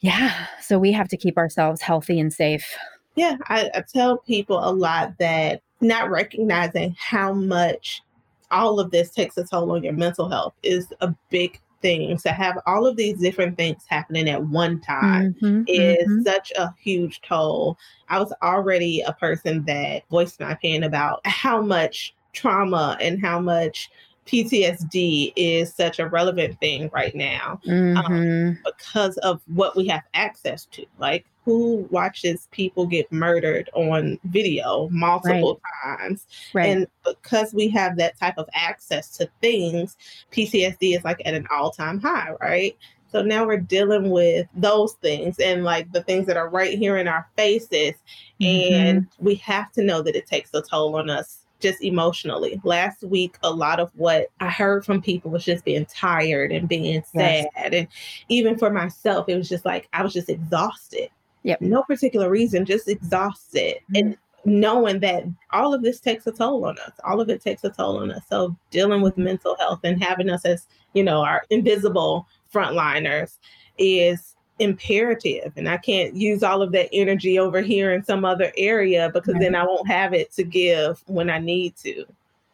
yeah, 0.00 0.46
so 0.60 0.78
we 0.78 0.92
have 0.92 1.08
to 1.08 1.16
keep 1.16 1.36
ourselves 1.36 1.82
healthy 1.82 2.18
and 2.18 2.32
safe. 2.32 2.74
Yeah, 3.16 3.36
I, 3.48 3.70
I 3.74 3.82
tell 3.92 4.18
people 4.18 4.58
a 4.58 4.72
lot 4.72 5.18
that 5.18 5.62
not 5.80 6.08
recognizing 6.08 6.96
how 6.98 7.32
much 7.32 8.02
all 8.50 8.78
of 8.78 8.90
this 8.90 9.10
takes 9.10 9.36
a 9.36 9.44
toll 9.44 9.72
on 9.72 9.82
your 9.82 9.92
mental 9.92 10.28
health 10.28 10.54
is 10.62 10.92
a 11.00 11.14
big 11.28 11.60
thing. 11.82 12.16
To 12.18 12.30
have 12.30 12.58
all 12.66 12.86
of 12.86 12.96
these 12.96 13.18
different 13.18 13.56
things 13.56 13.84
happening 13.86 14.28
at 14.28 14.42
one 14.42 14.80
time 14.80 15.34
mm-hmm, 15.34 15.64
is 15.66 16.08
mm-hmm. 16.08 16.22
such 16.22 16.52
a 16.56 16.72
huge 16.78 17.20
toll. 17.22 17.76
I 18.08 18.18
was 18.18 18.32
already 18.42 19.00
a 19.02 19.12
person 19.12 19.64
that 19.64 20.04
voiced 20.10 20.40
my 20.40 20.52
opinion 20.52 20.84
about 20.84 21.20
how 21.26 21.60
much 21.60 22.14
trauma 22.32 22.96
and 23.00 23.20
how 23.20 23.38
much 23.38 23.90
PTSD 24.26 25.32
is 25.36 25.74
such 25.74 25.98
a 25.98 26.08
relevant 26.08 26.58
thing 26.60 26.90
right 26.92 27.14
now 27.14 27.60
um, 27.68 27.72
mm-hmm. 27.72 28.12
um, 28.12 28.58
because 28.64 29.16
of 29.18 29.42
what 29.46 29.76
we 29.76 29.86
have 29.88 30.02
access 30.14 30.66
to. 30.66 30.86
Like, 30.98 31.26
who 31.44 31.88
watches 31.90 32.46
people 32.52 32.86
get 32.86 33.10
murdered 33.10 33.68
on 33.74 34.18
video 34.24 34.88
multiple 34.92 35.60
right. 35.84 35.98
times? 35.98 36.26
Right. 36.54 36.68
And 36.68 36.86
because 37.04 37.52
we 37.52 37.68
have 37.70 37.96
that 37.96 38.18
type 38.18 38.38
of 38.38 38.48
access 38.54 39.16
to 39.16 39.28
things, 39.40 39.96
PTSD 40.30 40.96
is 40.96 41.04
like 41.04 41.20
at 41.24 41.34
an 41.34 41.46
all 41.50 41.72
time 41.72 42.00
high, 42.00 42.30
right? 42.40 42.76
So 43.10 43.20
now 43.20 43.44
we're 43.44 43.58
dealing 43.58 44.10
with 44.10 44.46
those 44.54 44.94
things 44.94 45.38
and 45.38 45.64
like 45.64 45.92
the 45.92 46.02
things 46.02 46.26
that 46.26 46.38
are 46.38 46.48
right 46.48 46.78
here 46.78 46.96
in 46.96 47.06
our 47.06 47.28
faces. 47.36 47.94
Mm-hmm. 48.40 48.74
And 48.74 49.08
we 49.18 49.34
have 49.36 49.70
to 49.72 49.82
know 49.82 50.00
that 50.00 50.16
it 50.16 50.26
takes 50.26 50.50
a 50.54 50.62
toll 50.62 50.96
on 50.96 51.10
us 51.10 51.41
just 51.62 51.82
emotionally. 51.82 52.60
Last 52.64 53.02
week, 53.02 53.36
a 53.42 53.50
lot 53.50 53.80
of 53.80 53.90
what 53.94 54.26
I 54.40 54.50
heard 54.50 54.84
from 54.84 55.00
people 55.00 55.30
was 55.30 55.44
just 55.44 55.64
being 55.64 55.86
tired 55.86 56.52
and 56.52 56.68
being 56.68 57.02
sad. 57.14 57.48
Yes. 57.54 57.72
And 57.72 57.88
even 58.28 58.58
for 58.58 58.70
myself, 58.70 59.28
it 59.28 59.36
was 59.36 59.48
just 59.48 59.64
like 59.64 59.88
I 59.92 60.02
was 60.02 60.12
just 60.12 60.28
exhausted. 60.28 61.08
Yep. 61.44 61.60
No 61.60 61.82
particular 61.82 62.28
reason, 62.28 62.64
just 62.64 62.88
exhausted. 62.88 63.76
Mm-hmm. 63.76 63.96
And 63.96 64.16
knowing 64.44 65.00
that 65.00 65.24
all 65.52 65.72
of 65.72 65.82
this 65.82 66.00
takes 66.00 66.26
a 66.26 66.32
toll 66.32 66.64
on 66.64 66.78
us. 66.78 66.92
All 67.04 67.20
of 67.20 67.30
it 67.30 67.40
takes 67.40 67.64
a 67.64 67.70
toll 67.70 67.98
on 67.98 68.10
us. 68.10 68.22
So 68.28 68.56
dealing 68.70 69.00
with 69.00 69.16
mental 69.16 69.56
health 69.56 69.80
and 69.84 70.02
having 70.02 70.30
us 70.30 70.44
as, 70.44 70.66
you 70.94 71.04
know, 71.04 71.22
our 71.22 71.44
invisible 71.50 72.26
frontliners 72.52 73.38
is 73.78 74.34
imperative 74.58 75.52
and 75.56 75.68
I 75.68 75.76
can't 75.76 76.14
use 76.14 76.42
all 76.42 76.62
of 76.62 76.72
that 76.72 76.88
energy 76.92 77.38
over 77.38 77.60
here 77.60 77.92
in 77.92 78.04
some 78.04 78.24
other 78.24 78.52
area 78.56 79.10
because 79.12 79.34
right. 79.34 79.42
then 79.42 79.54
I 79.54 79.64
won't 79.64 79.88
have 79.88 80.12
it 80.12 80.32
to 80.32 80.44
give 80.44 81.02
when 81.06 81.30
I 81.30 81.38
need 81.38 81.76
to. 81.78 82.04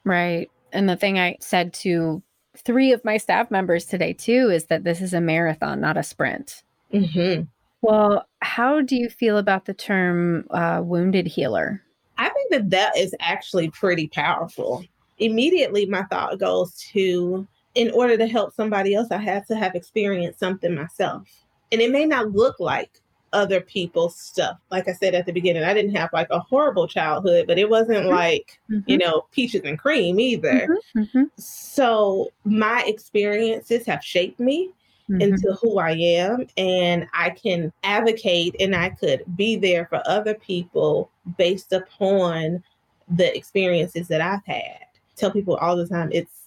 Right. 0.04 0.50
And 0.72 0.88
the 0.88 0.96
thing 0.96 1.18
I 1.18 1.36
said 1.40 1.72
to 1.74 2.22
three 2.56 2.92
of 2.92 3.04
my 3.04 3.16
staff 3.16 3.50
members 3.50 3.84
today 3.84 4.12
too 4.12 4.50
is 4.50 4.66
that 4.66 4.84
this 4.84 5.00
is 5.00 5.12
a 5.12 5.20
marathon, 5.20 5.80
not 5.80 5.96
a 5.96 6.02
sprint. 6.02 6.62
Mm-hmm. 6.92 7.42
Well, 7.82 8.26
how 8.40 8.80
do 8.80 8.96
you 8.96 9.08
feel 9.08 9.38
about 9.38 9.66
the 9.66 9.74
term 9.74 10.46
uh, 10.50 10.80
wounded 10.82 11.26
healer? 11.26 11.82
I 12.16 12.28
think 12.30 12.50
that 12.50 12.70
that 12.70 12.96
is 12.96 13.14
actually 13.20 13.70
pretty 13.70 14.08
powerful. 14.08 14.84
Immediately, 15.18 15.86
my 15.86 16.02
thought 16.04 16.38
goes 16.38 16.74
to 16.92 17.46
in 17.74 17.90
order 17.92 18.16
to 18.16 18.26
help 18.26 18.54
somebody 18.54 18.94
else, 18.94 19.08
I 19.10 19.18
have 19.18 19.46
to 19.46 19.56
have 19.56 19.74
experienced 19.74 20.40
something 20.40 20.74
myself 20.74 21.28
and 21.72 21.80
it 21.80 21.90
may 21.90 22.06
not 22.06 22.32
look 22.32 22.58
like 22.60 23.00
other 23.32 23.60
people's 23.60 24.16
stuff. 24.16 24.58
Like 24.70 24.88
I 24.88 24.92
said 24.92 25.14
at 25.14 25.26
the 25.26 25.32
beginning, 25.32 25.64
I 25.64 25.74
didn't 25.74 25.94
have 25.94 26.10
like 26.12 26.28
a 26.30 26.40
horrible 26.40 26.88
childhood, 26.88 27.46
but 27.46 27.58
it 27.58 27.68
wasn't 27.68 27.98
mm-hmm. 27.98 28.14
like, 28.14 28.58
mm-hmm. 28.70 28.88
you 28.90 28.98
know, 28.98 29.26
peaches 29.32 29.62
and 29.64 29.78
cream 29.78 30.18
either. 30.20 30.68
Mm-hmm. 30.96 31.00
mm-hmm. 31.00 31.22
So 31.36 32.30
my 32.44 32.82
experiences 32.86 33.86
have 33.86 34.02
shaped 34.02 34.40
me 34.40 34.70
mm-hmm. 35.10 35.20
into 35.20 35.52
who 35.60 35.78
I 35.78 35.92
am, 35.92 36.46
and 36.56 37.06
I 37.12 37.30
can 37.30 37.72
advocate 37.82 38.56
and 38.60 38.74
I 38.74 38.90
could 38.90 39.24
be 39.36 39.56
there 39.56 39.86
for 39.86 40.02
other 40.06 40.34
people 40.34 41.10
based 41.36 41.72
upon 41.72 42.62
the 43.08 43.34
experiences 43.36 44.08
that 44.08 44.20
I've 44.20 44.44
had. 44.44 44.84
Tell 45.16 45.30
people 45.30 45.56
all 45.56 45.76
the 45.76 45.88
time 45.88 46.10
it's 46.12 46.42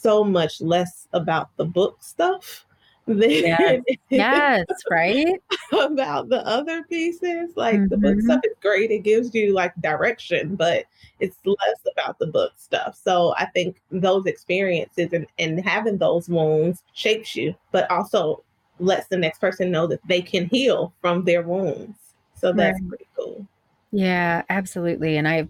so 0.00 0.22
much 0.22 0.60
less 0.60 1.08
about 1.12 1.50
the 1.56 1.64
book 1.64 1.98
stuff 2.02 2.66
yes, 3.06 3.82
yes 4.08 4.66
right 4.90 5.40
about 5.72 6.28
the 6.28 6.46
other 6.46 6.82
pieces 6.84 7.50
like 7.56 7.76
mm-hmm. 7.76 7.88
the 7.88 7.96
book 7.96 8.20
stuff 8.20 8.38
mm-hmm. 8.38 8.50
is 8.50 8.56
great 8.62 8.90
it 8.90 9.00
gives 9.00 9.34
you 9.34 9.52
like 9.52 9.74
direction 9.80 10.56
but 10.56 10.84
it's 11.20 11.36
less 11.44 11.92
about 11.92 12.18
the 12.18 12.26
book 12.26 12.52
stuff 12.56 12.98
so 13.02 13.34
i 13.36 13.44
think 13.46 13.80
those 13.90 14.26
experiences 14.26 15.12
and, 15.12 15.26
and 15.38 15.60
having 15.64 15.98
those 15.98 16.28
wounds 16.28 16.82
shapes 16.94 17.36
you 17.36 17.54
but 17.72 17.90
also 17.90 18.42
lets 18.78 19.06
the 19.08 19.16
next 19.16 19.38
person 19.38 19.70
know 19.70 19.86
that 19.86 20.00
they 20.08 20.22
can 20.22 20.46
heal 20.46 20.92
from 21.00 21.24
their 21.24 21.42
wounds 21.42 21.98
so 22.34 22.52
that's 22.52 22.80
right. 22.80 22.88
pretty 22.88 23.06
cool 23.16 23.46
yeah 23.92 24.42
absolutely 24.48 25.16
and 25.16 25.28
i've 25.28 25.48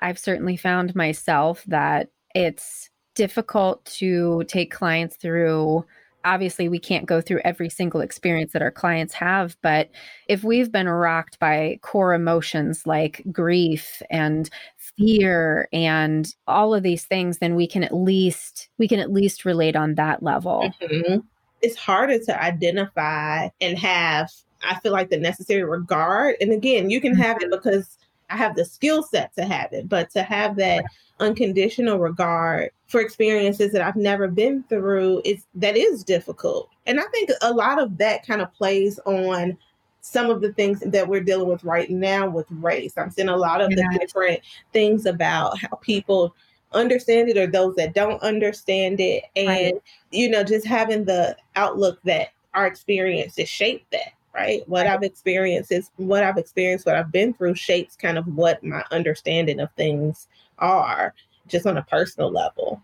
i've 0.00 0.18
certainly 0.18 0.56
found 0.56 0.94
myself 0.94 1.64
that 1.64 2.08
it's 2.34 2.90
difficult 3.14 3.84
to 3.84 4.42
take 4.44 4.70
clients 4.70 5.16
through 5.16 5.84
obviously 6.24 6.68
we 6.68 6.78
can't 6.78 7.06
go 7.06 7.20
through 7.20 7.40
every 7.44 7.68
single 7.68 8.00
experience 8.00 8.52
that 8.52 8.62
our 8.62 8.70
clients 8.70 9.14
have 9.14 9.56
but 9.62 9.90
if 10.28 10.44
we've 10.44 10.70
been 10.70 10.88
rocked 10.88 11.38
by 11.38 11.78
core 11.82 12.14
emotions 12.14 12.86
like 12.86 13.22
grief 13.30 14.02
and 14.10 14.50
fear 14.78 15.68
and 15.72 16.34
all 16.46 16.74
of 16.74 16.82
these 16.82 17.04
things 17.04 17.38
then 17.38 17.54
we 17.54 17.66
can 17.66 17.82
at 17.82 17.94
least 17.94 18.68
we 18.78 18.88
can 18.88 19.00
at 19.00 19.12
least 19.12 19.44
relate 19.44 19.76
on 19.76 19.94
that 19.94 20.22
level 20.22 20.72
mm-hmm. 20.80 21.18
it's 21.60 21.76
harder 21.76 22.18
to 22.18 22.42
identify 22.42 23.48
and 23.60 23.78
have 23.78 24.30
i 24.62 24.78
feel 24.80 24.92
like 24.92 25.10
the 25.10 25.18
necessary 25.18 25.64
regard 25.64 26.36
and 26.40 26.52
again 26.52 26.90
you 26.90 27.00
can 27.00 27.14
have 27.14 27.36
it 27.36 27.44
mm-hmm. 27.44 27.56
because 27.56 27.98
i 28.32 28.36
have 28.36 28.56
the 28.56 28.64
skill 28.64 29.02
set 29.02 29.34
to 29.34 29.44
have 29.44 29.72
it 29.72 29.88
but 29.88 30.10
to 30.10 30.22
have 30.22 30.56
that 30.56 30.84
unconditional 31.22 31.98
regard 31.98 32.70
for 32.88 33.00
experiences 33.00 33.72
that 33.72 33.80
I've 33.80 33.96
never 33.96 34.28
been 34.28 34.64
through 34.64 35.22
is 35.24 35.46
that 35.54 35.76
is 35.76 36.04
difficult. 36.04 36.68
And 36.86 37.00
I 37.00 37.04
think 37.04 37.30
a 37.40 37.52
lot 37.52 37.80
of 37.80 37.96
that 37.98 38.26
kind 38.26 38.42
of 38.42 38.52
plays 38.52 38.98
on 39.06 39.56
some 40.00 40.30
of 40.30 40.40
the 40.40 40.52
things 40.52 40.80
that 40.80 41.06
we're 41.06 41.22
dealing 41.22 41.48
with 41.48 41.62
right 41.64 41.88
now 41.88 42.28
with 42.28 42.46
race. 42.50 42.98
I'm 42.98 43.10
seeing 43.10 43.28
a 43.28 43.36
lot 43.36 43.60
of 43.60 43.70
the 43.70 43.98
different 44.00 44.40
things 44.72 45.06
about 45.06 45.58
how 45.58 45.76
people 45.76 46.34
understand 46.72 47.28
it 47.28 47.38
or 47.38 47.46
those 47.46 47.76
that 47.76 47.94
don't 47.94 48.20
understand 48.22 48.98
it. 49.00 49.24
And, 49.36 49.48
right. 49.48 49.74
you 50.10 50.28
know, 50.28 50.42
just 50.42 50.66
having 50.66 51.04
the 51.04 51.36
outlook 51.54 52.00
that 52.02 52.30
our 52.52 52.66
experiences 52.66 53.48
shape 53.48 53.86
that 53.92 54.12
right? 54.34 54.66
What 54.68 54.86
I've 54.86 55.02
experienced 55.02 55.72
is 55.72 55.90
what 55.96 56.22
I've 56.22 56.38
experienced, 56.38 56.86
what 56.86 56.96
I've 56.96 57.12
been 57.12 57.34
through 57.34 57.54
shapes 57.54 57.96
kind 57.96 58.18
of 58.18 58.26
what 58.26 58.62
my 58.64 58.84
understanding 58.90 59.60
of 59.60 59.70
things 59.76 60.28
are 60.58 61.14
just 61.48 61.66
on 61.66 61.76
a 61.76 61.82
personal 61.82 62.30
level. 62.30 62.82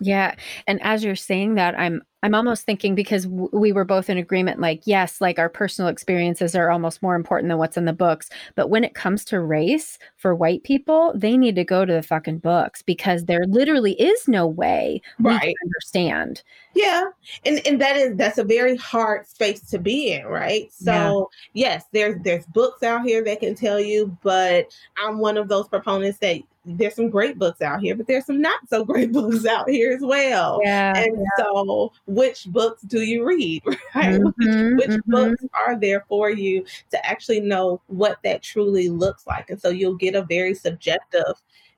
Yeah. 0.00 0.34
And 0.66 0.80
as 0.82 1.04
you're 1.04 1.16
saying 1.16 1.54
that, 1.54 1.78
I'm 1.78 2.02
I'm 2.24 2.34
almost 2.34 2.64
thinking 2.64 2.94
because 2.94 3.26
w- 3.26 3.50
we 3.52 3.70
were 3.70 3.84
both 3.84 4.08
in 4.08 4.16
agreement 4.16 4.58
like 4.58 4.80
yes, 4.86 5.20
like 5.20 5.38
our 5.38 5.50
personal 5.50 5.90
experiences 5.90 6.54
are 6.54 6.70
almost 6.70 7.02
more 7.02 7.16
important 7.16 7.50
than 7.50 7.58
what's 7.58 7.76
in 7.76 7.84
the 7.84 7.92
books, 7.92 8.30
but 8.54 8.70
when 8.70 8.82
it 8.82 8.94
comes 8.94 9.26
to 9.26 9.40
race 9.40 9.98
for 10.16 10.34
white 10.34 10.62
people, 10.64 11.12
they 11.14 11.36
need 11.36 11.54
to 11.56 11.64
go 11.64 11.84
to 11.84 11.92
the 11.92 12.02
fucking 12.02 12.38
books 12.38 12.80
because 12.80 13.26
there 13.26 13.44
literally 13.46 13.92
is 14.00 14.26
no 14.26 14.46
way 14.46 15.02
right. 15.20 15.42
we 15.42 15.54
understand. 15.66 16.42
Yeah. 16.74 17.04
And 17.44 17.60
and 17.66 17.78
that 17.82 17.96
is 17.96 18.16
that's 18.16 18.38
a 18.38 18.44
very 18.44 18.76
hard 18.76 19.26
space 19.26 19.60
to 19.70 19.78
be 19.78 20.12
in, 20.12 20.24
right? 20.24 20.72
So, 20.72 21.28
yeah. 21.52 21.72
yes, 21.72 21.84
there's 21.92 22.22
there's 22.22 22.46
books 22.46 22.82
out 22.82 23.04
here 23.04 23.22
that 23.22 23.40
can 23.40 23.54
tell 23.54 23.78
you, 23.78 24.16
but 24.22 24.74
I'm 24.96 25.18
one 25.18 25.36
of 25.36 25.48
those 25.48 25.68
proponents 25.68 26.20
that 26.20 26.40
there's 26.66 26.94
some 26.94 27.10
great 27.10 27.38
books 27.38 27.60
out 27.60 27.80
here, 27.80 27.94
but 27.94 28.06
there's 28.06 28.26
some 28.26 28.40
not 28.40 28.68
so 28.68 28.84
great 28.84 29.12
books 29.12 29.46
out 29.46 29.68
here 29.68 29.92
as 29.92 30.00
well. 30.00 30.60
Yeah, 30.62 30.96
and 30.96 31.16
yeah. 31.18 31.44
so, 31.44 31.92
which 32.14 32.46
books 32.46 32.82
do 32.82 33.02
you 33.02 33.24
read? 33.24 33.62
Right? 33.94 34.20
Mm-hmm, 34.20 34.76
which, 34.76 34.88
which 34.88 34.98
mm-hmm. 34.98 35.10
books 35.10 35.44
are 35.54 35.78
there 35.78 36.04
for 36.08 36.30
you 36.30 36.64
to 36.90 37.06
actually 37.06 37.40
know 37.40 37.80
what 37.86 38.18
that 38.24 38.42
truly 38.42 38.88
looks 38.88 39.26
like? 39.26 39.50
And 39.50 39.60
so, 39.60 39.68
you'll 39.68 39.96
get 39.96 40.16
a 40.16 40.22
very 40.22 40.54
subjective 40.54 41.34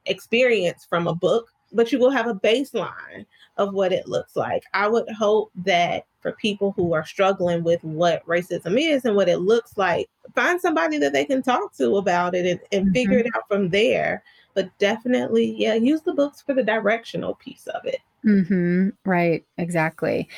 experience 0.07 0.87
from 0.89 1.09
a 1.09 1.15
book, 1.15 1.53
but 1.73 1.93
you 1.93 1.99
will 1.99 2.11
have 2.11 2.27
a 2.27 2.35
baseline 2.35 3.27
of 3.59 3.75
what 3.75 3.93
it 3.93 4.09
looks 4.09 4.35
like. 4.35 4.63
I 4.73 4.89
would 4.89 5.11
hope 5.11 5.51
that 5.57 6.07
for 6.21 6.33
people 6.33 6.73
who 6.77 6.95
are 6.95 7.05
struggling 7.05 7.63
with 7.65 7.83
what 7.85 8.27
racism 8.27 8.81
is 8.81 9.05
and 9.05 9.15
what 9.15 9.29
it 9.29 9.39
looks 9.39 9.77
like, 9.77 10.09
find 10.35 10.61
somebody 10.61 10.99
that 10.99 11.13
they 11.13 11.25
can 11.25 11.43
talk 11.43 11.75
to 11.77 11.97
about 11.97 12.35
it 12.35 12.47
and, 12.47 12.61
and 12.73 12.85
mm-hmm. 12.87 12.95
figure 12.95 13.19
it 13.19 13.27
out 13.35 13.47
from 13.49 13.69
there 13.69 14.23
but 14.57 14.77
definitely, 14.79 15.55
yeah, 15.59 15.75
use 15.75 16.01
the 16.01 16.15
books 16.15 16.41
for 16.41 16.55
the 16.55 16.63
directional 16.63 17.35
piece 17.35 17.67
of 17.67 17.85
it. 17.85 18.01
Mm-hmm. 18.27 18.89
Right. 19.05 19.45
Exactly. 19.57 20.29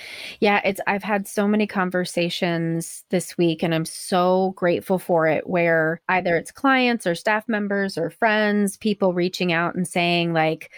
Yeah. 0.41 0.61
It's, 0.62 0.80
I've 0.86 1.03
had 1.03 1.26
so 1.26 1.49
many 1.49 1.66
conversations 1.66 3.05
this 3.11 3.39
week 3.39 3.62
and 3.62 3.74
I'm 3.74 3.86
so 3.86 4.53
grateful 4.57 4.99
for 4.99 5.26
it 5.26 5.49
where 5.49 6.03
either 6.09 6.36
it's 6.36 6.51
clients 6.51 7.07
or 7.07 7.14
staff 7.14 7.49
members 7.49 7.97
or 7.97 8.11
friends, 8.11 8.76
people 8.76 9.14
reaching 9.14 9.53
out 9.55 9.74
and 9.74 9.89
saying, 9.89 10.34
like, 10.34 10.70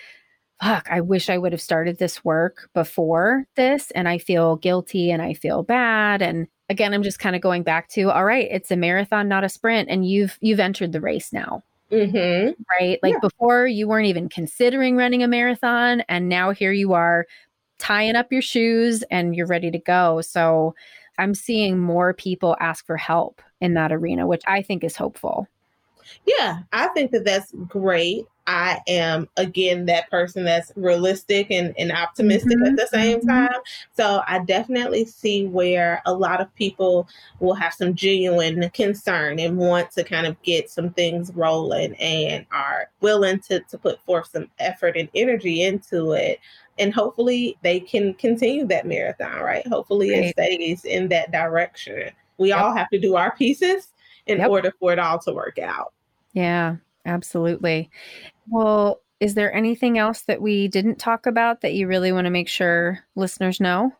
fuck, 0.62 0.86
I 0.90 1.00
wish 1.00 1.30
I 1.30 1.38
would 1.38 1.52
have 1.52 1.60
started 1.60 1.98
this 1.98 2.24
work 2.24 2.68
before 2.74 3.44
this. 3.56 3.90
And 3.92 4.08
I 4.08 4.18
feel 4.18 4.56
guilty 4.56 5.10
and 5.10 5.22
I 5.22 5.34
feel 5.34 5.64
bad. 5.64 6.22
And 6.22 6.46
again, 6.68 6.94
I'm 6.94 7.02
just 7.02 7.18
kind 7.18 7.34
of 7.34 7.42
going 7.42 7.64
back 7.64 7.88
to, 7.90 8.10
all 8.12 8.24
right, 8.24 8.48
it's 8.50 8.70
a 8.70 8.76
marathon, 8.76 9.26
not 9.28 9.44
a 9.44 9.48
sprint. 9.48 9.88
And 9.90 10.08
you've, 10.08 10.38
you've 10.40 10.60
entered 10.60 10.92
the 10.92 11.00
race 11.00 11.32
now. 11.32 11.64
Mm-hmm. 11.90 12.62
Right. 12.80 12.98
Like 13.02 13.14
yeah. 13.14 13.18
before, 13.20 13.66
you 13.66 13.88
weren't 13.88 14.06
even 14.06 14.28
considering 14.28 14.96
running 14.96 15.22
a 15.22 15.28
marathon. 15.28 16.02
And 16.08 16.28
now 16.28 16.50
here 16.50 16.72
you 16.72 16.92
are 16.92 17.26
tying 17.78 18.16
up 18.16 18.30
your 18.30 18.42
shoes 18.42 19.02
and 19.10 19.34
you're 19.34 19.46
ready 19.46 19.70
to 19.70 19.78
go. 19.78 20.20
So 20.20 20.74
I'm 21.18 21.34
seeing 21.34 21.78
more 21.78 22.14
people 22.14 22.56
ask 22.60 22.86
for 22.86 22.96
help 22.96 23.42
in 23.60 23.74
that 23.74 23.92
arena, 23.92 24.26
which 24.26 24.42
I 24.46 24.62
think 24.62 24.84
is 24.84 24.96
hopeful. 24.96 25.48
Yeah, 26.26 26.60
I 26.72 26.88
think 26.88 27.10
that 27.12 27.24
that's 27.24 27.52
great. 27.68 28.26
I 28.46 28.80
am 28.88 29.28
again 29.36 29.86
that 29.86 30.10
person 30.10 30.44
that's 30.44 30.72
realistic 30.74 31.52
and, 31.52 31.72
and 31.78 31.92
optimistic 31.92 32.58
mm-hmm. 32.58 32.66
at 32.66 32.76
the 32.76 32.86
same 32.88 33.18
mm-hmm. 33.18 33.28
time. 33.28 33.60
So 33.96 34.22
I 34.26 34.40
definitely 34.40 35.04
see 35.04 35.46
where 35.46 36.02
a 36.04 36.12
lot 36.12 36.40
of 36.40 36.52
people 36.56 37.08
will 37.38 37.54
have 37.54 37.74
some 37.74 37.94
genuine 37.94 38.68
concern 38.70 39.38
and 39.38 39.56
want 39.56 39.92
to 39.92 40.02
kind 40.02 40.26
of 40.26 40.40
get 40.42 40.68
some 40.68 40.90
things 40.90 41.30
rolling 41.32 41.94
and 41.94 42.44
are 42.50 42.90
willing 43.00 43.38
to, 43.40 43.60
to 43.60 43.78
put 43.78 44.02
forth 44.02 44.30
some 44.32 44.50
effort 44.58 44.96
and 44.96 45.08
energy 45.14 45.62
into 45.62 46.12
it. 46.12 46.40
And 46.76 46.92
hopefully 46.92 47.56
they 47.62 47.78
can 47.78 48.14
continue 48.14 48.66
that 48.66 48.86
marathon, 48.86 49.42
right? 49.42 49.66
Hopefully 49.68 50.10
right. 50.10 50.24
it 50.24 50.32
stays 50.32 50.84
in 50.84 51.08
that 51.08 51.30
direction. 51.30 52.10
We 52.38 52.48
yep. 52.48 52.58
all 52.58 52.74
have 52.74 52.88
to 52.90 52.98
do 52.98 53.14
our 53.14 53.36
pieces 53.36 53.92
in 54.26 54.38
yep. 54.38 54.48
order 54.48 54.72
for 54.80 54.92
it 54.92 54.98
all 54.98 55.20
to 55.20 55.32
work 55.32 55.58
out. 55.58 55.92
Yeah, 56.32 56.76
absolutely. 57.06 57.90
Well, 58.48 59.00
is 59.20 59.34
there 59.34 59.52
anything 59.52 59.98
else 59.98 60.22
that 60.22 60.40
we 60.40 60.68
didn't 60.68 60.98
talk 60.98 61.26
about 61.26 61.60
that 61.60 61.74
you 61.74 61.86
really 61.86 62.12
want 62.12 62.24
to 62.24 62.30
make 62.30 62.48
sure 62.48 63.00
listeners 63.16 63.60
know? 63.60 63.92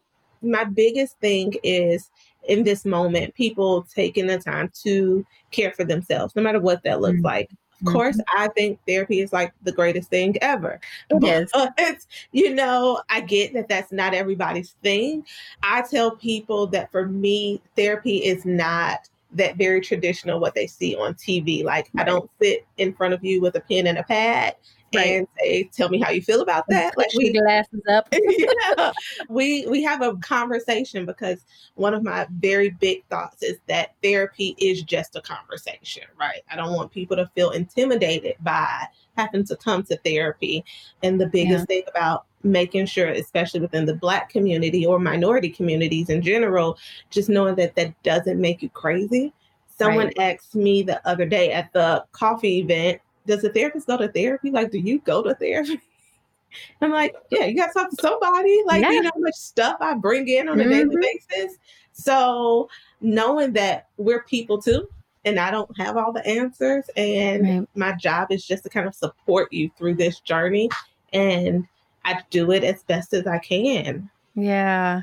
My 0.43 0.65
biggest 0.65 1.19
thing 1.21 1.55
is 1.63 2.11
in 2.49 2.65
this 2.65 2.85
moment, 2.87 3.35
people 3.35 3.83
taking 3.95 4.27
the 4.27 4.39
time 4.39 4.71
to 4.83 5.25
care 5.51 5.73
for 5.73 5.85
themselves, 5.85 6.35
no 6.35 6.43
matter 6.43 6.61
what 6.61 6.83
that 6.85 7.01
looks 7.01 7.17
mm-hmm. 7.17 7.27
like. 7.27 7.51
Of 7.51 7.87
mm-hmm. 7.87 7.93
course, 7.93 8.19
I 8.35 8.49
think 8.49 8.79
therapy 8.87 9.21
is 9.21 9.33
like 9.33 9.53
the 9.63 9.73
greatest 9.73 10.09
thing 10.11 10.37
ever. 10.41 10.81
It 11.11 11.25
is. 11.25 11.51
It's, 11.79 12.07
you 12.33 12.55
know, 12.55 13.03
I 13.11 13.21
get 13.21 13.53
that 13.55 13.69
that's 13.69 13.93
not 13.93 14.15
everybody's 14.15 14.75
thing. 14.83 15.27
I 15.63 15.83
tell 15.83 16.13
people 16.13 16.67
that 16.69 16.91
for 16.91 17.07
me, 17.07 17.61
therapy 17.77 18.19
is 18.19 18.45
not 18.45 19.09
that 19.33 19.57
very 19.57 19.81
traditional 19.81 20.41
what 20.41 20.55
they 20.55 20.67
see 20.67 20.97
on 20.97 21.15
TV. 21.15 21.65
Like 21.65 21.89
right. 21.95 22.03
I 22.03 22.05
don't 22.05 22.31
sit 22.41 22.67
in 22.79 22.93
front 22.93 23.15
of 23.15 23.25
you 23.25 23.41
with 23.41 23.55
a 23.57 23.61
pen 23.61 23.87
and 23.87 23.99
a 23.99 24.03
pad. 24.03 24.57
And 24.99 25.29
say, 25.39 25.65
"Tell 25.73 25.89
me 25.89 26.01
how 26.01 26.11
you 26.11 26.23
feel 26.23 26.41
about 26.41 26.67
that." 26.69 26.97
Like 26.97 27.13
we 27.15 27.33
glasses 27.33 27.83
up. 27.91 28.09
yeah, 28.13 28.93
we 29.29 29.67
we 29.67 29.83
have 29.83 30.03
a 30.03 30.17
conversation 30.17 31.07
because 31.07 31.45
one 31.75 31.95
of 31.95 32.03
my 32.03 32.27
very 32.39 32.71
big 32.71 33.05
thoughts 33.07 33.43
is 33.43 33.59
that 33.69 33.95
therapy 34.03 34.55
is 34.59 34.83
just 34.83 35.17
a 35.17 35.21
conversation, 35.21 36.05
right? 36.19 36.43
I 36.51 36.57
don't 36.57 36.75
want 36.75 36.91
people 36.91 37.17
to 37.17 37.31
feel 37.35 37.51
intimidated 37.51 38.37
by 38.41 38.87
having 39.17 39.45
to 39.45 39.57
come 39.57 39.83
to 39.85 39.97
therapy. 39.99 40.65
And 41.03 41.21
the 41.21 41.27
biggest 41.27 41.61
yeah. 41.61 41.65
thing 41.65 41.83
about 41.89 42.27
making 42.43 42.87
sure, 42.87 43.09
especially 43.09 43.61
within 43.61 43.87
the 43.87 43.95
Black 43.95 44.31
community 44.31 44.87
or 44.87 44.99
minority 44.99 45.51
communities 45.51 46.09
in 46.09 46.23
general, 46.23 46.79
just 47.11 47.29
knowing 47.29 47.55
that 47.57 47.75
that 47.75 48.01
doesn't 48.03 48.41
make 48.41 48.63
you 48.63 48.71
crazy. 48.71 49.33
Someone 49.69 50.07
Right. 50.19 50.37
asked 50.37 50.55
me 50.55 50.83
the 50.83 51.07
other 51.09 51.27
day 51.27 51.53
at 51.53 51.73
the 51.73 52.05
coffee 52.13 52.59
event, 52.59 53.01
does 53.27 53.45
a 53.45 53.51
therapist 53.51 53.87
go 53.87 53.97
to 53.97 54.09
therapy? 54.09 54.51
Like, 54.51 54.71
do 54.71 54.79
you 54.79 54.99
go 55.01 55.23
to 55.23 55.35
therapy? 55.35 55.81
I'm 56.81 56.91
like, 56.91 57.15
yeah, 57.31 57.45
you 57.45 57.57
got 57.57 57.69
to 57.69 57.73
talk 57.73 57.91
to 57.91 57.97
somebody. 58.01 58.61
Like, 58.67 58.83
Yeah. 58.83 58.91
you 58.91 59.03
know 59.03 59.11
how 59.15 59.21
much 59.21 59.35
stuff 59.37 59.77
I 59.81 59.95
bring 59.95 60.27
in 60.29 60.49
on 60.49 60.59
a 60.61 60.65
daily 60.69 60.97
Mhm. 60.97 61.01
basis. 61.01 61.57
So, 61.93 62.69
knowing 63.01 63.53
that 63.53 63.89
we're 63.99 64.23
people 64.25 64.61
too, 64.61 64.89
and 65.25 65.39
I 65.39 65.51
don't 65.51 65.71
have 65.79 65.97
all 65.97 66.13
the 66.13 66.27
answers, 66.27 66.89
and 66.97 67.43
Right. 67.43 67.69
my 67.75 67.93
job 67.93 68.33
is 68.33 68.45
just 68.45 68.65
to 68.65 68.69
kind 68.71 68.89
of 68.89 68.95
support 68.95 69.53
you 69.53 69.71
through 69.77 69.95
this 69.95 70.19
journey, 70.21 70.71
and 71.13 71.67
I 72.05 72.21
do 72.31 72.51
it 72.51 72.65
as 72.65 72.83
best 72.83 73.13
as 73.13 73.27
I 73.27 73.39
can. 73.39 74.11
Yeah. 74.35 75.03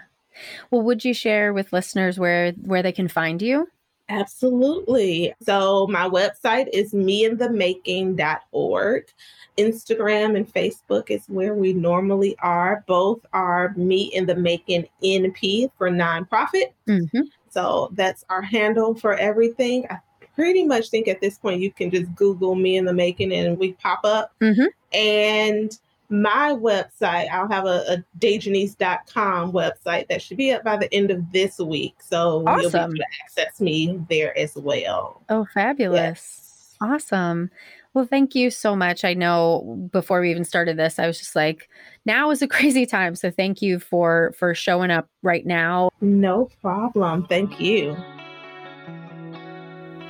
Well, 0.71 0.81
would 0.81 1.05
you 1.05 1.13
share 1.13 1.53
with 1.53 1.71
listeners 1.71 2.19
where 2.19 2.51
where 2.53 2.83
they 2.83 2.91
can 2.91 3.07
find 3.07 3.41
you? 3.41 3.69
Absolutely. 4.09 5.33
So 5.41 5.87
my 5.87 6.07
website 6.07 6.67
is 6.71 6.93
meinthemaking.org. 6.93 9.05
Instagram 9.57 10.37
and 10.37 10.53
Facebook 10.53 11.09
is 11.09 11.25
where 11.27 11.55
we 11.55 11.73
normally 11.73 12.37
are. 12.39 12.83
Both 12.87 13.25
are 13.33 13.73
Me 13.75 14.03
in 14.13 14.25
the 14.25 14.35
Making 14.35 14.87
NP 15.03 15.71
for 15.77 15.89
nonprofit. 15.89 16.73
Mm-hmm. 16.87 17.21
So 17.49 17.89
that's 17.93 18.23
our 18.29 18.41
handle 18.41 18.93
for 18.93 19.15
everything. 19.15 19.85
I 19.89 19.99
pretty 20.35 20.63
much 20.63 20.89
think 20.89 21.07
at 21.07 21.19
this 21.19 21.39
point 21.39 21.61
you 21.61 21.71
can 21.71 21.89
just 21.89 22.13
Google 22.15 22.55
Me 22.55 22.77
in 22.77 22.85
the 22.85 22.93
Making 22.93 23.33
and 23.33 23.57
we 23.57 23.73
pop 23.73 24.01
up. 24.03 24.31
Mhm. 24.39 24.67
And 24.93 25.77
my 26.09 26.51
website, 26.51 27.29
I'll 27.29 27.49
have 27.49 27.65
a, 27.65 27.83
a 27.87 28.05
dejanise.com 28.19 29.51
website 29.51 30.07
that 30.07 30.21
should 30.21 30.37
be 30.37 30.51
up 30.51 30.63
by 30.63 30.77
the 30.77 30.93
end 30.93 31.11
of 31.11 31.31
this 31.31 31.59
week. 31.59 31.95
So 32.01 32.43
you'll 32.45 32.71
be 32.71 32.77
able 32.77 32.93
to 32.95 33.05
access 33.23 33.59
me 33.59 33.99
there 34.09 34.37
as 34.37 34.55
well. 34.55 35.23
Oh, 35.29 35.45
fabulous. 35.53 35.99
Yes. 35.99 36.75
Awesome. 36.79 37.49
Well, 37.93 38.05
thank 38.05 38.35
you 38.35 38.51
so 38.51 38.75
much. 38.75 39.03
I 39.03 39.15
know 39.15 39.89
before 39.91 40.21
we 40.21 40.29
even 40.29 40.45
started 40.45 40.77
this, 40.77 40.99
I 40.99 41.07
was 41.07 41.17
just 41.17 41.35
like, 41.35 41.67
now 42.05 42.29
is 42.29 42.41
a 42.41 42.47
crazy 42.47 42.85
time. 42.85 43.15
So 43.15 43.31
thank 43.31 43.61
you 43.61 43.79
for 43.79 44.33
for 44.37 44.53
showing 44.53 44.91
up 44.91 45.09
right 45.23 45.45
now. 45.45 45.89
No 45.99 46.49
problem. 46.61 47.25
Thank 47.25 47.59
you. 47.59 47.97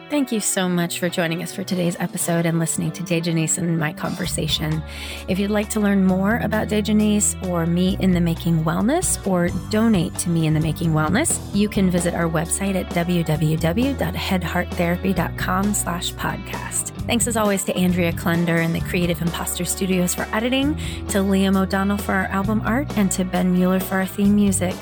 Thank 0.10 0.32
you 0.32 0.40
so 0.40 0.70
much 0.70 1.00
for 1.00 1.10
joining 1.10 1.44
us 1.44 1.54
for 1.54 1.66
today's 1.66 1.98
episode 2.00 2.46
and 2.46 2.60
listening 2.60 2.94
to 2.94 3.04
Dejanise 3.04 3.58
and 3.58 3.78
my 3.78 3.92
conversation. 3.92 4.82
If 5.28 5.38
you'd 5.38 5.52
like 5.52 5.70
to 5.72 5.82
learn 5.82 6.06
more 6.06 6.38
about 6.38 6.70
Dejanise 6.70 7.36
or 7.46 7.66
Me 7.66 7.98
in 8.00 8.12
the 8.12 8.22
Making 8.22 8.64
Wellness 8.64 9.28
or 9.28 9.50
donate 9.70 10.16
to 10.20 10.30
Me 10.30 10.48
in 10.48 10.54
the 10.54 10.62
Making 10.62 10.94
Wellness, 10.94 11.54
you 11.54 11.68
can 11.68 11.92
visit 11.92 12.14
our 12.14 12.30
website 12.30 12.76
at 12.76 12.90
www.headhearttherapy.com 12.92 15.74
slash 15.74 16.14
podcast. 16.14 16.92
Thanks 17.06 17.28
as 17.28 17.36
always 17.36 17.66
to 17.66 17.76
Andrea 17.76 18.14
Klunder 18.14 18.64
and 18.64 18.74
the 18.74 18.80
Creative 18.82 19.22
Imposter 19.22 19.66
Studios 19.66 20.16
for 20.16 20.26
editing, 20.32 20.78
to 21.08 21.18
Liam 21.18 21.62
O'Donnell 21.62 21.98
for 21.98 22.14
our 22.14 22.28
album 22.28 22.62
art, 22.66 22.98
and 22.98 23.12
to 23.12 23.26
Ben 23.26 23.52
Mueller 23.52 23.82
for 23.82 23.96
our 23.96 24.06
theme 24.06 24.36
music. 24.36 24.76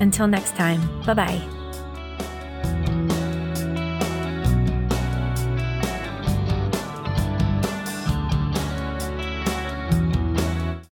Until 0.00 0.26
next 0.26 0.56
time, 0.56 0.80
bye-bye. 1.04 1.61